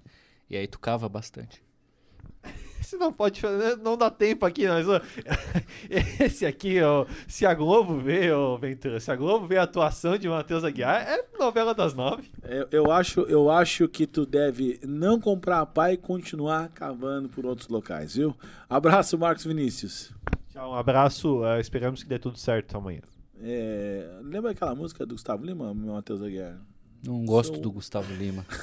E 0.50 0.56
aí 0.56 0.66
tu 0.66 0.78
cava 0.78 1.08
bastante. 1.08 1.62
Você 2.88 2.96
não 2.96 3.12
pode 3.12 3.38
fazer, 3.38 3.76
não 3.76 3.98
dá 3.98 4.10
tempo 4.10 4.46
aqui, 4.46 4.66
mas 4.66 4.88
ó, 4.88 4.98
esse 6.18 6.46
aqui, 6.46 6.80
ó, 6.80 7.04
se 7.26 7.44
a 7.44 7.52
Globo 7.52 7.98
vê, 7.98 8.30
ó, 8.32 8.56
Ventura, 8.56 8.98
se 8.98 9.10
a 9.10 9.14
Globo 9.16 9.46
vê 9.46 9.58
a 9.58 9.64
atuação 9.64 10.16
de 10.16 10.26
Matheus 10.26 10.64
Aguiar, 10.64 11.02
é 11.06 11.22
novela 11.38 11.74
das 11.74 11.92
nove. 11.92 12.30
Eu, 12.42 12.66
eu 12.70 12.90
acho, 12.90 13.20
eu 13.22 13.50
acho 13.50 13.86
que 13.88 14.06
tu 14.06 14.24
deve 14.24 14.80
não 14.82 15.20
comprar 15.20 15.60
a 15.60 15.66
pá 15.66 15.92
e 15.92 15.98
continuar 15.98 16.70
cavando 16.70 17.28
por 17.28 17.44
outros 17.44 17.68
locais, 17.68 18.14
viu? 18.14 18.34
Abraço, 18.70 19.18
Marcos 19.18 19.44
Vinícius. 19.44 20.10
Tchau, 20.50 20.70
um 20.70 20.74
abraço, 20.74 21.44
eh, 21.44 21.60
esperamos 21.60 22.02
que 22.02 22.08
dê 22.08 22.18
tudo 22.18 22.38
certo 22.38 22.74
amanhã. 22.78 23.02
É, 23.38 24.18
lembra 24.22 24.52
aquela 24.52 24.74
música 24.74 25.04
do 25.04 25.14
Gustavo 25.14 25.44
Lima, 25.44 25.74
meu 25.74 25.92
Matheus 25.92 26.22
Aguiar? 26.22 26.56
Não 27.04 27.22
gosto 27.26 27.52
Sou- 27.52 27.62
do 27.62 27.70
Gustavo 27.70 28.10
Lima. 28.14 28.46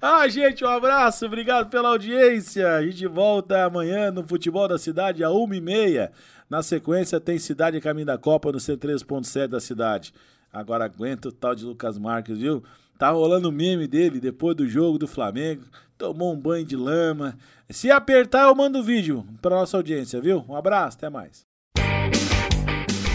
Ah, 0.00 0.28
gente, 0.28 0.64
um 0.64 0.68
abraço, 0.68 1.24
obrigado 1.24 1.70
pela 1.70 1.88
audiência. 1.88 2.74
A 2.74 2.82
gente 2.82 3.06
volta 3.06 3.64
amanhã 3.64 4.10
no 4.10 4.26
Futebol 4.26 4.68
da 4.68 4.78
Cidade, 4.78 5.24
a 5.24 5.28
1h30. 5.28 6.10
Na 6.48 6.62
sequência, 6.62 7.18
tem 7.18 7.38
Cidade 7.38 7.80
Caminho 7.80 8.06
da 8.06 8.18
Copa 8.18 8.52
no 8.52 8.58
C3.7 8.58 9.48
da 9.48 9.60
cidade. 9.60 10.12
Agora 10.52 10.84
aguenta 10.84 11.28
o 11.28 11.32
tal 11.32 11.54
de 11.54 11.64
Lucas 11.64 11.98
Marques, 11.98 12.38
viu? 12.38 12.62
Tá 12.98 13.10
rolando 13.10 13.48
o 13.48 13.52
meme 13.52 13.86
dele 13.86 14.20
depois 14.20 14.56
do 14.56 14.66
jogo 14.68 14.98
do 14.98 15.06
Flamengo. 15.06 15.64
Tomou 15.98 16.32
um 16.32 16.38
banho 16.38 16.64
de 16.64 16.76
lama. 16.76 17.36
Se 17.68 17.90
apertar, 17.90 18.48
eu 18.48 18.54
mando 18.54 18.78
o 18.78 18.82
vídeo 18.82 19.26
pra 19.42 19.56
nossa 19.56 19.76
audiência, 19.76 20.20
viu? 20.20 20.44
Um 20.48 20.54
abraço, 20.54 20.98
até 20.98 21.10
mais. 21.10 21.44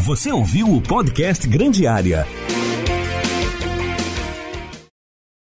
Você 0.03 0.31
ouviu 0.31 0.67
o 0.67 0.81
podcast 0.81 1.47
Grande 1.47 1.87
Área. 1.87 2.25